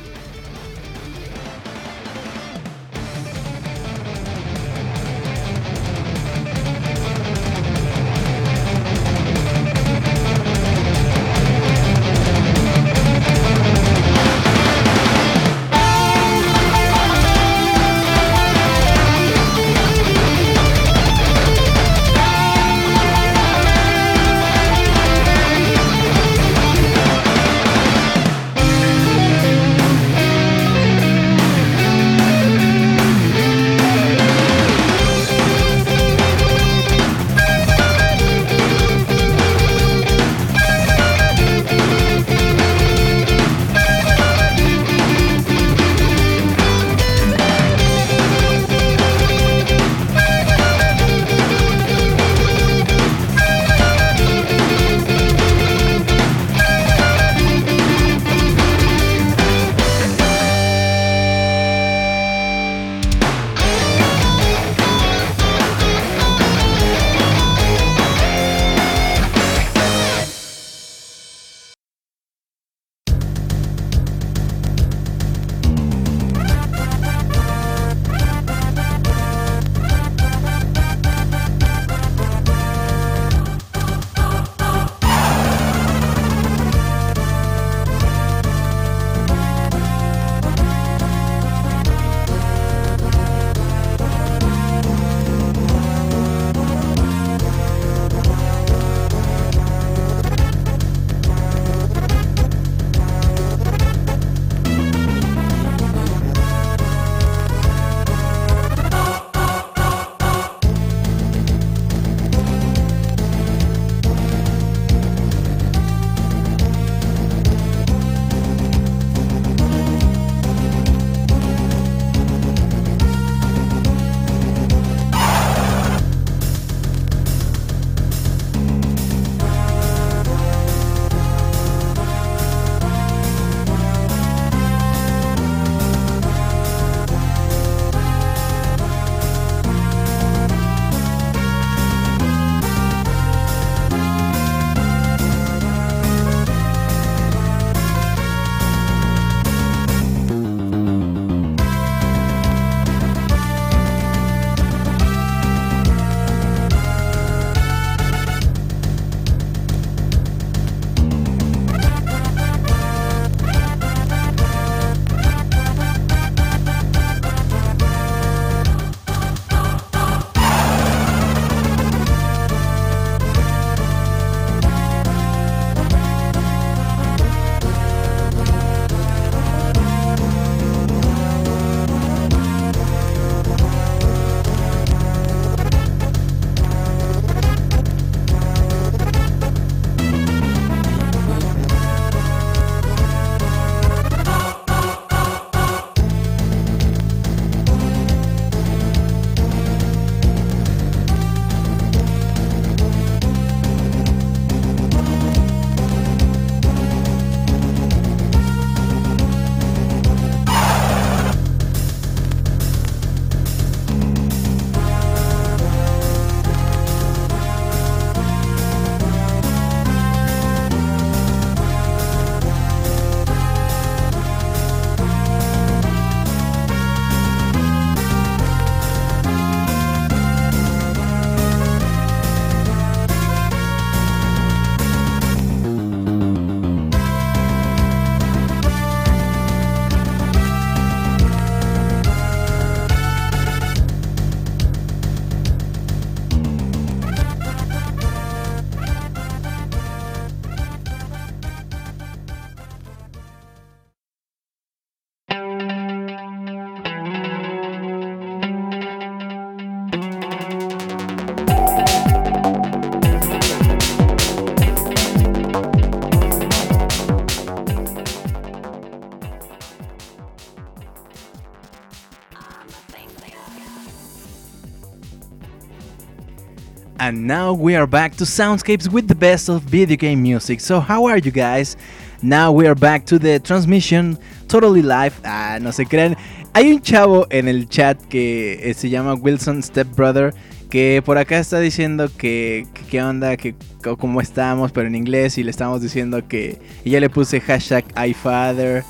And 277.01 277.25
now 277.25 277.53
we 277.53 277.75
are 277.75 277.87
back 277.87 278.15
to 278.17 278.25
Soundscapes 278.25 278.87
with 278.87 279.07
the 279.07 279.15
best 279.15 279.49
of 279.49 279.63
video 279.63 279.97
game 279.97 280.21
music. 280.21 280.59
So, 280.59 280.79
how 280.79 281.05
are 281.05 281.17
you 281.17 281.31
guys? 281.31 281.75
Now 282.21 282.51
we 282.51 282.67
are 282.67 282.75
back 282.75 283.07
to 283.07 283.17
the 283.17 283.39
transmission 283.39 284.19
totally 284.47 284.83
live. 284.83 285.19
Ah, 285.25 285.57
no 285.59 285.71
se 285.71 285.85
crean. 285.85 286.15
Hay 286.53 286.71
un 286.71 286.79
chavo 286.79 287.25
en 287.31 287.47
el 287.47 287.67
chat 287.67 287.99
que 288.05 288.59
eh, 288.61 288.75
se 288.75 288.91
llama 288.91 289.15
Wilson 289.15 289.63
Stepbrother 289.63 290.35
que 290.69 291.01
por 291.03 291.17
acá 291.17 291.39
está 291.39 291.59
diciendo 291.59 292.07
que 292.19 292.67
qué 292.91 293.01
onda, 293.01 293.35
que 293.35 293.55
cómo 293.97 294.21
estamos, 294.21 294.71
pero 294.71 294.85
en 294.85 294.93
inglés 294.93 295.39
y 295.39 295.43
le 295.43 295.49
estamos 295.49 295.81
diciendo 295.81 296.27
que 296.27 296.59
y 296.85 296.91
ya 296.91 296.99
le 296.99 297.09
puse 297.09 297.41
hashtag 297.41 297.83
iFather 298.09 298.83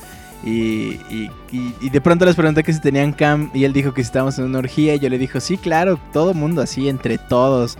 y, 0.43 0.99
y, 1.51 1.89
de 1.89 2.01
pronto 2.01 2.25
les 2.25 2.35
pregunté 2.35 2.63
que 2.63 2.73
si 2.73 2.81
tenían 2.81 3.13
cam 3.13 3.51
y 3.53 3.63
él 3.63 3.73
dijo 3.73 3.93
que 3.93 4.01
si 4.01 4.07
estábamos 4.07 4.39
en 4.39 4.45
una 4.45 4.59
orgía 4.59 4.95
y 4.95 4.99
yo 4.99 5.07
le 5.07 5.17
dijo 5.17 5.39
sí, 5.39 5.57
claro, 5.57 5.99
todo 6.11 6.33
mundo 6.33 6.61
así, 6.61 6.89
entre 6.89 7.17
todos. 7.17 7.77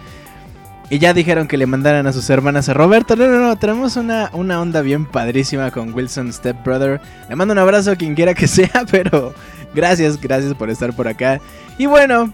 Y 0.91 0.99
ya 0.99 1.13
dijeron 1.13 1.47
que 1.47 1.55
le 1.55 1.65
mandaran 1.67 2.05
a 2.05 2.11
sus 2.11 2.29
hermanas 2.29 2.67
a 2.67 2.73
Roberto. 2.73 3.15
No, 3.15 3.25
no, 3.25 3.39
no, 3.39 3.55
tenemos 3.55 3.95
una, 3.95 4.29
una 4.33 4.59
onda 4.59 4.81
bien 4.81 5.05
padrísima 5.05 5.71
con 5.71 5.93
Wilson 5.93 6.33
Stepbrother. 6.33 6.99
Le 7.29 7.35
mando 7.37 7.53
un 7.53 7.59
abrazo 7.59 7.91
a 7.91 7.95
quien 7.95 8.13
quiera 8.13 8.33
que 8.33 8.45
sea, 8.45 8.69
pero 8.91 9.33
gracias, 9.73 10.19
gracias 10.19 10.53
por 10.53 10.69
estar 10.69 10.93
por 10.93 11.07
acá. 11.07 11.39
Y 11.77 11.85
bueno, 11.85 12.33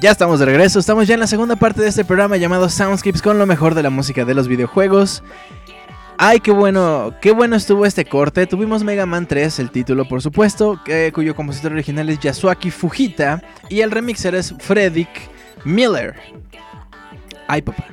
ya 0.00 0.10
estamos 0.10 0.40
de 0.40 0.46
regreso, 0.46 0.80
estamos 0.80 1.06
ya 1.06 1.14
en 1.14 1.20
la 1.20 1.28
segunda 1.28 1.54
parte 1.54 1.80
de 1.80 1.86
este 1.86 2.04
programa 2.04 2.36
llamado 2.38 2.68
Soundscapes 2.68 3.22
con 3.22 3.38
lo 3.38 3.46
mejor 3.46 3.76
de 3.76 3.84
la 3.84 3.90
música 3.90 4.24
de 4.24 4.34
los 4.34 4.48
videojuegos. 4.48 5.22
Ay, 6.16 6.40
qué 6.40 6.50
bueno, 6.50 7.14
qué 7.22 7.30
bueno 7.30 7.54
estuvo 7.54 7.86
este 7.86 8.04
corte. 8.04 8.48
Tuvimos 8.48 8.82
Mega 8.82 9.06
Man 9.06 9.28
3, 9.28 9.60
el 9.60 9.70
título 9.70 10.08
por 10.08 10.22
supuesto, 10.22 10.80
cuyo 11.14 11.36
compositor 11.36 11.70
original 11.70 12.08
es 12.08 12.18
Yasuaki 12.18 12.72
Fujita 12.72 13.40
y 13.68 13.82
el 13.82 13.92
remixer 13.92 14.34
es 14.34 14.52
Fredrik 14.58 15.08
Miller. 15.64 16.16
Ay, 17.48 17.62
papá. 17.62 17.84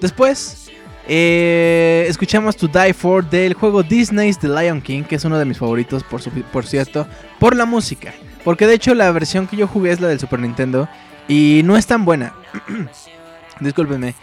Después, 0.00 0.70
eh, 1.08 2.04
escuchamos 2.08 2.56
To 2.56 2.68
Die 2.68 2.92
For 2.92 3.28
del 3.28 3.54
juego 3.54 3.82
Disney's 3.82 4.38
The 4.38 4.48
Lion 4.48 4.82
King, 4.82 5.04
que 5.04 5.16
es 5.16 5.24
uno 5.24 5.38
de 5.38 5.44
mis 5.44 5.58
favoritos, 5.58 6.02
por, 6.02 6.20
por 6.52 6.66
cierto, 6.66 7.06
por 7.38 7.56
la 7.56 7.64
música. 7.64 8.12
Porque 8.44 8.66
de 8.66 8.74
hecho 8.74 8.94
la 8.94 9.10
versión 9.12 9.46
que 9.46 9.56
yo 9.56 9.66
jugué 9.66 9.92
es 9.92 10.00
la 10.00 10.08
del 10.08 10.18
Super 10.18 10.40
Nintendo 10.40 10.88
y 11.28 11.62
no 11.64 11.76
es 11.76 11.86
tan 11.86 12.04
buena. 12.04 12.34
Discúlpenme. 13.60 14.14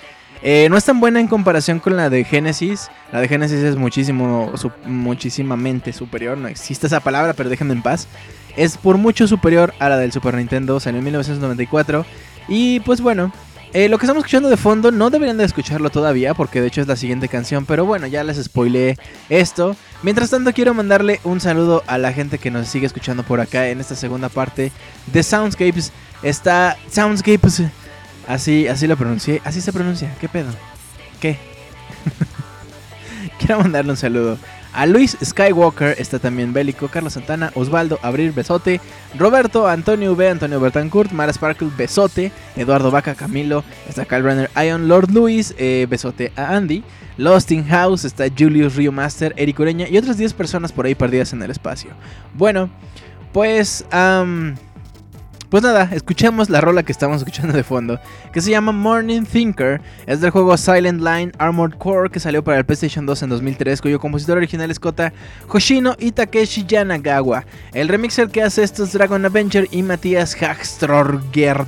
Eh, 0.44 0.68
no 0.70 0.78
es 0.78 0.86
tan 0.86 1.00
buena 1.00 1.20
en 1.20 1.28
comparación 1.28 1.80
con 1.80 1.96
la 1.96 2.10
de 2.10 2.24
Genesis. 2.24 2.90
La 3.12 3.22
de 3.22 3.28
Genesis 3.28 3.60
es 3.60 3.76
muchísimo, 3.76 4.52
muchísimamente 4.86 5.94
superior. 5.94 6.38
No 6.38 6.48
existe 6.48 6.88
esa 6.88 7.00
palabra, 7.00 7.34
pero 7.34 7.50
déjenme 7.50 7.74
en 7.74 7.82
paz. 7.82 8.08
Es 8.56 8.78
por 8.78 8.98
mucho 8.98 9.28
superior 9.28 9.74
a 9.80 9.90
la 9.90 9.98
del 9.98 10.12
Super 10.12 10.36
Nintendo. 10.36 10.80
Salió 10.80 11.00
en 11.00 11.06
1994. 11.06 12.06
Y 12.48 12.80
pues 12.82 13.02
bueno, 13.02 13.32
eh, 13.74 13.90
lo 13.90 13.98
que 13.98 14.06
estamos 14.06 14.22
escuchando 14.22 14.50
de 14.50 14.58
fondo 14.58 14.92
no 14.92 15.10
deberían 15.10 15.38
de 15.38 15.44
escucharlo 15.44 15.90
todavía 15.90 16.34
porque 16.34 16.62
de 16.62 16.68
hecho 16.68 16.82
es 16.82 16.88
la 16.88 16.96
siguiente 16.96 17.28
canción, 17.28 17.66
pero 17.66 17.86
bueno, 17.86 18.08
ya 18.08 18.24
les 18.24 18.42
spoileé 18.44 18.98
esto. 19.30 19.76
Mientras 20.04 20.30
tanto 20.30 20.54
quiero 20.54 20.74
mandarle 20.74 21.20
un 21.24 21.40
saludo 21.40 21.84
a 21.88 21.98
la 21.98 22.14
gente 22.14 22.38
que 22.38 22.52
nos 22.52 22.68
sigue 22.68 22.86
escuchando 22.86 23.24
por 23.24 23.42
acá 23.42 23.68
en 23.70 23.80
esta 23.80 23.96
segunda 23.96 24.30
parte 24.30 24.72
de 25.08 25.24
Soundscapes. 25.24 25.92
Está 26.24 26.78
Soundscapes, 26.90 27.64
así, 28.28 28.68
así 28.68 28.88
lo 28.88 28.98
pronuncié, 28.98 29.42
así 29.44 29.62
se 29.62 29.74
pronuncia, 29.74 30.16
¿qué 30.20 30.30
pedo? 30.30 30.50
¿Qué? 31.20 31.38
quiero 33.40 33.60
mandarle 33.62 33.92
un 33.92 33.98
saludo 33.98 34.38
a 34.78 34.86
Luis 34.86 35.18
Skywalker, 35.24 35.96
está 35.98 36.20
también 36.20 36.54
Bélico, 36.54 36.88
Carlos 36.88 37.14
Santana, 37.14 37.52
Osvaldo, 37.56 37.98
Abril, 38.04 38.32
Besote, 38.32 38.80
Roberto, 39.18 39.68
Antonio 39.68 40.14
V, 40.14 40.30
Antonio 40.30 40.60
Bertancourt, 40.60 41.12
Mara 41.12 41.34
Sparkle, 41.34 41.70
Besote, 41.76 42.32
Eduardo 42.56 42.92
Vaca, 42.92 43.16
Camilo, 43.16 43.64
está 43.90 44.04
Runner, 44.04 44.52
Ion, 44.56 44.88
Lord 44.88 45.10
Luis, 45.10 45.56
eh, 45.58 45.88
Besote 45.90 46.32
a 46.36 46.56
Andy, 46.56 46.84
Lost 47.18 47.52
in 47.52 47.66
House, 47.66 48.06
está 48.06 48.26
Julius 48.30 48.76
Rio 48.76 48.92
Master, 48.92 49.34
Eric 49.36 49.60
Ureña 49.60 49.90
y 49.90 49.98
otras 49.98 50.16
10 50.16 50.34
personas 50.34 50.72
por 50.72 50.86
ahí 50.86 50.94
perdidas 50.94 51.34
en 51.34 51.42
el 51.42 51.50
espacio. 51.50 51.90
Bueno, 52.36 52.70
pues... 53.34 53.84
Pues 55.50 55.64
nada, 55.64 55.90
escuchemos 55.94 56.50
la 56.50 56.60
rola 56.60 56.84
que 56.84 56.92
estamos 56.92 57.18
escuchando 57.22 57.54
de 57.54 57.64
fondo, 57.64 58.02
que 58.34 58.42
se 58.42 58.52
llama 58.52 58.74
Morning 58.74 59.24
Thinker. 59.24 59.82
Es 60.06 60.20
del 60.20 60.32
juego 60.32 60.58
Silent 60.58 61.02
Line 61.02 61.32
Armored 61.38 61.78
Core 61.78 62.10
que 62.10 62.20
salió 62.20 62.44
para 62.44 62.58
el 62.58 62.66
PlayStation 62.66 63.06
2 63.06 63.24
en 63.24 63.30
2003, 63.30 63.82
cuyo 63.82 64.00
compositor 64.00 64.38
original 64.38 64.70
es 64.70 64.80
Kota 64.80 65.14
Hoshino 65.48 65.96
y 66.00 66.12
Takeshi 66.12 66.66
Yanagawa. 66.66 67.46
El 67.74 67.88
remixer 67.88 68.30
que 68.30 68.44
hace 68.44 68.62
esto 68.62 68.84
es 68.84 68.92
Dragon 68.92 69.26
Avenger 69.26 69.70
y 69.72 69.84
Matías 69.84 70.36
Hagstrorgerd. 70.42 71.68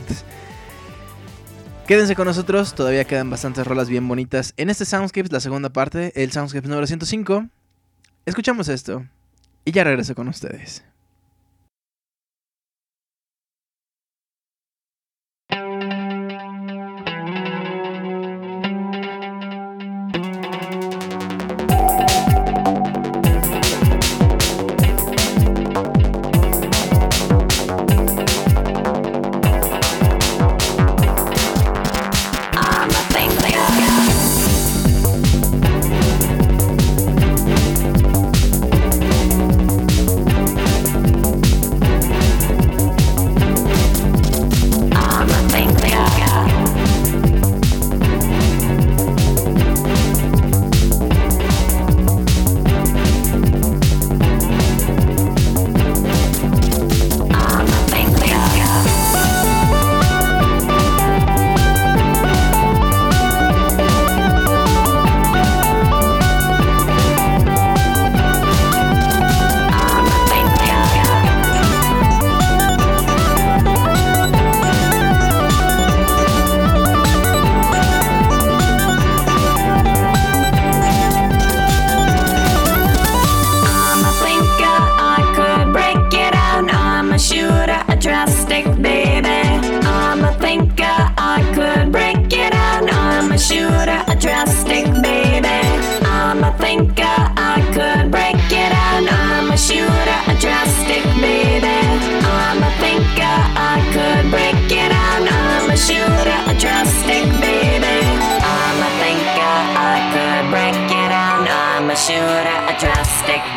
Quédense 1.87 2.15
con 2.15 2.27
nosotros, 2.27 2.75
todavía 2.75 3.05
quedan 3.05 3.29
bastantes 3.29 3.65
rolas 3.65 3.89
bien 3.89 4.07
bonitas 4.07 4.53
en 4.57 4.69
este 4.69 4.85
Soundscapes, 4.85 5.31
la 5.31 5.39
segunda 5.39 5.69
parte, 5.69 6.11
el 6.21 6.31
Soundscapes 6.31 6.69
número 6.69 6.85
105. 6.85 7.47
Escuchamos 8.25 8.67
esto 8.67 9.05
y 9.63 9.71
ya 9.71 9.85
regreso 9.85 10.13
con 10.13 10.27
ustedes. 10.27 10.83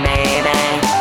Maybe 0.01 0.49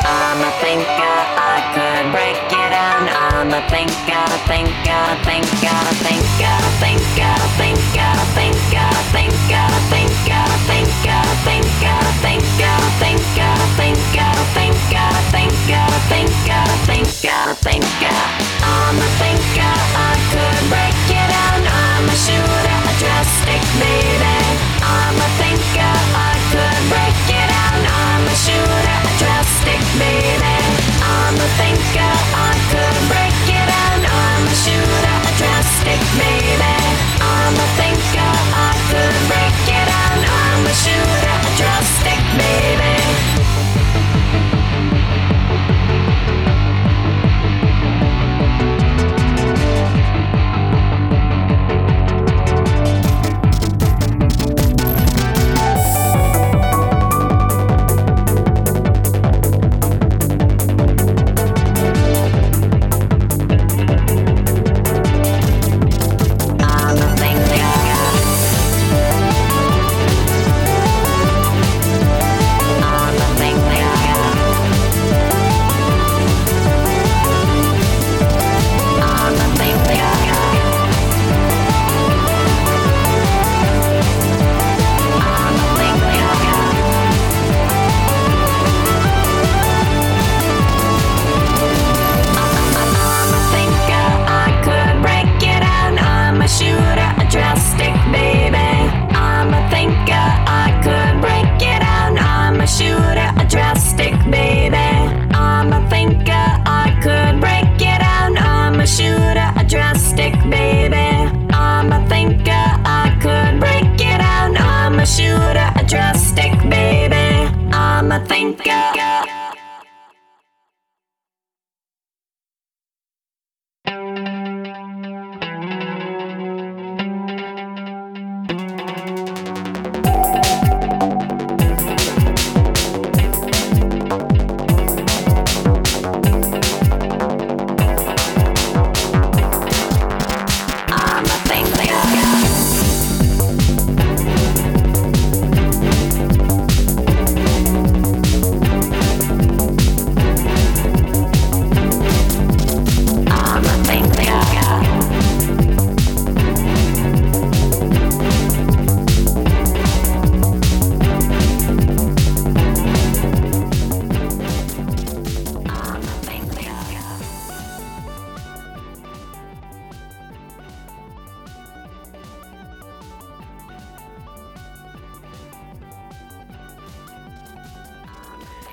I'm 0.03 0.43
a 0.43 0.51
thinker, 0.59 1.15
I 1.39 1.63
could 1.71 2.11
break 2.11 2.35
it 2.35 2.69
down. 2.75 3.07
I'm 3.07 3.47
a 3.47 3.63
thinker, 3.71 4.27
thinker, 4.51 5.05
thinker, 5.23 5.79
thinker, 6.03 6.59
thinker, 6.83 7.39
thinker, 7.55 8.11
thinker, 8.35 8.91
thinker, 9.15 9.69
thinker, 9.87 10.43
thinker, 10.67 11.23
thinker, 11.47 12.01
thinker, 12.19 12.75
thinker, 12.99 13.55
thinker, 13.79 14.35
thinker, 14.59 15.13
thinker, 15.31 15.87
thinker, 16.11 16.65
thinker, 16.85 17.55
thinker. 17.63 18.40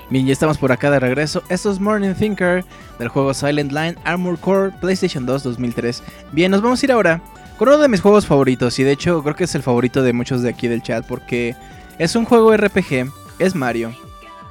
Bien, 0.09 0.25
ya 0.25 0.33
estamos 0.33 0.57
por 0.57 0.71
acá 0.71 0.89
de 0.89 0.99
regreso. 0.99 1.43
Esto 1.49 1.71
es 1.71 1.79
Morning 1.79 2.15
Thinker 2.15 2.65
del 2.97 3.09
juego 3.09 3.31
Silent 3.31 3.71
Line 3.71 3.95
Armor 4.05 4.39
Core 4.39 4.71
PlayStation 4.81 5.23
2 5.23 5.43
2003. 5.43 6.01
Bien, 6.31 6.49
nos 6.49 6.63
vamos 6.63 6.81
a 6.81 6.85
ir 6.87 6.91
ahora 6.91 7.21
con 7.59 7.67
uno 7.67 7.77
de 7.77 7.89
mis 7.89 8.01
juegos 8.01 8.25
favoritos 8.25 8.79
y 8.79 8.83
de 8.83 8.93
hecho 8.93 9.21
creo 9.21 9.35
que 9.35 9.43
es 9.43 9.53
el 9.53 9.61
favorito 9.61 10.01
de 10.01 10.13
muchos 10.13 10.41
de 10.41 10.49
aquí 10.49 10.67
del 10.67 10.81
chat 10.81 11.05
porque 11.05 11.55
es 11.99 12.15
un 12.15 12.25
juego 12.25 12.57
RPG, 12.57 13.11
es 13.37 13.53
Mario, 13.53 13.95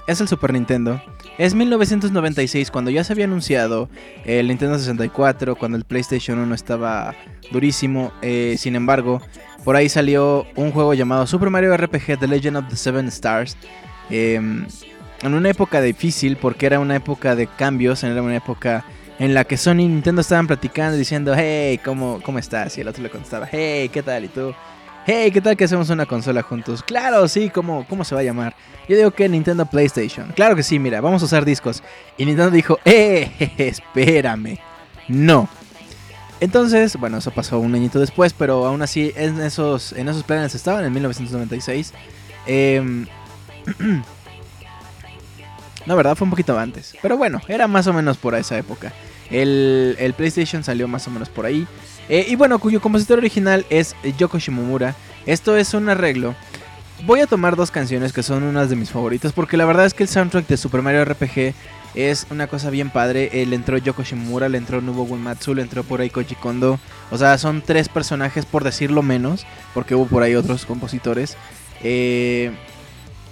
es 0.07 0.21
el 0.21 0.29
Super 0.29 0.53
Nintendo. 0.53 1.03
Es 1.39 1.55
1996 1.55 2.71
cuando 2.71 2.93
ya 2.93 3.03
se 3.03 3.13
había 3.13 3.25
anunciado 3.25 3.89
el 4.25 4.47
Nintendo 4.47 4.79
64, 4.79 5.57
cuando 5.57 5.77
el 5.77 5.85
PlayStation 5.85 6.39
1 6.39 6.55
estaba 6.55 7.17
durísimo. 7.51 8.13
Eh, 8.23 8.55
sin 8.59 8.77
embargo, 8.77 9.23
por 9.65 9.75
ahí 9.75 9.89
salió 9.89 10.47
un 10.55 10.71
juego 10.71 10.95
llamado 10.95 11.27
Super 11.27 11.51
Mario 11.51 11.77
RPG 11.77 12.21
The 12.21 12.29
Legend 12.29 12.59
of 12.59 12.69
the 12.69 12.77
Seven 12.77 13.09
Stars. 13.09 13.57
Eh, 14.11 14.41
en 15.23 15.35
una 15.35 15.51
época 15.51 15.81
difícil 15.81 16.37
porque 16.37 16.67
era 16.67 16.81
una 16.81 16.97
época 16.97 17.35
de 17.35 17.47
cambios, 17.47 18.05
era 18.05 18.23
una 18.23 18.37
época 18.37 18.85
en 19.19 19.35
la 19.35 19.45
que 19.45 19.57
Sony 19.57 19.81
y 19.81 19.89
Nintendo 19.89 20.21
estaban 20.21 20.47
platicando 20.47 20.97
diciendo, 20.97 21.35
hey, 21.37 21.81
¿cómo, 21.85 22.21
¿cómo 22.23 22.39
estás? 22.39 22.79
Y 22.79 22.83
el 22.83 22.89
otro 22.89 23.03
le 23.03 23.11
contestaba, 23.11 23.49
hey, 23.51 23.89
¿qué 23.89 24.03
tal? 24.03 24.25
Y 24.25 24.29
tú, 24.29 24.55
hey, 25.07 25.31
¿qué 25.33 25.41
tal 25.41 25.57
que 25.57 25.65
hacemos 25.65 25.91
una 25.91 26.07
consola 26.07 26.43
juntos? 26.43 26.83
Claro, 26.83 27.27
sí, 27.27 27.51
¿cómo, 27.51 27.85
cómo 27.89 28.05
se 28.05 28.15
va 28.15 28.21
a 28.21 28.25
llamar? 28.25 28.55
Yo 28.89 28.97
digo 28.97 29.11
que 29.11 29.29
Nintendo 29.29 29.67
PlayStation. 29.67 30.33
Claro 30.37 30.55
que 30.55 30.63
sí, 30.63 30.79
mira, 30.79 31.01
vamos 31.01 31.23
a 31.23 31.25
usar 31.25 31.45
discos. 31.45 31.83
Y 32.17 32.25
Nintendo 32.25 32.53
dijo, 32.53 32.79
eh, 32.85 33.31
espérame, 33.59 34.59
no. 35.09 35.49
Entonces, 36.41 36.97
bueno, 36.97 37.19
eso 37.19 37.33
pasó 37.33 37.59
un 37.59 37.75
añito 37.75 37.99
después, 37.99 38.33
pero 38.33 38.65
aún 38.65 38.83
así 38.83 39.13
en 39.17 39.41
esos, 39.41 39.93
en 39.93 40.09
esos 40.09 40.23
planes 40.23 40.55
estaban 40.55 40.85
en 40.85 40.93
1996. 40.93 41.93
Eh, 42.47 43.07
No, 45.89 45.97
verdad, 45.97 46.17
fue 46.17 46.27
un 46.27 46.31
poquito 46.31 46.59
antes. 46.59 46.95
Pero 47.01 47.17
bueno, 47.17 47.41
era 47.49 47.67
más 47.67 47.87
o 47.87 47.95
menos 47.95 48.19
por 48.19 48.35
esa 48.35 48.59
época. 48.59 48.93
El, 49.31 50.15
PlayStation 50.19 50.63
salió 50.63 50.87
más 50.87 51.07
o 51.07 51.11
menos 51.11 51.31
por 51.31 51.47
ahí. 51.47 51.67
Eh, 52.11 52.27
y 52.29 52.37
bueno, 52.37 52.59
cuyo 52.59 52.83
compositor 52.83 53.17
original 53.17 53.65
es 53.71 53.97
Yoko 54.19 54.39
Shimomura. 54.39 54.95
Esto 55.25 55.57
es 55.57 55.73
un 55.73 55.89
arreglo. 55.89 56.35
Voy 57.07 57.21
a 57.21 57.27
tomar 57.27 57.57
dos 57.57 57.71
canciones 57.71 58.13
que 58.13 58.23
son 58.23 58.43
unas 58.43 58.69
de 58.69 58.77
mis 58.77 58.91
favoritas. 58.91 59.33
Porque 59.33 59.57
la 59.57 59.65
verdad 59.65 59.87
es 59.87 59.95
que 59.95 60.03
el 60.03 60.11
soundtrack 60.11 60.47
de 60.47 60.59
Super 60.59 60.83
Mario 60.83 61.07
RPG 61.07 61.55
es 61.95 62.27
una 62.31 62.49
cosa 62.49 62.69
bien 62.69 62.91
padre. 62.91 63.31
Le 63.47 63.57
entró 63.57 63.79
Yoko 63.79 64.03
Shimomura, 64.03 64.51
le 64.51 64.59
entró 64.59 64.83
Nubo 64.83 65.05
Uematsu, 65.05 65.55
le 65.55 65.63
entró 65.63 65.85
por 65.85 66.03
ahí 66.03 66.11
Koji 66.11 66.35
Kondo. 66.35 66.79
O 67.11 67.17
sea, 67.17 67.39
son 67.39 67.63
tres 67.63 67.89
personajes 67.89 68.45
por 68.45 68.63
decirlo 68.63 69.03
menos. 69.03 69.47
Porque 69.73 69.95
hubo 69.95 70.05
por 70.05 70.23
ahí 70.23 70.35
otros 70.35 70.67
compositores. 70.67 71.39
Eh, 71.83 72.53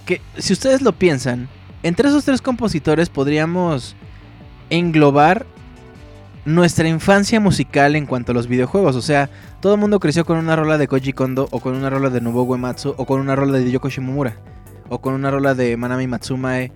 que 0.07 0.21
si 0.39 0.53
ustedes 0.53 0.81
lo 0.81 0.93
piensan, 0.93 1.49
entre 1.87 2.09
esos 2.09 2.25
tres 2.25 2.41
compositores 2.41 3.09
podríamos 3.09 3.95
englobar 4.69 5.45
nuestra 6.43 6.87
infancia 6.87 7.39
musical 7.39 7.95
en 7.95 8.05
cuanto 8.05 8.31
a 8.31 8.35
los 8.35 8.47
videojuegos. 8.47 8.95
O 8.95 9.01
sea, 9.01 9.29
todo 9.61 9.73
el 9.75 9.79
mundo 9.79 9.99
creció 9.99 10.25
con 10.25 10.37
una 10.37 10.55
rola 10.55 10.77
de 10.77 10.87
Koji 10.87 11.13
Kondo, 11.13 11.47
o 11.51 11.59
con 11.59 11.75
una 11.75 11.89
rola 11.89 12.09
de 12.09 12.21
Nobuo 12.21 12.43
Uematsu, 12.43 12.93
o 12.97 13.05
con 13.05 13.19
una 13.19 13.35
rola 13.35 13.57
de 13.57 13.71
Yoko 13.71 13.89
Shimomura, 13.89 14.35
o 14.89 14.99
con 14.99 15.13
una 15.13 15.31
rola 15.31 15.55
de 15.55 15.75
Manami 15.77 16.07
Matsumae, 16.07 16.71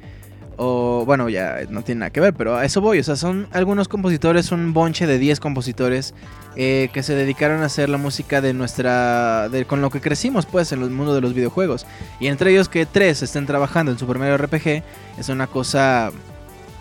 o 0.58 1.04
bueno, 1.06 1.30
ya 1.30 1.60
no 1.70 1.82
tiene 1.82 2.00
nada 2.00 2.10
que 2.12 2.20
ver, 2.20 2.34
pero 2.34 2.56
a 2.56 2.66
eso 2.66 2.82
voy. 2.82 3.00
O 3.00 3.04
sea, 3.04 3.16
son 3.16 3.48
algunos 3.52 3.88
compositores, 3.88 4.52
un 4.52 4.74
bonche 4.74 5.08
de 5.08 5.18
10 5.18 5.40
compositores 5.40 6.14
eh, 6.56 6.90
que 6.94 7.04
se 7.04 7.16
dedicaron 7.16 7.64
a 7.64 7.66
hacer 7.66 7.90
la 7.90 7.98
música 7.98 8.42
de 8.42 8.54
nuestra. 8.54 9.50
De, 9.50 9.66
con 9.66 9.82
lo 9.82 9.90
que 9.90 10.02
crecimos, 10.02 10.46
pues, 10.46 10.72
en 10.72 10.82
el 10.82 10.90
mundo 10.90 11.16
de 11.16 11.22
los 11.22 11.34
videojuegos. 11.34 11.86
Y 12.20 12.28
entre 12.28 12.52
ellos 12.52 12.70
que 12.70 12.86
tres 12.86 13.24
estén 13.24 13.46
trabajando 13.46 13.92
en 13.92 13.98
Super 13.98 14.20
Mario 14.20 14.38
RPG 14.38 14.84
es 15.18 15.30
una 15.30 15.48
cosa 15.48 16.12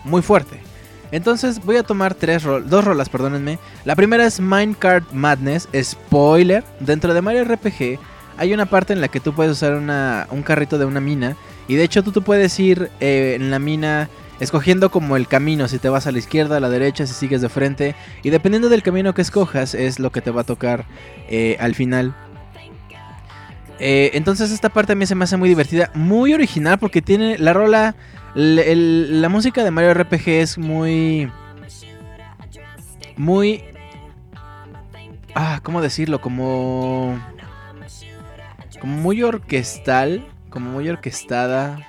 muy 0.03 0.21
fuerte. 0.21 0.59
Entonces 1.11 1.63
voy 1.63 1.75
a 1.75 1.83
tomar 1.83 2.15
tres 2.15 2.43
dos 2.43 2.85
rolas, 2.85 3.09
perdónenme. 3.09 3.59
La 3.83 3.95
primera 3.95 4.25
es 4.25 4.39
Minecart 4.39 5.11
Madness, 5.11 5.67
spoiler. 5.81 6.63
Dentro 6.79 7.13
de 7.13 7.21
Mario 7.21 7.43
RPG 7.43 7.99
hay 8.41 8.55
una 8.55 8.65
parte 8.65 8.91
en 8.91 9.01
la 9.01 9.07
que 9.07 9.19
tú 9.19 9.35
puedes 9.35 9.51
usar 9.51 9.75
un 9.75 10.41
carrito 10.41 10.79
de 10.79 10.85
una 10.85 10.99
mina. 10.99 11.37
Y 11.67 11.75
de 11.75 11.83
hecho 11.83 12.01
tú, 12.01 12.11
tú 12.11 12.23
puedes 12.23 12.59
ir 12.59 12.89
eh, 12.99 13.37
en 13.39 13.51
la 13.51 13.59
mina 13.59 14.09
escogiendo 14.39 14.89
como 14.89 15.15
el 15.15 15.27
camino, 15.27 15.67
si 15.67 15.77
te 15.77 15.89
vas 15.89 16.07
a 16.07 16.11
la 16.11 16.17
izquierda, 16.17 16.57
a 16.57 16.59
la 16.59 16.69
derecha, 16.69 17.05
si 17.05 17.13
sigues 17.13 17.41
de 17.41 17.49
frente. 17.49 17.95
Y 18.23 18.31
dependiendo 18.31 18.67
del 18.69 18.81
camino 18.81 19.13
que 19.13 19.21
escojas 19.21 19.75
es 19.75 19.99
lo 19.99 20.11
que 20.11 20.21
te 20.21 20.31
va 20.31 20.41
a 20.41 20.43
tocar 20.43 20.85
eh, 21.29 21.55
al 21.59 21.75
final. 21.75 22.15
Eh, 23.77 24.09
entonces 24.15 24.49
esta 24.49 24.69
parte 24.69 24.93
a 24.93 24.95
mí 24.95 25.05
se 25.05 25.13
me 25.13 25.25
hace 25.25 25.37
muy 25.37 25.47
divertida, 25.47 25.91
muy 25.93 26.33
original 26.33 26.79
porque 26.79 27.03
tiene 27.03 27.37
la 27.37 27.53
rola, 27.53 27.95
la 28.33 29.29
música 29.29 29.63
de 29.63 29.69
Mario 29.69 29.93
RPG 29.93 30.29
es 30.29 30.57
muy... 30.57 31.31
Muy... 33.17 33.63
Ah, 35.35 35.59
¿cómo 35.61 35.79
decirlo? 35.79 36.19
Como... 36.21 37.19
Como 38.81 38.97
muy 38.97 39.23
orquestal, 39.23 40.27
como 40.49 40.71
muy 40.71 40.89
orquestada 40.89 41.87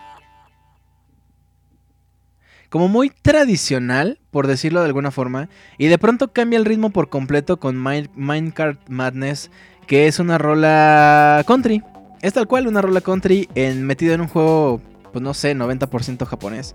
como 2.73 2.89
muy 2.89 3.11
tradicional, 3.11 4.19
por 4.31 4.47
decirlo 4.47 4.81
de 4.81 4.87
alguna 4.87 5.11
forma, 5.11 5.51
y 5.77 5.89
de 5.89 5.99
pronto 5.99 6.33
cambia 6.33 6.59
el 6.59 6.65
ritmo 6.65 6.89
por 6.89 7.11
completo 7.11 7.59
con 7.59 7.77
Minecraft 7.77 8.89
Madness, 8.89 9.51
que 9.87 10.07
es 10.07 10.19
una 10.19 10.39
rola 10.39 11.45
country. 11.47 11.83
Es 12.23 12.33
tal 12.33 12.49
cual 12.49 12.67
una 12.67 12.81
rola 12.81 13.03
country 13.03 13.47
en, 13.55 13.85
metido 13.85 14.15
en 14.15 14.23
un 14.23 14.29
juego, 14.29 14.81
pues 15.13 15.23
no 15.23 15.35
sé, 15.35 15.55
90% 15.55 16.25
japonés. 16.25 16.75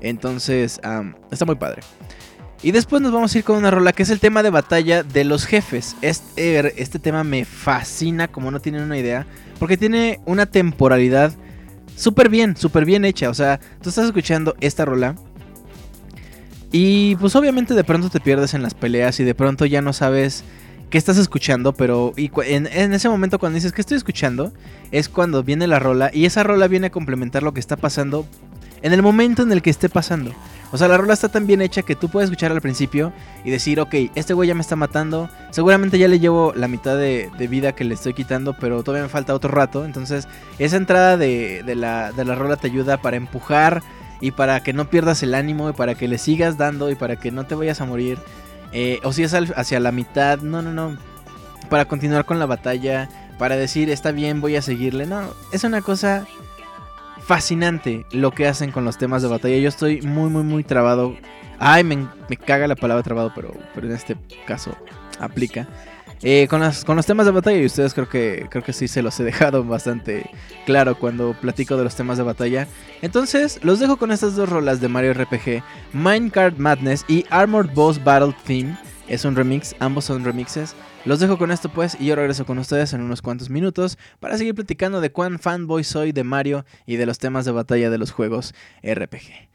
Entonces, 0.00 0.80
está 1.32 1.44
muy 1.44 1.56
padre. 1.56 1.82
Y 2.62 2.70
después 2.70 3.02
nos 3.02 3.12
vamos 3.12 3.34
a 3.34 3.38
ir 3.38 3.44
con 3.44 3.56
una 3.56 3.70
rola 3.70 3.92
que 3.92 4.04
es 4.04 4.10
el 4.10 4.20
tema 4.20 4.42
de 4.42 4.50
batalla 4.50 5.02
de 5.02 5.24
los 5.24 5.46
jefes. 5.46 5.96
Este, 6.00 6.80
este 6.80 6.98
tema 6.98 7.24
me 7.24 7.44
fascina 7.44 8.28
como 8.28 8.50
no 8.50 8.60
tienen 8.60 8.82
una 8.82 8.98
idea. 8.98 9.26
Porque 9.58 9.76
tiene 9.76 10.20
una 10.26 10.46
temporalidad 10.46 11.32
súper 11.96 12.28
bien, 12.28 12.56
súper 12.56 12.84
bien 12.84 13.04
hecha. 13.04 13.30
O 13.30 13.34
sea, 13.34 13.58
tú 13.80 13.88
estás 13.88 14.06
escuchando 14.06 14.54
esta 14.60 14.84
rola 14.84 15.16
y 16.72 17.16
pues 17.16 17.36
obviamente 17.36 17.74
de 17.74 17.84
pronto 17.84 18.08
te 18.08 18.18
pierdes 18.18 18.54
en 18.54 18.62
las 18.62 18.72
peleas 18.72 19.20
y 19.20 19.24
de 19.24 19.34
pronto 19.34 19.66
ya 19.66 19.82
no 19.82 19.92
sabes 19.92 20.42
qué 20.88 20.96
estás 20.96 21.18
escuchando, 21.18 21.74
pero 21.74 22.14
en, 22.16 22.66
ese 22.66 23.08
momento 23.10 23.38
cuando 23.38 23.56
dices 23.56 23.72
que 23.72 23.82
estoy 23.82 23.98
escuchando 23.98 24.52
es 24.90 25.10
cuando 25.10 25.42
viene 25.42 25.66
la 25.66 25.78
rola 25.78 26.10
y 26.12 26.24
esa 26.24 26.42
rola 26.42 26.68
viene 26.68 26.86
a 26.86 26.90
complementar 26.90 27.42
lo 27.42 27.52
que 27.52 27.60
está 27.60 27.76
pasando 27.76 28.26
en 28.82 28.92
el 28.92 29.02
momento 29.02 29.42
en 29.42 29.52
el 29.52 29.62
que 29.62 29.70
esté 29.70 29.88
pasando. 29.88 30.32
O 30.72 30.78
sea, 30.78 30.88
la 30.88 30.96
rola 30.96 31.12
está 31.12 31.28
tan 31.28 31.46
bien 31.46 31.60
hecha 31.60 31.82
que 31.82 31.96
tú 31.96 32.08
puedes 32.08 32.30
escuchar 32.30 32.50
al 32.50 32.62
principio 32.62 33.12
y 33.44 33.50
decir, 33.50 33.78
ok, 33.78 33.94
este 34.14 34.32
güey 34.32 34.48
ya 34.48 34.54
me 34.54 34.62
está 34.62 34.74
matando, 34.74 35.28
seguramente 35.50 35.98
ya 35.98 36.08
le 36.08 36.18
llevo 36.18 36.54
la 36.56 36.66
mitad 36.66 36.96
de, 36.96 37.30
vida 37.48 37.72
que 37.72 37.84
le 37.84 37.92
estoy 37.92 38.14
quitando, 38.14 38.54
pero 38.54 38.82
todavía 38.82 39.04
me 39.04 39.10
falta 39.10 39.34
otro 39.34 39.50
rato. 39.50 39.84
Entonces, 39.84 40.26
esa 40.58 40.76
entrada 40.76 41.18
de, 41.18 41.62
la, 41.76 42.10
rola 42.34 42.56
te 42.56 42.68
ayuda 42.68 42.96
para 42.96 43.18
empujar 43.18 43.82
y 44.20 44.30
para 44.30 44.62
que 44.62 44.72
no 44.72 44.88
pierdas 44.88 45.22
el 45.22 45.34
ánimo 45.34 45.68
y 45.68 45.72
para 45.74 45.94
que 45.94 46.08
le 46.08 46.16
sigas 46.16 46.56
dando 46.56 46.90
y 46.90 46.94
para 46.94 47.16
que 47.16 47.30
no 47.30 47.44
te 47.44 47.54
vayas 47.54 47.82
a 47.82 47.84
morir. 47.84 48.18
Eh, 48.72 48.98
o 49.02 49.12
si 49.12 49.24
es 49.24 49.34
hacia 49.34 49.78
la 49.78 49.92
mitad, 49.92 50.40
no, 50.40 50.62
no, 50.62 50.72
no. 50.72 50.96
Para 51.68 51.84
continuar 51.84 52.24
con 52.24 52.38
la 52.38 52.46
batalla, 52.46 53.10
para 53.38 53.56
decir 53.56 53.90
está 53.90 54.10
bien, 54.10 54.40
voy 54.40 54.56
a 54.56 54.62
seguirle. 54.62 55.04
No, 55.04 55.20
es 55.52 55.64
una 55.64 55.82
cosa 55.82 56.24
fascinante 57.26 58.04
lo 58.12 58.30
que 58.30 58.46
hacen 58.46 58.70
con 58.70 58.84
los 58.84 58.98
temas 58.98 59.22
de 59.22 59.28
batalla. 59.28 59.56
Yo 59.58 59.68
estoy 59.68 60.02
muy, 60.02 60.30
muy, 60.30 60.42
muy 60.42 60.64
trabado. 60.64 61.16
Ay, 61.58 61.84
me, 61.84 62.08
caga 62.44 62.66
la 62.66 62.76
palabra 62.76 63.02
trabado, 63.02 63.32
pero, 63.34 63.54
pero 63.74 63.86
en 63.86 63.94
este 63.94 64.16
caso 64.46 64.76
aplica. 65.20 65.68
Eh, 66.24 66.46
con, 66.48 66.60
las, 66.60 66.84
con 66.84 66.94
los 66.94 67.04
temas 67.04 67.26
de 67.26 67.32
batalla, 67.32 67.58
y 67.58 67.66
ustedes 67.66 67.94
creo 67.94 68.08
que, 68.08 68.46
creo 68.48 68.62
que 68.62 68.72
sí 68.72 68.86
se 68.86 69.02
los 69.02 69.18
he 69.18 69.24
dejado 69.24 69.64
bastante 69.64 70.30
claro 70.66 70.96
cuando 70.96 71.34
platico 71.34 71.76
de 71.76 71.84
los 71.84 71.96
temas 71.96 72.16
de 72.16 72.24
batalla. 72.24 72.68
Entonces, 73.02 73.58
los 73.62 73.80
dejo 73.80 73.96
con 73.96 74.12
estas 74.12 74.36
dos 74.36 74.48
rolas 74.48 74.80
de 74.80 74.88
Mario 74.88 75.14
RPG, 75.14 75.62
Minecart 75.92 76.58
Madness 76.58 77.04
y 77.08 77.24
Armored 77.30 77.70
Boss 77.74 78.02
Battle 78.02 78.34
Theme. 78.44 78.76
Es 79.08 79.24
un 79.24 79.34
remix, 79.34 79.74
ambos 79.80 80.04
son 80.04 80.24
remixes. 80.24 80.76
Los 81.04 81.18
dejo 81.18 81.36
con 81.36 81.50
esto 81.50 81.68
pues 81.68 81.96
y 81.98 82.06
yo 82.06 82.14
regreso 82.14 82.46
con 82.46 82.58
ustedes 82.58 82.92
en 82.92 83.00
unos 83.00 83.22
cuantos 83.22 83.50
minutos 83.50 83.98
para 84.20 84.38
seguir 84.38 84.54
platicando 84.54 85.00
de 85.00 85.10
cuán 85.10 85.40
fanboy 85.40 85.82
soy 85.82 86.12
de 86.12 86.22
Mario 86.22 86.64
y 86.86 86.94
de 86.94 87.06
los 87.06 87.18
temas 87.18 87.44
de 87.44 87.50
batalla 87.50 87.90
de 87.90 87.98
los 87.98 88.12
juegos 88.12 88.54
RPG. 88.84 89.48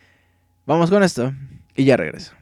Vamos 0.66 0.90
con 0.90 1.04
esto 1.04 1.34
y 1.74 1.86
ya 1.86 1.96
regreso. 1.96 2.34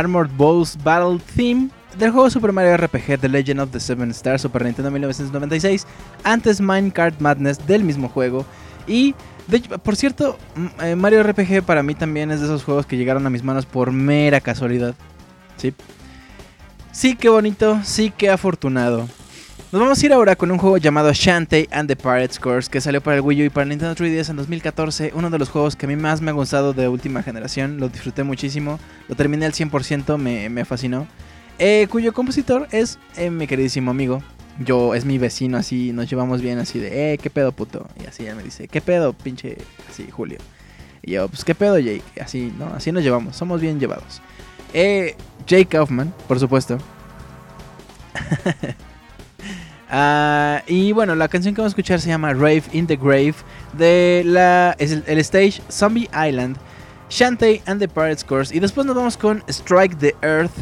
Armored 0.00 0.30
Balls 0.36 0.78
Battle 0.82 1.20
Theme 1.36 1.68
del 1.98 2.10
juego 2.10 2.30
Super 2.30 2.52
Mario 2.52 2.76
RPG 2.76 3.18
The 3.20 3.28
Legend 3.28 3.60
of 3.60 3.70
the 3.70 3.80
Seven 3.80 4.10
Stars 4.10 4.42
Super 4.42 4.64
Nintendo 4.64 4.90
1996, 4.90 5.86
antes 6.24 6.60
Minecraft 6.60 7.20
Madness 7.20 7.66
del 7.66 7.84
mismo 7.84 8.08
juego. 8.08 8.46
Y, 8.86 9.14
por 9.82 9.96
cierto, 9.96 10.38
eh, 10.80 10.96
Mario 10.96 11.22
RPG 11.22 11.62
para 11.62 11.82
mí 11.82 11.94
también 11.94 12.30
es 12.30 12.40
de 12.40 12.46
esos 12.46 12.64
juegos 12.64 12.86
que 12.86 12.96
llegaron 12.96 13.26
a 13.26 13.30
mis 13.30 13.44
manos 13.44 13.66
por 13.66 13.92
mera 13.92 14.40
casualidad. 14.40 14.94
Sí, 15.56 15.74
sí, 16.92 17.16
qué 17.16 17.28
bonito, 17.28 17.80
sí, 17.84 18.12
qué 18.16 18.30
afortunado. 18.30 19.06
Nos 19.72 19.80
vamos 19.80 20.02
a 20.02 20.06
ir 20.06 20.12
ahora 20.12 20.34
con 20.34 20.50
un 20.50 20.58
juego 20.58 20.78
llamado 20.78 21.12
Shantae 21.12 21.68
and 21.70 21.86
the 21.86 21.94
Pirates 21.94 22.40
Course 22.40 22.68
que 22.68 22.80
salió 22.80 23.00
para 23.00 23.18
el 23.18 23.22
Wii 23.22 23.42
U 23.42 23.44
y 23.44 23.50
para 23.50 23.66
Nintendo 23.66 23.94
3DS 23.94 24.30
en 24.30 24.36
2014. 24.36 25.12
Uno 25.14 25.30
de 25.30 25.38
los 25.38 25.48
juegos 25.48 25.76
que 25.76 25.86
a 25.86 25.88
mí 25.88 25.94
más 25.94 26.20
me 26.20 26.32
ha 26.32 26.34
gustado 26.34 26.72
de 26.72 26.88
última 26.88 27.22
generación. 27.22 27.78
Lo 27.78 27.88
disfruté 27.88 28.24
muchísimo. 28.24 28.80
Lo 29.06 29.14
terminé 29.14 29.46
al 29.46 29.52
100%, 29.52 30.18
me, 30.18 30.48
me 30.48 30.64
fascinó. 30.64 31.06
Eh, 31.60 31.86
cuyo 31.88 32.12
compositor 32.12 32.66
es 32.72 32.98
eh, 33.16 33.30
mi 33.30 33.46
queridísimo 33.46 33.92
amigo. 33.92 34.24
Yo, 34.58 34.96
es 34.96 35.04
mi 35.04 35.18
vecino, 35.18 35.56
así 35.56 35.92
nos 35.92 36.10
llevamos 36.10 36.42
bien, 36.42 36.58
así 36.58 36.80
de, 36.80 37.12
eh, 37.12 37.18
qué 37.18 37.30
pedo, 37.30 37.52
puto. 37.52 37.86
Y 38.02 38.06
así 38.06 38.26
él 38.26 38.34
me 38.34 38.42
dice, 38.42 38.66
qué 38.66 38.80
pedo, 38.80 39.12
pinche, 39.12 39.56
así, 39.88 40.10
Julio. 40.10 40.38
Y 41.00 41.12
yo, 41.12 41.28
pues 41.28 41.44
qué 41.44 41.54
pedo, 41.54 41.78
Jake. 41.78 42.02
Así, 42.20 42.52
¿no? 42.58 42.66
Así 42.74 42.90
nos 42.90 43.04
llevamos, 43.04 43.36
somos 43.36 43.60
bien 43.60 43.78
llevados. 43.78 44.20
Eh, 44.74 45.14
Jake 45.46 45.66
Kaufman, 45.66 46.12
por 46.26 46.40
supuesto. 46.40 46.76
Ah, 49.92 50.62
y 50.68 50.92
bueno, 50.92 51.16
la 51.16 51.26
canción 51.26 51.52
que 51.52 51.60
vamos 51.60 51.72
a 51.72 51.74
escuchar 51.74 52.00
se 52.00 52.08
llama 52.08 52.32
Rave 52.32 52.62
in 52.72 52.86
the 52.86 52.96
Grave 52.96 53.34
de 53.72 54.22
la, 54.24 54.76
es 54.78 54.92
el, 54.92 55.18
stage 55.18 55.60
Zombie 55.68 56.08
Island, 56.14 56.56
Shantae 57.10 57.60
and 57.66 57.80
the 57.80 57.88
Pirates 57.88 58.22
Course. 58.22 58.54
Y 58.54 58.60
después 58.60 58.86
nos 58.86 58.94
vamos 58.94 59.16
con 59.16 59.42
Strike 59.48 59.98
the 59.98 60.14
Earth, 60.22 60.52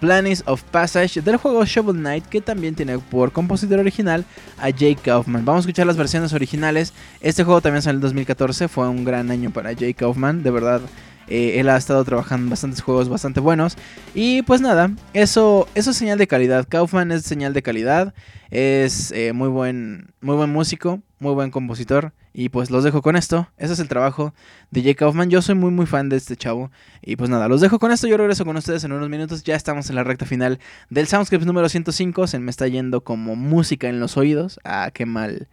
Planes 0.00 0.42
of 0.46 0.62
Passage 0.62 1.20
del 1.20 1.36
juego 1.36 1.66
Shovel 1.66 1.96
Knight, 1.96 2.24
que 2.26 2.40
también 2.40 2.74
tiene 2.74 2.98
por 2.98 3.30
compositor 3.30 3.78
original 3.78 4.24
a 4.56 4.70
Jake 4.70 4.98
Kaufman. 5.04 5.44
Vamos 5.44 5.60
a 5.60 5.68
escuchar 5.68 5.86
las 5.86 5.98
versiones 5.98 6.32
originales. 6.32 6.94
Este 7.20 7.44
juego 7.44 7.60
también 7.60 7.82
salió 7.82 7.98
en 7.98 8.02
2014, 8.02 8.68
fue 8.68 8.88
un 8.88 9.04
gran 9.04 9.30
año 9.30 9.50
para 9.50 9.72
Jake 9.72 9.94
Kaufman, 9.94 10.42
de 10.42 10.50
verdad. 10.50 10.80
Eh, 11.30 11.60
él 11.60 11.68
ha 11.68 11.76
estado 11.76 12.04
trabajando 12.04 12.44
en 12.44 12.50
bastantes 12.50 12.80
juegos 12.80 13.08
bastante 13.08 13.40
buenos. 13.40 13.76
Y 14.14 14.42
pues 14.42 14.60
nada, 14.60 14.90
eso, 15.14 15.68
eso 15.74 15.90
es 15.90 15.96
señal 15.96 16.18
de 16.18 16.26
calidad. 16.26 16.66
Kaufman 16.68 17.12
es 17.12 17.22
señal 17.22 17.52
de 17.52 17.62
calidad. 17.62 18.14
Es 18.50 19.12
eh, 19.12 19.32
muy, 19.32 19.48
buen, 19.48 20.12
muy 20.20 20.36
buen 20.36 20.50
músico, 20.50 21.02
muy 21.18 21.34
buen 21.34 21.50
compositor. 21.50 22.12
Y 22.32 22.50
pues 22.50 22.70
los 22.70 22.84
dejo 22.84 23.02
con 23.02 23.16
esto. 23.16 23.48
Ese 23.56 23.72
es 23.72 23.80
el 23.80 23.88
trabajo 23.88 24.32
de 24.70 24.82
Jake 24.82 24.96
Kaufman. 24.96 25.28
Yo 25.28 25.42
soy 25.42 25.54
muy 25.54 25.70
muy 25.70 25.86
fan 25.86 26.08
de 26.08 26.16
este 26.16 26.36
chavo. 26.36 26.70
Y 27.02 27.16
pues 27.16 27.30
nada, 27.30 27.48
los 27.48 27.60
dejo 27.60 27.78
con 27.78 27.90
esto. 27.90 28.06
Yo 28.06 28.16
regreso 28.16 28.44
con 28.44 28.56
ustedes 28.56 28.84
en 28.84 28.92
unos 28.92 29.08
minutos. 29.08 29.42
Ya 29.42 29.56
estamos 29.56 29.90
en 29.90 29.96
la 29.96 30.04
recta 30.04 30.24
final 30.24 30.60
del 30.88 31.08
Soundscapes 31.08 31.46
número 31.46 31.68
105. 31.68 32.26
Se 32.26 32.38
me 32.38 32.50
está 32.50 32.68
yendo 32.68 33.02
como 33.02 33.34
música 33.34 33.88
en 33.88 33.98
los 33.98 34.16
oídos. 34.16 34.60
Ah, 34.64 34.90
qué 34.94 35.04
mal. 35.04 35.48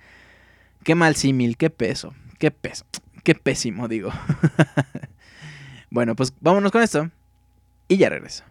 Qué 0.83 0.93
mal 0.93 1.15
símil, 1.15 1.57
qué 1.57 1.71
peso. 1.71 2.13
Qué 2.37 2.51
peso. 2.51 2.85
Qué 3.23 3.33
pésimo, 3.33 3.87
digo. 3.87 4.11
bueno, 5.95 6.13
pues 6.13 6.33
vámonos 6.41 6.73
con 6.73 6.83
esto. 6.83 7.09
Y 7.87 7.95
ya 7.95 8.09
regreso. 8.09 8.43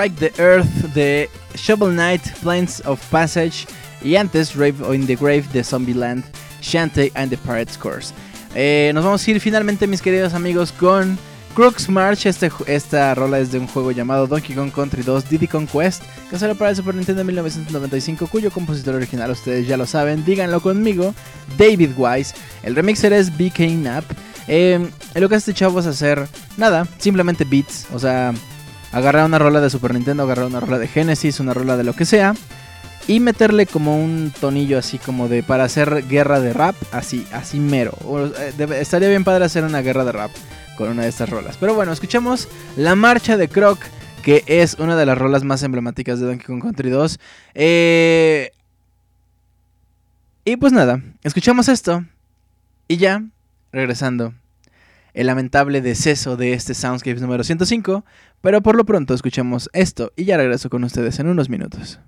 Strike 0.00 0.16
the 0.16 0.42
Earth 0.42 0.94
de 0.94 1.28
Shovel 1.56 1.94
Knight, 1.94 2.22
Plains 2.40 2.80
of 2.86 3.04
Passage 3.10 3.66
y 4.02 4.16
antes 4.16 4.56
Rave 4.56 4.94
in 4.94 5.06
the 5.06 5.14
Grave 5.14 5.44
de 5.52 5.62
Zombieland, 5.62 6.24
Shantae 6.62 7.12
and 7.16 7.28
the 7.28 7.36
Pirates 7.36 7.76
Course. 7.76 8.14
Eh, 8.54 8.92
nos 8.94 9.04
vamos 9.04 9.28
a 9.28 9.30
ir 9.30 9.38
finalmente, 9.40 9.86
mis 9.86 10.00
queridos 10.00 10.32
amigos, 10.32 10.72
con 10.72 11.18
Crooks 11.54 11.90
March. 11.90 12.24
Este, 12.24 12.50
esta 12.66 13.14
rola 13.14 13.40
es 13.40 13.52
de 13.52 13.58
un 13.58 13.66
juego 13.66 13.90
llamado 13.90 14.26
Donkey 14.26 14.56
Kong 14.56 14.72
Country 14.72 15.02
2 15.02 15.28
Diddy 15.28 15.46
Kong 15.46 15.68
Quest, 15.70 16.02
que 16.30 16.38
salió 16.38 16.56
para 16.56 16.70
el 16.70 16.76
Super 16.76 16.94
Nintendo 16.94 17.20
en 17.20 17.26
1995, 17.26 18.26
cuyo 18.28 18.50
compositor 18.50 18.94
original 18.94 19.30
ustedes 19.30 19.66
ya 19.66 19.76
lo 19.76 19.84
saben, 19.84 20.24
díganlo 20.24 20.62
conmigo, 20.62 21.14
David 21.58 21.90
Wise. 21.98 22.34
El 22.62 22.74
remixer 22.74 23.12
es 23.12 23.30
BK 23.36 23.68
Knapp. 23.82 24.04
Eh, 24.48 24.80
lo 25.14 25.28
que 25.28 25.34
hace 25.34 25.50
este 25.50 25.60
chavo 25.60 25.78
es 25.78 25.84
hacer 25.84 26.26
nada, 26.56 26.88
simplemente 26.96 27.44
beats, 27.44 27.86
o 27.92 27.98
sea, 27.98 28.32
agarrar 28.92 29.26
una 29.26 29.38
rola 29.38 29.60
de 29.60 29.70
Super 29.70 29.94
Nintendo, 29.94 30.22
agarrar 30.24 30.46
una 30.46 30.60
rola 30.60 30.78
de 30.78 30.88
Genesis, 30.88 31.40
una 31.40 31.54
rola 31.54 31.76
de 31.76 31.84
lo 31.84 31.94
que 31.94 32.04
sea 32.04 32.34
y 33.06 33.20
meterle 33.20 33.66
como 33.66 34.02
un 34.02 34.32
tonillo 34.40 34.78
así 34.78 34.98
como 34.98 35.28
de 35.28 35.42
para 35.42 35.64
hacer 35.64 36.06
guerra 36.06 36.40
de 36.40 36.52
rap, 36.52 36.76
así, 36.92 37.26
así 37.32 37.58
mero. 37.58 37.92
Eh, 38.38 38.52
estaría 38.80 39.08
bien 39.08 39.24
padre 39.24 39.44
hacer 39.44 39.64
una 39.64 39.82
guerra 39.82 40.04
de 40.04 40.12
rap 40.12 40.30
con 40.76 40.90
una 40.90 41.02
de 41.02 41.08
estas 41.08 41.28
rolas. 41.28 41.56
Pero 41.58 41.74
bueno, 41.74 41.92
escuchemos 41.92 42.48
La 42.76 42.94
Marcha 42.94 43.36
de 43.36 43.48
Croc, 43.48 43.80
que 44.22 44.44
es 44.46 44.74
una 44.74 44.96
de 44.96 45.06
las 45.06 45.18
rolas 45.18 45.44
más 45.44 45.62
emblemáticas 45.62 46.20
de 46.20 46.26
Donkey 46.26 46.46
Kong 46.46 46.62
Country 46.62 46.90
2. 46.90 47.18
Eh, 47.54 48.52
y 50.44 50.56
pues 50.56 50.72
nada, 50.72 51.02
escuchamos 51.22 51.68
esto 51.68 52.04
y 52.86 52.96
ya, 52.96 53.24
regresando. 53.72 54.34
El 55.12 55.26
lamentable 55.26 55.80
deceso 55.80 56.36
de 56.36 56.52
este 56.52 56.74
Soundscapes 56.74 57.20
número 57.20 57.42
105, 57.42 58.04
pero 58.40 58.62
por 58.62 58.76
lo 58.76 58.84
pronto 58.84 59.14
escuchemos 59.14 59.68
esto 59.72 60.12
y 60.16 60.24
ya 60.24 60.36
regreso 60.36 60.70
con 60.70 60.84
ustedes 60.84 61.18
en 61.18 61.28
unos 61.28 61.48
minutos. 61.48 62.00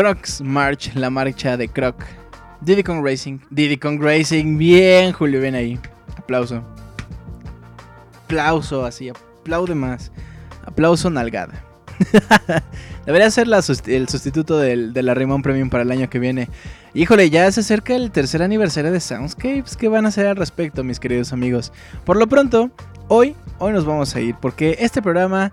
Crocs 0.00 0.40
March, 0.40 0.92
la 0.94 1.10
marcha 1.10 1.58
de 1.58 1.68
Croc. 1.68 1.94
Diddy 2.62 2.82
Kong 2.82 3.04
Racing. 3.04 3.38
Diddy 3.50 3.76
Kong 3.76 4.00
Racing. 4.00 4.56
Bien, 4.56 5.12
Julio, 5.12 5.42
ven 5.42 5.54
ahí. 5.54 5.78
Aplauso. 6.16 6.62
Aplauso, 8.24 8.86
así. 8.86 9.10
Aplaude 9.10 9.74
más. 9.74 10.10
Aplauso 10.64 11.10
nalgada. 11.10 11.62
Debería 13.04 13.30
ser 13.30 13.46
el 13.46 14.08
sustituto 14.08 14.56
del, 14.56 14.94
de 14.94 15.02
la 15.02 15.12
Rimón 15.12 15.42
Premium 15.42 15.68
para 15.68 15.82
el 15.82 15.90
año 15.90 16.08
que 16.08 16.18
viene. 16.18 16.48
Híjole, 16.94 17.28
ya 17.28 17.52
se 17.52 17.60
acerca 17.60 17.94
el 17.94 18.10
tercer 18.10 18.42
aniversario 18.42 18.92
de 18.92 19.00
Soundscapes. 19.00 19.76
¿Qué 19.76 19.88
van 19.88 20.06
a 20.06 20.08
hacer 20.08 20.26
al 20.26 20.36
respecto, 20.36 20.82
mis 20.82 20.98
queridos 20.98 21.34
amigos? 21.34 21.74
Por 22.06 22.16
lo 22.16 22.26
pronto, 22.26 22.70
hoy, 23.08 23.36
hoy 23.58 23.74
nos 23.74 23.84
vamos 23.84 24.16
a 24.16 24.20
ir 24.22 24.34
porque 24.40 24.78
este 24.80 25.02
programa 25.02 25.52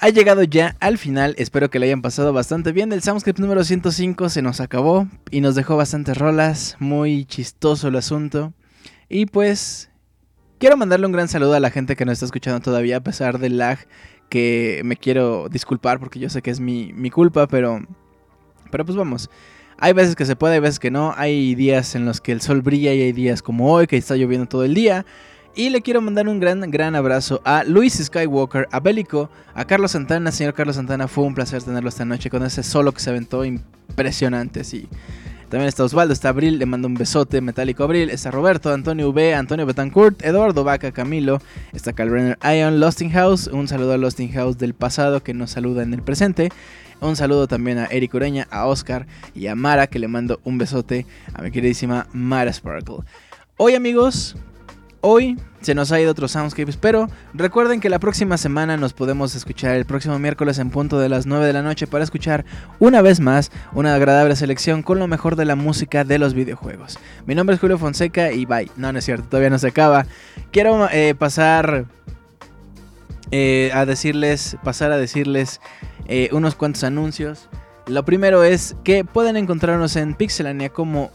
ha 0.00 0.08
llegado 0.08 0.42
ya 0.42 0.76
al 0.80 0.96
final. 0.96 1.34
Espero 1.38 1.70
que 1.70 1.78
le 1.78 1.86
hayan 1.86 2.00
pasado 2.00 2.32
bastante 2.32 2.72
bien. 2.72 2.92
El 2.92 3.02
Soundscript 3.02 3.38
número 3.38 3.62
105 3.62 4.30
se 4.30 4.40
nos 4.40 4.60
acabó 4.60 5.06
y 5.30 5.42
nos 5.42 5.54
dejó 5.54 5.76
bastantes 5.76 6.16
rolas. 6.16 6.76
Muy 6.78 7.26
chistoso 7.26 7.88
el 7.88 7.96
asunto. 7.96 8.54
Y 9.10 9.26
pues 9.26 9.90
quiero 10.58 10.78
mandarle 10.78 11.06
un 11.06 11.12
gran 11.12 11.28
saludo 11.28 11.52
a 11.52 11.60
la 11.60 11.70
gente 11.70 11.96
que 11.96 12.06
nos 12.06 12.14
está 12.14 12.24
escuchando 12.24 12.60
todavía 12.60 12.96
a 12.96 13.02
pesar 13.02 13.38
del 13.38 13.58
lag. 13.58 13.78
Que 14.30 14.80
me 14.84 14.96
quiero 14.96 15.48
disculpar 15.50 15.98
porque 16.00 16.18
yo 16.18 16.30
sé 16.30 16.40
que 16.40 16.50
es 16.50 16.60
mi, 16.60 16.92
mi 16.94 17.10
culpa, 17.10 17.46
pero, 17.46 17.84
pero 18.70 18.86
pues 18.86 18.96
vamos. 18.96 19.28
Hay 19.76 19.92
veces 19.92 20.16
que 20.16 20.24
se 20.24 20.36
puede, 20.36 20.54
hay 20.54 20.60
veces 20.60 20.78
que 20.78 20.90
no. 20.90 21.12
Hay 21.16 21.54
días 21.54 21.94
en 21.94 22.06
los 22.06 22.22
que 22.22 22.32
el 22.32 22.40
sol 22.40 22.62
brilla 22.62 22.94
y 22.94 23.02
hay 23.02 23.12
días 23.12 23.42
como 23.42 23.70
hoy 23.70 23.86
que 23.86 23.98
está 23.98 24.16
lloviendo 24.16 24.46
todo 24.46 24.64
el 24.64 24.72
día. 24.72 25.04
Y 25.54 25.70
le 25.70 25.82
quiero 25.82 26.00
mandar 26.00 26.28
un 26.28 26.38
gran, 26.38 26.60
gran 26.70 26.94
abrazo 26.94 27.42
a 27.44 27.64
Luis 27.64 27.94
Skywalker, 27.94 28.68
a 28.70 28.78
Bélico, 28.78 29.28
a 29.52 29.64
Carlos 29.64 29.90
Santana. 29.90 30.30
Señor 30.30 30.54
Carlos 30.54 30.76
Santana, 30.76 31.08
fue 31.08 31.24
un 31.24 31.34
placer 31.34 31.62
tenerlo 31.62 31.88
esta 31.88 32.04
noche 32.04 32.30
con 32.30 32.44
ese 32.44 32.62
solo 32.62 32.92
que 32.92 33.00
se 33.00 33.10
aventó 33.10 33.44
impresionante, 33.44 34.62
sí. 34.62 34.88
También 35.48 35.66
está 35.66 35.82
Osvaldo, 35.82 36.12
está 36.12 36.28
Abril, 36.28 36.60
le 36.60 36.66
mando 36.66 36.86
un 36.86 36.94
besote 36.94 37.40
metálico 37.40 37.82
Abril. 37.82 38.08
Está 38.10 38.30
Roberto, 38.30 38.72
Antonio 38.72 39.10
V, 39.10 39.34
Antonio 39.34 39.66
Betancourt, 39.66 40.22
Eduardo 40.24 40.62
Vaca, 40.62 40.92
Camilo. 40.92 41.42
Está 41.72 41.92
Calbrenner 41.92 42.38
Ion, 42.44 42.78
Losting 42.78 43.10
House. 43.10 43.48
Un 43.48 43.66
saludo 43.66 43.94
a 43.94 43.98
Losting 43.98 44.30
House 44.32 44.56
del 44.58 44.74
pasado 44.74 45.24
que 45.24 45.34
nos 45.34 45.50
saluda 45.50 45.82
en 45.82 45.92
el 45.92 46.02
presente. 46.02 46.50
Un 47.00 47.16
saludo 47.16 47.48
también 47.48 47.78
a 47.78 47.86
Eric 47.86 48.14
Ureña, 48.14 48.46
a 48.52 48.66
Oscar 48.66 49.08
y 49.34 49.48
a 49.48 49.56
Mara, 49.56 49.88
que 49.88 49.98
le 49.98 50.06
mando 50.06 50.38
un 50.44 50.58
besote 50.58 51.04
a 51.34 51.42
mi 51.42 51.50
queridísima 51.50 52.06
Mara 52.12 52.52
Sparkle. 52.52 52.98
Hoy, 53.56 53.74
amigos, 53.74 54.36
Hoy 55.02 55.38
se 55.62 55.74
nos 55.74 55.92
ha 55.92 56.00
ido 56.00 56.10
otro 56.10 56.28
Soundscapes, 56.28 56.76
pero 56.76 57.08
recuerden 57.32 57.80
que 57.80 57.88
la 57.88 57.98
próxima 57.98 58.36
semana 58.36 58.76
nos 58.76 58.92
podemos 58.92 59.34
escuchar 59.34 59.74
el 59.76 59.86
próximo 59.86 60.18
miércoles 60.18 60.58
en 60.58 60.68
punto 60.68 60.98
de 60.98 61.08
las 61.08 61.24
9 61.24 61.46
de 61.46 61.54
la 61.54 61.62
noche 61.62 61.86
para 61.86 62.04
escuchar 62.04 62.44
una 62.80 63.00
vez 63.00 63.18
más 63.18 63.50
una 63.72 63.94
agradable 63.94 64.36
selección 64.36 64.82
con 64.82 64.98
lo 64.98 65.06
mejor 65.06 65.36
de 65.36 65.46
la 65.46 65.56
música 65.56 66.04
de 66.04 66.18
los 66.18 66.34
videojuegos. 66.34 66.98
Mi 67.24 67.34
nombre 67.34 67.54
es 67.54 67.60
Julio 67.60 67.78
Fonseca 67.78 68.30
y 68.32 68.44
bye. 68.44 68.70
No, 68.76 68.92
no 68.92 68.98
es 68.98 69.06
cierto, 69.06 69.26
todavía 69.26 69.48
no 69.48 69.58
se 69.58 69.68
acaba. 69.68 70.04
Quiero 70.52 70.86
eh, 70.90 71.14
pasar 71.14 71.86
eh, 73.30 73.70
a 73.72 73.86
decirles, 73.86 74.58
pasar 74.62 74.92
a 74.92 74.98
decirles 74.98 75.62
eh, 76.08 76.28
unos 76.32 76.56
cuantos 76.56 76.84
anuncios. 76.84 77.48
Lo 77.86 78.04
primero 78.04 78.44
es 78.44 78.76
que 78.84 79.06
pueden 79.06 79.38
encontrarnos 79.38 79.96
en 79.96 80.12
Pixelania 80.12 80.68
como... 80.68 81.10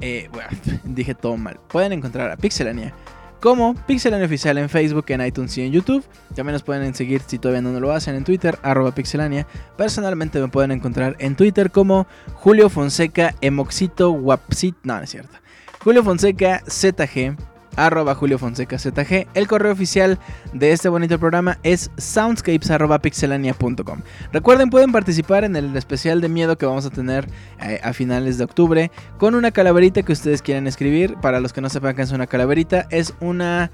bueno, 0.00 0.48
dije 0.82 1.14
todo 1.14 1.36
mal. 1.36 1.60
Pueden 1.68 1.92
encontrar 1.92 2.32
a 2.32 2.36
Pixelania 2.36 2.92
como 3.40 3.74
Pixelania 3.86 4.26
Oficial 4.26 4.58
en 4.58 4.68
Facebook, 4.68 5.04
en 5.08 5.24
iTunes 5.24 5.56
y 5.58 5.62
en 5.62 5.72
YouTube. 5.72 6.04
También 6.34 6.52
nos 6.54 6.62
pueden 6.62 6.94
seguir 6.94 7.22
si 7.26 7.38
todavía 7.38 7.62
no 7.62 7.78
lo 7.78 7.92
hacen 7.92 8.14
en 8.14 8.24
Twitter, 8.24 8.58
arroba 8.62 8.94
Pixelania. 8.94 9.46
Personalmente 9.76 10.40
me 10.40 10.48
pueden 10.48 10.70
encontrar 10.72 11.16
en 11.18 11.36
Twitter 11.36 11.70
como 11.70 12.06
Julio 12.34 12.68
Fonseca 12.68 13.34
Emoxito 13.40 14.10
Wapsit. 14.10 14.76
No, 14.82 14.96
no 14.96 15.02
es 15.02 15.10
cierto. 15.10 15.36
Julio 15.80 16.02
Fonseca 16.02 16.62
ZG 16.68 17.36
arroba 17.76 18.14
Julio 18.14 18.38
Fonseca 18.38 18.78
ZG. 18.78 19.28
El 19.34 19.46
correo 19.46 19.72
oficial 19.72 20.18
de 20.52 20.72
este 20.72 20.88
bonito 20.88 21.18
programa 21.18 21.58
es 21.62 21.90
soundscapes 21.96 22.70
pixelania.com. 23.02 24.00
Recuerden, 24.32 24.70
pueden 24.70 24.92
participar 24.92 25.44
en 25.44 25.56
el 25.56 25.76
especial 25.76 26.20
de 26.20 26.28
miedo 26.28 26.58
que 26.58 26.66
vamos 26.66 26.86
a 26.86 26.90
tener 26.90 27.28
eh, 27.60 27.80
a 27.82 27.92
finales 27.92 28.38
de 28.38 28.44
octubre 28.44 28.90
con 29.18 29.34
una 29.34 29.50
calaverita 29.50 30.02
que 30.02 30.12
ustedes 30.12 30.42
quieran 30.42 30.66
escribir. 30.66 31.16
Para 31.20 31.40
los 31.40 31.52
que 31.52 31.60
no 31.60 31.68
sepan 31.68 31.96
qué 31.96 32.02
es 32.02 32.12
una 32.12 32.26
calaverita, 32.26 32.86
es 32.90 33.14
una, 33.20 33.70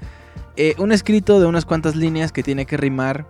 eh, 0.55 0.75
un 0.77 0.91
escrito 0.91 1.39
de 1.39 1.45
unas 1.45 1.65
cuantas 1.65 1.95
líneas 1.95 2.31
que 2.31 2.43
tiene 2.43 2.65
que 2.65 2.77
rimar 2.77 3.27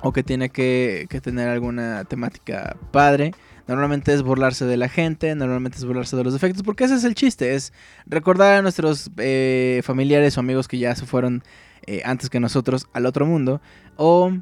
o 0.00 0.12
que 0.12 0.22
tiene 0.22 0.50
que, 0.50 1.06
que 1.08 1.20
tener 1.20 1.48
alguna 1.48 2.04
temática 2.04 2.76
padre. 2.90 3.32
Normalmente 3.66 4.12
es 4.12 4.22
burlarse 4.22 4.64
de 4.64 4.76
la 4.76 4.88
gente, 4.88 5.34
normalmente 5.34 5.78
es 5.78 5.84
burlarse 5.84 6.16
de 6.16 6.22
los 6.22 6.32
defectos, 6.32 6.62
porque 6.62 6.84
ese 6.84 6.94
es 6.94 7.04
el 7.04 7.14
chiste, 7.14 7.54
es 7.54 7.72
recordar 8.06 8.54
a 8.54 8.62
nuestros 8.62 9.10
eh, 9.16 9.80
familiares 9.84 10.36
o 10.36 10.40
amigos 10.40 10.68
que 10.68 10.78
ya 10.78 10.94
se 10.94 11.04
fueron 11.04 11.42
eh, 11.86 12.02
antes 12.04 12.30
que 12.30 12.38
nosotros 12.40 12.86
al 12.92 13.06
otro 13.06 13.26
mundo, 13.26 13.60
o... 13.96 14.32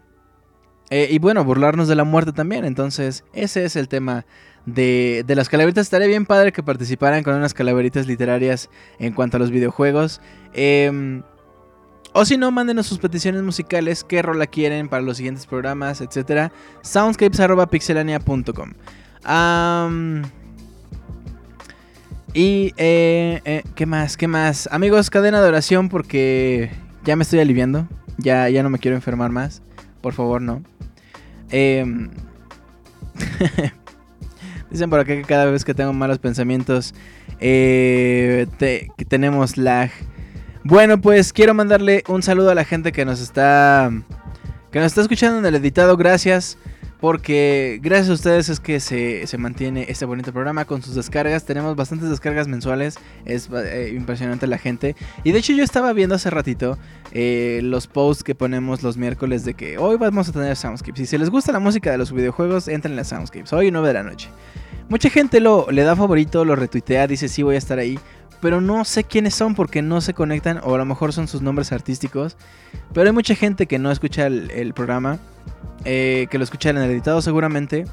Eh, 0.90 1.09
y 1.10 1.18
bueno, 1.18 1.42
burlarnos 1.44 1.88
de 1.88 1.94
la 1.94 2.05
muerte 2.05 2.32
también, 2.32 2.66
entonces 2.66 3.24
ese 3.32 3.64
es 3.64 3.74
el 3.74 3.88
tema 3.88 4.26
de, 4.66 5.24
de 5.26 5.34
las 5.34 5.48
calaveritas. 5.48 5.86
Estaría 5.86 6.06
bien 6.06 6.26
padre 6.26 6.52
que 6.52 6.62
participaran 6.62 7.22
con 7.22 7.34
unas 7.34 7.55
calaveritas 7.55 8.06
literarias 8.06 8.68
en 8.98 9.14
cuanto 9.14 9.38
a 9.38 9.40
los 9.40 9.51
videojuegos. 9.51 10.20
Em, 10.52 11.22
o 12.12 12.26
si 12.26 12.36
no, 12.36 12.51
mándenos 12.51 12.86
sus 12.86 12.98
peticiones 12.98 13.42
musicales, 13.42 14.05
qué 14.05 14.20
rola 14.20 14.46
quieren 14.46 14.88
para 14.88 15.02
los 15.02 15.16
siguientes 15.16 15.46
programas, 15.46 16.02
etc. 16.02 16.52
Soundscapes.pixelania.com 16.82 18.74
y, 22.34 22.72
eh, 22.76 23.40
eh, 23.44 23.62
¿qué 23.74 23.86
más? 23.86 24.16
¿Qué 24.16 24.28
más? 24.28 24.68
Amigos, 24.72 25.10
cadena 25.10 25.40
de 25.40 25.48
oración 25.48 25.88
porque 25.88 26.70
ya 27.05 27.16
me 27.16 27.22
estoy 27.22 27.40
aliviando. 27.40 27.88
Ya, 28.18 28.48
ya 28.48 28.62
no 28.62 28.70
me 28.70 28.78
quiero 28.78 28.96
enfermar 28.96 29.30
más. 29.30 29.62
Por 30.01 30.14
favor, 30.14 30.42
no. 30.42 30.62
Em, 31.51 32.10
dicen 34.70 34.90
por 34.90 35.01
acá 35.01 35.14
que 35.14 35.22
cada 35.22 35.46
vez 35.46 35.64
que 35.64 35.74
tengo 35.74 35.92
malos 35.92 36.18
pensamientos 36.18 36.94
eh, 37.40 38.46
que 38.59 39.05
tenemos 39.05 39.56
lag. 39.56 39.90
Bueno, 40.64 41.01
pues 41.01 41.32
quiero 41.32 41.55
mandarle 41.55 42.05
un 42.09 42.22
saludo 42.22 42.51
a 42.51 42.55
la 42.55 42.64
gente 42.64 42.90
que 42.90 43.05
nos 43.05 43.20
está 43.20 43.90
que 44.72 44.78
nos 44.80 44.86
está 44.86 45.02
escuchando 45.02 45.38
en 45.38 45.46
el 45.46 45.55
editado. 45.55 45.96
Gracias. 45.96 46.59
Porque 47.01 47.81
gracias 47.83 48.09
a 48.09 48.12
ustedes 48.15 48.49
es 48.49 48.61
que 48.61 48.81
se, 48.81 49.27
mantiene 49.39 49.87
este 49.89 50.05
bonito 50.05 50.33
programa 50.33 50.65
con 50.65 50.83
sus 50.83 50.95
descargas. 50.95 51.45
Tenemos 51.45 51.77
bastantes 51.77 52.09
descargas 52.09 52.49
mensuales. 52.49 52.99
Es 53.25 53.49
eh, 53.53 53.93
impresionante 53.95 54.47
la 54.47 54.59
gente. 54.59 54.97
Y 55.23 55.33
de 55.33 55.39
hecho 55.39 55.53
yo 55.53 55.65
estaba 55.65 55.93
viendo 55.93 56.15
hace 56.15 56.31
ratito 56.31 56.79
eh, 57.12 57.61
los 57.62 57.87
posts 57.87 58.25
que 58.25 58.35
ponemos 58.35 58.83
los 58.83 58.97
miércoles 58.97 59.45
de 59.45 59.55
que 59.55 59.77
hoy 59.79 59.97
vamos 59.97 60.29
a 60.29 60.33
tener 60.33 60.57
Soundscapes. 60.57 61.01
Y 61.01 61.07
si 61.07 61.19
les 61.19 61.31
gusta 61.31 61.53
la 61.53 61.61
música 61.61 61.91
de 61.91 61.99
los 61.99 62.12
videojuegos, 62.12 62.69
entren 62.69 62.93
en 62.93 62.97
las 62.97 63.09
Soundscapes. 63.09 63.53
Hoy 63.53 63.71
9 63.71 63.89
de 63.89 63.95
la 63.95 64.03
noche. 64.03 64.31
Mucha 64.89 65.09
gente 65.09 65.41
lo, 65.41 65.71
le 65.71 65.83
da 65.83 65.97
favorito, 65.97 66.45
lo 66.45 66.57
retuitea, 66.57 67.07
dice 67.07 67.29
sí 67.29 67.43
voy 67.43 67.55
a 67.55 67.59
estar 67.59 67.79
ahí. 67.79 67.99
Pero 68.45 68.61
no 68.61 68.85
sé 68.85 69.05
quiénes 69.05 69.35
son 69.35 69.55
porque 69.55 69.81
no 69.81 70.03
se 70.03 70.12
conectan 70.12 70.61
o 70.62 70.75
a 70.75 70.79
lo 70.79 70.85
mejor 70.85 71.15
son 71.15 71.29
sus 71.29 71.41
nombres 71.41 71.73
artísticos. 71.73 72.37
Pero 72.93 73.09
hay 73.09 73.12
mucha 73.15 73.35
gente 73.35 73.66
que 73.66 73.79
no 73.79 73.91
escucha 73.91 74.27
el 74.27 74.75
programa 74.75 75.19
eh, 75.87 76.27
que 76.31 76.37
lo 76.37 76.45
escuchan 76.45 76.77
en 76.77 76.83
el 76.83 76.91
editado 76.91 77.21
seguramente. 77.23 77.87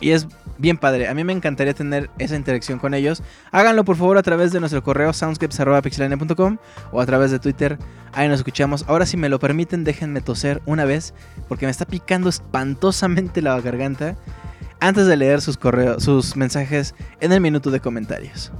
Y 0.00 0.10
es 0.10 0.26
bien 0.58 0.76
padre. 0.78 1.08
A 1.08 1.14
mí 1.14 1.22
me 1.22 1.32
encantaría 1.32 1.74
tener 1.74 2.10
esa 2.18 2.34
interacción 2.34 2.78
con 2.78 2.94
ellos. 2.94 3.22
Háganlo 3.50 3.84
por 3.84 3.96
favor 3.96 4.18
a 4.18 4.22
través 4.22 4.52
de 4.52 4.60
nuestro 4.60 4.82
correo 4.82 5.12
soundscapes.pixelania.com 5.12 6.56
o 6.90 7.00
a 7.00 7.06
través 7.06 7.30
de 7.30 7.38
Twitter. 7.38 7.78
Ahí 8.12 8.28
nos 8.28 8.40
escuchamos. 8.40 8.84
Ahora 8.88 9.06
si 9.06 9.16
me 9.16 9.28
lo 9.28 9.38
permiten, 9.38 9.84
déjenme 9.84 10.20
toser 10.20 10.60
una 10.66 10.84
vez 10.84 11.14
porque 11.46 11.66
me 11.66 11.70
está 11.70 11.84
picando 11.84 12.28
espantosamente 12.28 13.42
la 13.42 13.60
garganta 13.60 14.16
antes 14.80 15.06
de 15.06 15.16
leer 15.16 15.40
sus 15.40 15.56
correos, 15.56 16.02
sus 16.02 16.36
mensajes 16.36 16.94
en 17.20 17.32
el 17.32 17.40
minuto 17.40 17.70
de 17.70 17.80
comentarios. 17.80 18.50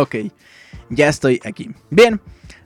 Ok, 0.00 0.14
ya 0.90 1.08
estoy 1.08 1.40
aquí. 1.44 1.70
Bien, 1.90 2.20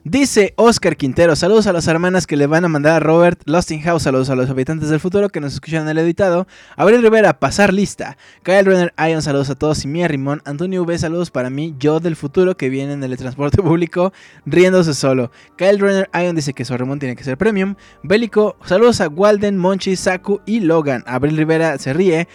Dice 0.05 0.53
Oscar 0.57 0.97
Quintero, 0.97 1.33
saludos 1.33 1.65
a 1.65 1.71
las 1.71 1.87
hermanas 1.87 2.27
que 2.27 2.35
le 2.35 2.45
van 2.45 2.65
a 2.65 2.67
mandar 2.67 2.97
a 2.97 2.99
Robert, 2.99 3.41
House, 3.83 4.03
saludos 4.03 4.29
a 4.29 4.35
los 4.35 4.49
habitantes 4.49 4.89
del 4.89 4.99
futuro 4.99 5.29
que 5.29 5.39
nos 5.39 5.53
escuchan 5.53 5.83
en 5.83 5.87
el 5.87 5.97
editado, 5.99 6.45
Abril 6.75 7.01
Rivera, 7.01 7.39
pasar 7.39 7.73
lista, 7.73 8.17
Kyle 8.43 8.65
Renner, 8.65 8.93
Ion, 8.97 9.21
saludos 9.21 9.49
a 9.49 9.55
todos, 9.55 9.85
y 9.85 9.87
Mia 9.87 10.09
Rimón, 10.09 10.41
Antonio 10.43 10.83
V, 10.83 10.97
saludos 10.97 11.31
para 11.31 11.49
mí, 11.49 11.73
yo 11.79 12.01
del 12.01 12.17
futuro 12.17 12.57
que 12.57 12.67
viene 12.67 12.91
en 12.91 13.01
el 13.01 13.15
transporte 13.15 13.63
público 13.63 14.11
riéndose 14.45 14.93
solo, 14.93 15.31
Kyle 15.55 15.79
Renner, 15.79 16.09
Ion 16.13 16.35
dice 16.35 16.51
que 16.51 16.65
su 16.65 16.75
Rimón 16.75 16.99
tiene 16.99 17.15
que 17.15 17.23
ser 17.23 17.37
premium, 17.37 17.75
Bélico, 18.03 18.57
saludos 18.65 18.99
a 18.99 19.07
Walden, 19.07 19.57
Monchi, 19.57 19.95
Saku 19.95 20.41
y 20.45 20.59
Logan, 20.59 21.05
Abril 21.07 21.37
Rivera 21.37 21.77
se 21.77 21.93
ríe, 21.93 22.27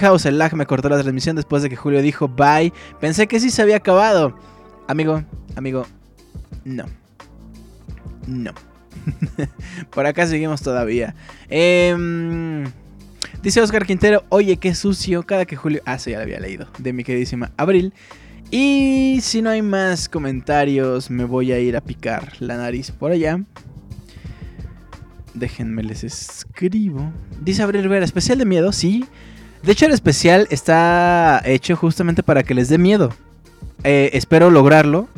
House, 0.00 0.26
el 0.26 0.38
lag 0.38 0.52
me 0.56 0.66
cortó 0.66 0.88
la 0.88 0.98
transmisión 0.98 1.36
después 1.36 1.62
de 1.62 1.70
que 1.70 1.76
Julio 1.76 2.02
dijo 2.02 2.26
bye, 2.26 2.72
pensé 2.98 3.28
que 3.28 3.38
sí 3.38 3.50
se 3.50 3.62
había 3.62 3.76
acabado, 3.76 4.34
amigo, 4.88 5.22
amigo, 5.54 5.86
no. 6.64 7.03
No. 8.26 8.52
Por 9.90 10.06
acá 10.06 10.26
seguimos 10.26 10.62
todavía. 10.62 11.14
Em, 11.48 12.64
dice 13.42 13.60
Oscar 13.60 13.86
Quintero, 13.86 14.24
oye, 14.28 14.56
qué 14.56 14.74
sucio. 14.74 15.24
Cada 15.24 15.44
que 15.44 15.56
Julio... 15.56 15.82
Ah, 15.84 15.98
sí, 15.98 16.10
ya 16.10 16.18
lo 16.18 16.22
había 16.24 16.40
leído. 16.40 16.68
De 16.78 16.92
mi 16.92 17.04
queridísima 17.04 17.52
Abril. 17.56 17.92
Y 18.50 19.18
si 19.22 19.42
no 19.42 19.50
hay 19.50 19.62
más 19.62 20.08
comentarios, 20.08 21.10
me 21.10 21.24
voy 21.24 21.52
a 21.52 21.58
ir 21.58 21.76
a 21.76 21.80
picar 21.80 22.32
la 22.40 22.56
nariz 22.56 22.90
por 22.90 23.10
allá. 23.10 23.40
Déjenme 25.34 25.82
les 25.82 26.04
escribo. 26.04 27.12
Dice 27.40 27.62
Abril 27.62 27.82
Rivera, 27.82 28.04
especial 28.04 28.38
de 28.38 28.44
miedo, 28.44 28.70
sí. 28.70 29.04
De 29.64 29.72
hecho, 29.72 29.86
el 29.86 29.92
especial 29.92 30.46
está 30.50 31.42
hecho 31.44 31.74
justamente 31.74 32.22
para 32.22 32.42
que 32.42 32.54
les 32.54 32.68
dé 32.68 32.78
miedo. 32.78 33.12
Eh, 33.82 34.10
espero 34.12 34.50
lograrlo. 34.50 35.08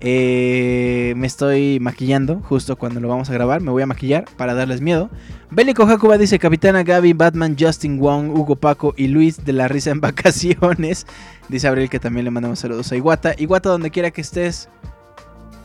Eh, 0.00 1.12
me 1.16 1.26
estoy 1.26 1.80
maquillando 1.80 2.40
justo 2.40 2.76
cuando 2.76 3.00
lo 3.00 3.08
vamos 3.08 3.30
a 3.30 3.32
grabar. 3.32 3.60
Me 3.60 3.70
voy 3.70 3.82
a 3.82 3.86
maquillar 3.86 4.26
para 4.36 4.54
darles 4.54 4.80
miedo. 4.80 5.10
Bélico 5.50 5.86
Jacoba 5.86 6.18
dice: 6.18 6.38
Capitana 6.38 6.82
Gaby, 6.82 7.14
Batman, 7.14 7.56
Justin 7.58 7.98
Wong, 7.98 8.30
Hugo 8.30 8.56
Paco 8.56 8.94
y 8.96 9.08
Luis 9.08 9.44
de 9.44 9.52
la 9.52 9.68
risa 9.68 9.90
en 9.90 10.00
vacaciones. 10.00 11.06
Dice 11.48 11.68
Abril 11.68 11.88
que 11.88 11.98
también 11.98 12.24
le 12.24 12.30
mandamos 12.30 12.58
saludos 12.60 12.92
a 12.92 12.96
Iguata. 12.96 13.34
Iguata, 13.38 13.70
donde 13.70 13.90
quiera 13.90 14.10
que 14.10 14.20
estés. 14.20 14.68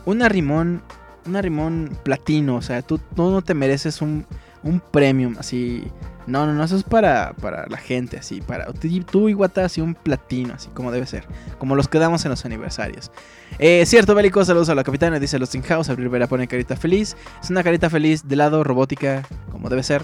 Una 0.04 0.28
rimón. 0.28 0.82
Una 1.26 1.40
rimón 1.40 1.96
platino. 2.02 2.56
O 2.56 2.62
sea, 2.62 2.82
tú, 2.82 2.98
tú 2.98 3.30
no 3.30 3.42
te 3.42 3.54
mereces 3.54 4.02
un, 4.02 4.26
un 4.64 4.80
premium 4.80 5.36
así. 5.38 5.84
No, 6.26 6.46
no, 6.46 6.54
no, 6.54 6.64
eso 6.64 6.76
es 6.76 6.82
para, 6.82 7.34
para 7.34 7.66
la 7.66 7.76
gente, 7.76 8.16
así, 8.16 8.40
para 8.40 8.72
tú 8.72 9.28
Iguata 9.28 9.66
así 9.66 9.82
un 9.82 9.94
platino, 9.94 10.54
así 10.54 10.70
como 10.70 10.90
debe 10.90 11.06
ser, 11.06 11.26
como 11.58 11.76
los 11.76 11.86
que 11.86 11.98
damos 11.98 12.24
en 12.24 12.30
los 12.30 12.46
aniversarios. 12.46 13.12
Eh, 13.58 13.84
cierto, 13.86 14.14
bélico, 14.14 14.42
saludos 14.42 14.70
a 14.70 14.74
la 14.74 14.84
capitana, 14.84 15.20
dice 15.20 15.38
los 15.38 15.50
House, 15.68 15.90
Abril 15.90 16.08
Vera 16.08 16.26
pone 16.26 16.48
carita 16.48 16.76
feliz, 16.76 17.14
es 17.42 17.50
una 17.50 17.62
carita 17.62 17.90
feliz 17.90 18.26
de 18.26 18.36
lado 18.36 18.64
robótica, 18.64 19.22
como 19.52 19.68
debe 19.68 19.82
ser. 19.82 20.02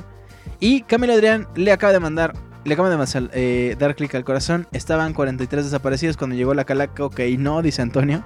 Y 0.60 0.82
Camila 0.82 1.14
Adrián 1.14 1.48
le 1.54 1.72
acaba 1.72 1.94
de 1.94 2.00
mandar, 2.00 2.34
le 2.64 2.74
acaba 2.74 2.94
de 2.94 3.28
eh, 3.32 3.76
dar 3.78 3.96
clic 3.96 4.14
al 4.14 4.24
corazón, 4.24 4.66
estaban 4.72 5.14
43 5.14 5.64
desaparecidos 5.64 6.18
cuando 6.18 6.36
llegó 6.36 6.52
la 6.52 6.64
calaca, 6.64 7.02
ok, 7.02 7.20
no, 7.38 7.62
dice 7.62 7.80
Antonio, 7.80 8.22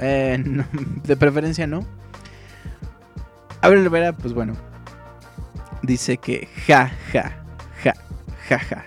eh, 0.00 0.36
de 1.04 1.16
preferencia 1.16 1.66
no. 1.66 1.86
Abril 3.62 3.82
Rivera, 3.82 4.12
pues 4.12 4.34
bueno, 4.34 4.54
dice 5.82 6.18
que 6.18 6.48
ja, 6.66 6.90
ja, 7.12 7.36
ja, 7.82 7.94
ja, 8.48 8.58
ja. 8.58 8.84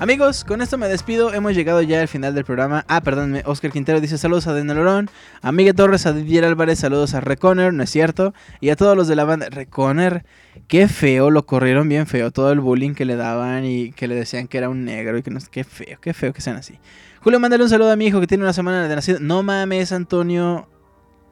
Amigos, 0.00 0.42
con 0.42 0.60
esto 0.60 0.76
me 0.76 0.88
despido. 0.88 1.32
Hemos 1.32 1.54
llegado 1.54 1.80
ya 1.80 2.00
al 2.00 2.08
final 2.08 2.34
del 2.34 2.44
programa. 2.44 2.84
Ah, 2.88 3.00
perdónme. 3.00 3.42
Oscar 3.46 3.70
Quintero 3.70 4.00
dice 4.00 4.18
saludos 4.18 4.48
a 4.48 4.52
Denelorón. 4.52 5.08
A 5.40 5.52
Miguel 5.52 5.76
Torres, 5.76 6.04
a 6.04 6.12
Didier 6.12 6.44
Álvarez, 6.44 6.80
saludos 6.80 7.14
a 7.14 7.20
Reconer, 7.20 7.72
no 7.72 7.84
es 7.84 7.90
cierto. 7.90 8.34
Y 8.60 8.70
a 8.70 8.76
todos 8.76 8.96
los 8.96 9.06
de 9.06 9.14
la 9.14 9.24
banda. 9.24 9.48
Reconer, 9.50 10.24
qué 10.66 10.88
feo, 10.88 11.30
lo 11.30 11.46
corrieron 11.46 11.88
bien 11.88 12.08
feo. 12.08 12.32
Todo 12.32 12.50
el 12.50 12.58
bullying 12.58 12.94
que 12.94 13.04
le 13.04 13.14
daban 13.14 13.64
y 13.64 13.92
que 13.92 14.08
le 14.08 14.16
decían 14.16 14.48
que 14.48 14.58
era 14.58 14.68
un 14.68 14.84
negro 14.84 15.16
y 15.16 15.22
que 15.22 15.30
no. 15.30 15.38
Qué 15.50 15.62
feo, 15.62 15.98
qué 16.00 16.12
feo 16.12 16.32
que 16.32 16.40
sean 16.40 16.56
así. 16.56 16.80
Julio, 17.20 17.38
mándale 17.38 17.62
un 17.62 17.70
saludo 17.70 17.92
a 17.92 17.96
mi 17.96 18.06
hijo 18.06 18.20
que 18.20 18.26
tiene 18.26 18.42
una 18.42 18.52
semana 18.52 18.88
de 18.88 18.94
nacido. 18.96 19.20
No 19.20 19.44
mames, 19.44 19.92
Antonio. 19.92 20.68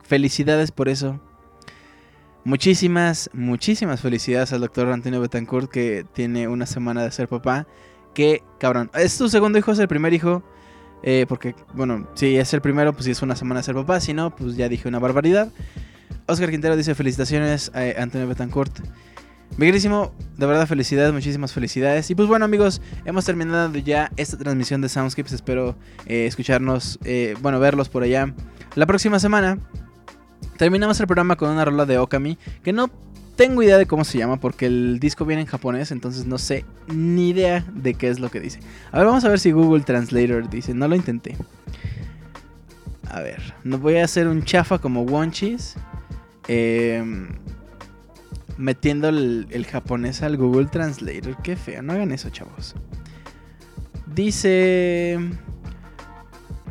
Felicidades 0.05 0.71
por 0.71 0.89
eso. 0.89 1.21
Muchísimas, 2.45 3.31
muchísimas 3.33 4.01
felicidades 4.01 4.53
al 4.53 4.61
doctor 4.61 4.89
Antonio 4.89 5.21
Betancourt 5.21 5.71
que 5.71 6.05
tiene 6.13 6.49
una 6.49 6.67
semana 6.67 7.05
de 7.05 7.13
ser 7.13 7.29
papá. 7.29 7.67
Que 8.15 8.43
cabrón. 8.59 8.91
¿Es 8.95 9.17
tu 9.17 9.29
segundo 9.29 9.59
hijo? 9.59 9.73
¿Es 9.73 9.79
el 9.79 9.89
primer 9.89 10.13
hijo? 10.13 10.43
Eh, 11.05 11.27
porque, 11.29 11.55
bueno, 11.75 12.09
si 12.15 12.37
es 12.37 12.53
el 12.53 12.61
primero, 12.61 12.93
pues 12.93 13.05
si 13.05 13.13
es 13.13 13.23
una 13.23 13.37
semana 13.37 13.61
de 13.61 13.65
ser 13.65 13.75
papá. 13.75 14.01
Si 14.01 14.13
no, 14.13 14.35
pues 14.35 14.57
ya 14.57 14.69
dije 14.69 14.89
una 14.89 14.99
barbaridad. 14.99 15.51
Oscar 16.27 16.51
Quintero 16.51 16.77
dice 16.77 16.95
felicitaciones 16.95 17.71
a 17.75 18.03
Antonio 18.03 18.27
Betancourt. 18.27 18.81
Miguelísimo, 19.57 20.13
de 20.39 20.47
verdad 20.47 20.67
felicidades, 20.67 21.13
muchísimas 21.13 21.53
felicidades. 21.53 22.11
Y 22.11 22.15
pues 22.15 22.27
bueno 22.27 22.45
amigos, 22.45 22.81
hemos 23.05 23.25
terminado 23.25 23.77
ya 23.79 24.11
esta 24.17 24.39
transmisión 24.39 24.81
de 24.81 24.89
Soundscapes. 24.89 25.33
Espero 25.33 25.77
eh, 26.07 26.27
escucharnos, 26.27 26.99
eh, 27.05 27.37
bueno, 27.41 27.61
verlos 27.61 27.89
por 27.89 28.03
allá 28.03 28.35
la 28.75 28.87
próxima 28.87 29.19
semana. 29.19 29.59
Terminamos 30.57 31.01
el 31.01 31.07
programa 31.07 31.37
con 31.37 31.51
una 31.51 31.65
rola 31.65 31.87
de 31.87 31.99
Okami, 31.99 32.39
que 32.63 32.73
no 32.73 32.91
tengo 33.37 33.63
idea 33.63 33.79
de 33.79 33.87
cómo 33.87 34.05
se 34.05 34.19
llama 34.19 34.39
porque 34.39 34.67
el 34.67 35.01
disco 35.01 35.25
viene 35.25 35.43
en 35.43 35.49
japonés, 35.49 35.91
entonces 35.91 36.27
no 36.27 36.39
sé 36.39 36.65
ni 36.89 37.31
idea 37.31 37.65
de 37.75 37.95
qué 37.95 38.09
es 38.09 38.21
lo 38.21 38.31
que 38.31 38.41
dice. 38.41 38.61
A 38.91 38.99
ver, 38.99 39.07
vamos 39.07 39.25
a 39.25 39.29
ver 39.29 39.41
si 39.41 39.53
Google 39.53 39.83
Translator 39.83 40.49
dice, 40.49 40.75
no 40.75 40.87
lo 40.89 40.95
intenté. 40.95 41.37
A 43.11 43.21
ver, 43.21 43.55
no 43.65 43.79
voy 43.79 43.97
a 43.97 44.05
hacer 44.05 44.27
un 44.29 44.43
chafa 44.43 44.79
como 44.79 45.03
Wonchis. 45.03 45.75
Em, 46.49 47.29
metiendo 48.57 49.09
el, 49.09 49.67
japonés 49.71 50.23
al 50.23 50.37
Google 50.37 50.67
Translator. 50.67 51.37
Qué 51.43 51.57
feo, 51.57 51.83
no 51.83 51.93
hagan 51.93 52.13
eso, 52.13 52.31
chavos. 52.31 52.75
Dice... 54.07 55.19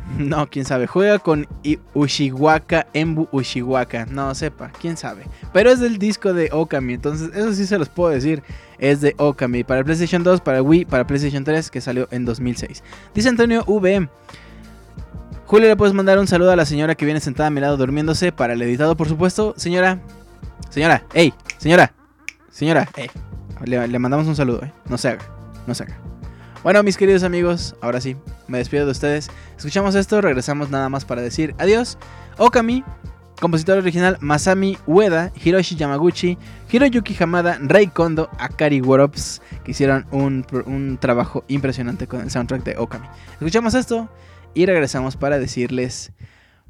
No, 0.18 0.48
quién 0.48 0.64
sabe. 0.64 0.86
Juega 0.86 1.18
con 1.18 1.46
Ushiwaka, 1.94 2.86
Embu 2.92 3.28
Ushiwaka. 3.32 4.06
No, 4.06 4.34
sepa, 4.34 4.70
quién 4.80 4.96
sabe. 4.96 5.24
Pero 5.52 5.70
es 5.70 5.80
del 5.80 5.98
disco 5.98 6.32
de 6.32 6.50
Okami. 6.52 6.94
Entonces, 6.94 7.30
eso 7.34 7.52
sí 7.52 7.66
se 7.66 7.78
los 7.78 7.88
puedo 7.88 8.10
decir. 8.10 8.42
Es 8.78 9.00
de 9.00 9.14
Okami. 9.16 9.64
Para 9.64 9.84
PlayStation 9.84 10.22
2, 10.22 10.40
para 10.40 10.62
Wii, 10.62 10.84
para 10.84 11.06
PlayStation 11.06 11.44
3, 11.44 11.70
que 11.70 11.80
salió 11.80 12.08
en 12.10 12.24
2006. 12.24 12.82
Dice 13.14 13.28
Antonio 13.28 13.64
V. 13.66 14.08
Julio, 15.46 15.68
le 15.68 15.76
puedes 15.76 15.94
mandar 15.94 16.18
un 16.18 16.26
saludo 16.26 16.50
a 16.50 16.56
la 16.56 16.64
señora 16.64 16.94
que 16.94 17.04
viene 17.04 17.20
sentada 17.20 17.48
a 17.48 17.50
mi 17.50 17.60
lado 17.60 17.76
durmiéndose. 17.76 18.32
Para 18.32 18.54
el 18.54 18.62
editado, 18.62 18.96
por 18.96 19.08
supuesto. 19.08 19.54
Señora. 19.56 20.00
Señora. 20.70 21.04
Ey. 21.14 21.32
Señora. 21.58 21.92
Señora. 22.50 22.88
Ey. 22.96 23.10
Le, 23.64 23.86
le 23.86 23.98
mandamos 23.98 24.26
un 24.26 24.36
saludo, 24.36 24.62
eh. 24.64 24.72
No 24.88 24.98
se 24.98 25.08
haga. 25.08 25.22
No 25.66 25.74
se 25.74 25.84
haga. 25.84 26.11
Bueno, 26.62 26.80
mis 26.84 26.96
queridos 26.96 27.24
amigos, 27.24 27.74
ahora 27.80 28.00
sí, 28.00 28.16
me 28.46 28.58
despido 28.58 28.84
de 28.84 28.92
ustedes. 28.92 29.28
Escuchamos 29.56 29.96
esto, 29.96 30.20
regresamos 30.20 30.70
nada 30.70 30.88
más 30.88 31.04
para 31.04 31.20
decir 31.20 31.56
adiós. 31.58 31.98
Okami, 32.38 32.84
compositor 33.40 33.78
original 33.78 34.16
Masami 34.20 34.78
Ueda, 34.86 35.32
Hiroshi 35.44 35.74
Yamaguchi, 35.74 36.38
Hiroyuki 36.70 37.16
Hamada, 37.20 37.58
Rei 37.60 37.88
Kondo, 37.88 38.30
Akari 38.38 38.80
Worops, 38.80 39.42
que 39.64 39.72
hicieron 39.72 40.06
un, 40.12 40.46
un 40.66 40.98
trabajo 40.98 41.44
impresionante 41.48 42.06
con 42.06 42.20
el 42.20 42.30
soundtrack 42.30 42.62
de 42.62 42.76
Okami. 42.76 43.08
Escuchamos 43.32 43.74
esto 43.74 44.08
y 44.54 44.64
regresamos 44.64 45.16
para 45.16 45.40
decirles 45.40 46.12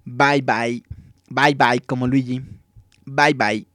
bye 0.07 0.41
bye, 0.41 0.83
bye 1.29 1.55
bye 1.55 1.81
como 1.81 2.07
Luigi, 2.07 2.41
bye 3.05 3.35
bye. 3.35 3.72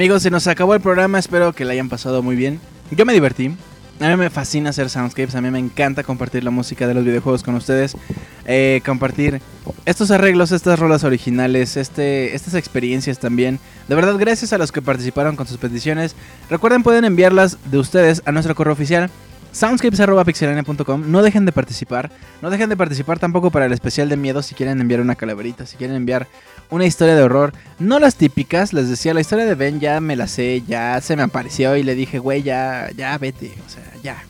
Amigos, 0.00 0.22
se 0.22 0.30
nos 0.30 0.46
acabó 0.46 0.74
el 0.74 0.80
programa, 0.80 1.18
espero 1.18 1.52
que 1.52 1.66
la 1.66 1.74
hayan 1.74 1.90
pasado 1.90 2.22
muy 2.22 2.34
bien. 2.34 2.58
Yo 2.90 3.04
me 3.04 3.12
divertí. 3.12 3.54
A 4.00 4.08
mí 4.08 4.16
me 4.16 4.30
fascina 4.30 4.70
hacer 4.70 4.88
soundscapes, 4.88 5.34
a 5.34 5.42
mí 5.42 5.50
me 5.50 5.58
encanta 5.58 6.04
compartir 6.04 6.42
la 6.42 6.50
música 6.50 6.86
de 6.86 6.94
los 6.94 7.04
videojuegos 7.04 7.42
con 7.42 7.54
ustedes, 7.54 7.98
eh, 8.46 8.80
compartir 8.86 9.42
estos 9.84 10.10
arreglos, 10.10 10.52
estas 10.52 10.78
rolas 10.78 11.04
originales, 11.04 11.76
este, 11.76 12.34
estas 12.34 12.54
experiencias 12.54 13.18
también. 13.18 13.60
De 13.88 13.94
verdad, 13.94 14.16
gracias 14.18 14.54
a 14.54 14.58
los 14.58 14.72
que 14.72 14.80
participaron 14.80 15.36
con 15.36 15.46
sus 15.46 15.58
peticiones. 15.58 16.16
Recuerden, 16.48 16.82
pueden 16.82 17.04
enviarlas 17.04 17.58
de 17.70 17.76
ustedes 17.76 18.22
a 18.24 18.32
nuestro 18.32 18.54
correo 18.54 18.72
oficial 18.72 19.10
soundscapes.pixelania.com. 19.52 21.10
No 21.10 21.22
dejen 21.22 21.44
de 21.46 21.52
participar. 21.52 22.10
No 22.42 22.50
dejen 22.50 22.68
de 22.68 22.76
participar 22.76 23.18
tampoco 23.18 23.50
para 23.50 23.66
el 23.66 23.72
especial 23.72 24.08
de 24.08 24.16
miedo 24.16 24.42
si 24.42 24.54
quieren 24.54 24.80
enviar 24.80 25.00
una 25.00 25.14
calaverita, 25.14 25.66
si 25.66 25.76
quieren 25.76 25.96
enviar 25.96 26.26
una 26.70 26.86
historia 26.86 27.14
de 27.14 27.22
horror. 27.22 27.52
No 27.78 27.98
las 27.98 28.16
típicas, 28.16 28.72
les 28.72 28.88
decía, 28.88 29.14
la 29.14 29.20
historia 29.20 29.44
de 29.44 29.54
Ben 29.54 29.80
ya 29.80 30.00
me 30.00 30.16
la 30.16 30.26
sé, 30.26 30.62
ya 30.66 31.00
se 31.00 31.16
me 31.16 31.22
apareció 31.22 31.76
y 31.76 31.82
le 31.82 31.94
dije, 31.94 32.18
güey, 32.18 32.42
ya, 32.42 32.90
ya 32.96 33.16
vete. 33.18 33.52
O 33.66 33.68
sea, 33.68 33.84
ya. 34.02 34.22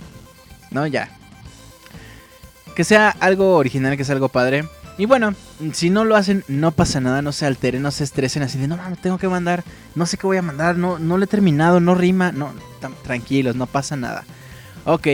No, 0.70 0.86
ya. 0.86 1.10
Que 2.74 2.84
sea 2.84 3.10
algo 3.20 3.56
original, 3.56 3.96
que 3.96 4.04
sea 4.04 4.14
algo 4.14 4.28
padre. 4.28 4.64
Y 5.00 5.06
bueno, 5.06 5.34
si 5.72 5.88
no 5.88 6.04
lo 6.04 6.14
hacen, 6.14 6.44
no 6.46 6.72
pasa 6.72 7.00
nada, 7.00 7.22
no 7.22 7.32
se 7.32 7.46
alteren, 7.46 7.80
no 7.80 7.90
se 7.90 8.04
estresen 8.04 8.42
así 8.42 8.58
de, 8.58 8.68
no 8.68 8.76
mames, 8.76 8.98
tengo 8.98 9.16
que 9.16 9.28
mandar, 9.28 9.64
no 9.94 10.04
sé 10.04 10.18
qué 10.18 10.26
voy 10.26 10.36
a 10.36 10.42
mandar, 10.42 10.76
no, 10.76 10.98
no 10.98 11.16
lo 11.16 11.24
he 11.24 11.26
terminado, 11.26 11.80
no 11.80 11.94
rima, 11.94 12.32
no, 12.32 12.52
tranquilos, 13.02 13.56
no 13.56 13.66
pasa 13.66 13.96
nada. 13.96 14.24
Ok. 14.84 15.08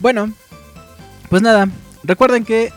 bueno, 0.00 0.32
pues 1.28 1.42
nada, 1.42 1.68
recuerden 2.04 2.44
que 2.44 2.72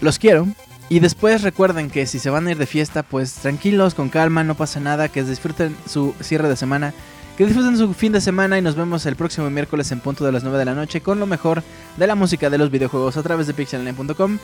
los 0.00 0.18
quiero. 0.18 0.46
Y 0.90 1.00
después 1.00 1.42
recuerden 1.42 1.90
que 1.90 2.06
si 2.06 2.18
se 2.18 2.30
van 2.30 2.46
a 2.46 2.52
ir 2.52 2.56
de 2.56 2.64
fiesta, 2.64 3.02
pues 3.02 3.34
tranquilos, 3.34 3.94
con 3.94 4.08
calma, 4.08 4.42
no 4.42 4.54
pasa 4.54 4.80
nada, 4.80 5.08
que 5.08 5.22
disfruten 5.22 5.76
su 5.86 6.14
cierre 6.20 6.48
de 6.48 6.56
semana, 6.56 6.94
que 7.36 7.44
disfruten 7.44 7.76
su 7.76 7.92
fin 7.92 8.12
de 8.12 8.22
semana 8.22 8.56
y 8.56 8.62
nos 8.62 8.74
vemos 8.74 9.04
el 9.04 9.14
próximo 9.14 9.50
miércoles 9.50 9.92
en 9.92 10.00
punto 10.00 10.24
de 10.24 10.32
las 10.32 10.44
9 10.44 10.58
de 10.58 10.64
la 10.64 10.74
noche 10.74 11.02
con 11.02 11.20
lo 11.20 11.26
mejor 11.26 11.62
de 11.98 12.06
la 12.06 12.14
música 12.14 12.48
de 12.48 12.56
los 12.56 12.70
videojuegos 12.70 13.18
a 13.18 13.22
través 13.22 13.46
de 13.46 13.52
pixelane.com. 13.54 14.38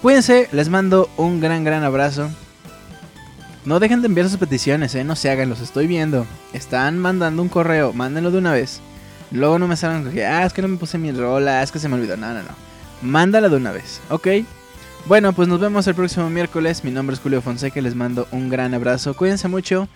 Cuídense, 0.00 0.48
les 0.50 0.70
mando 0.70 1.10
un 1.18 1.40
gran, 1.40 1.62
gran 1.62 1.84
abrazo. 1.84 2.30
No 3.64 3.78
dejen 3.78 4.02
de 4.02 4.08
enviar 4.08 4.28
sus 4.28 4.38
peticiones, 4.38 4.94
¿eh? 4.96 5.04
no 5.04 5.14
se 5.14 5.30
hagan, 5.30 5.48
los 5.48 5.60
estoy 5.60 5.86
viendo. 5.86 6.26
Están 6.52 6.98
mandando 6.98 7.42
un 7.42 7.48
correo, 7.48 7.92
mándenlo 7.92 8.30
de 8.30 8.38
una 8.38 8.52
vez. 8.52 8.80
Luego 9.30 9.58
no 9.58 9.68
me 9.68 9.76
salgan 9.76 10.12
que, 10.12 10.26
ah, 10.26 10.44
es 10.44 10.52
que 10.52 10.62
no 10.62 10.68
me 10.68 10.76
puse 10.76 10.98
mi 10.98 11.12
rola, 11.12 11.62
es 11.62 11.70
que 11.70 11.78
se 11.78 11.88
me 11.88 11.94
olvidó. 11.94 12.16
No, 12.16 12.34
no, 12.34 12.42
no. 12.42 12.50
Mándala 13.02 13.48
de 13.48 13.56
una 13.56 13.70
vez, 13.70 14.00
¿ok? 14.10 14.28
Bueno, 15.06 15.32
pues 15.32 15.48
nos 15.48 15.60
vemos 15.60 15.86
el 15.86 15.94
próximo 15.94 16.28
miércoles. 16.30 16.84
Mi 16.84 16.90
nombre 16.90 17.14
es 17.14 17.20
Julio 17.20 17.40
Fonseca 17.40 17.80
les 17.80 17.94
mando 17.94 18.28
un 18.30 18.48
gran 18.48 18.74
abrazo. 18.74 19.14
Cuídense 19.14 19.48
mucho. 19.48 19.88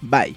Bye. 0.00 0.36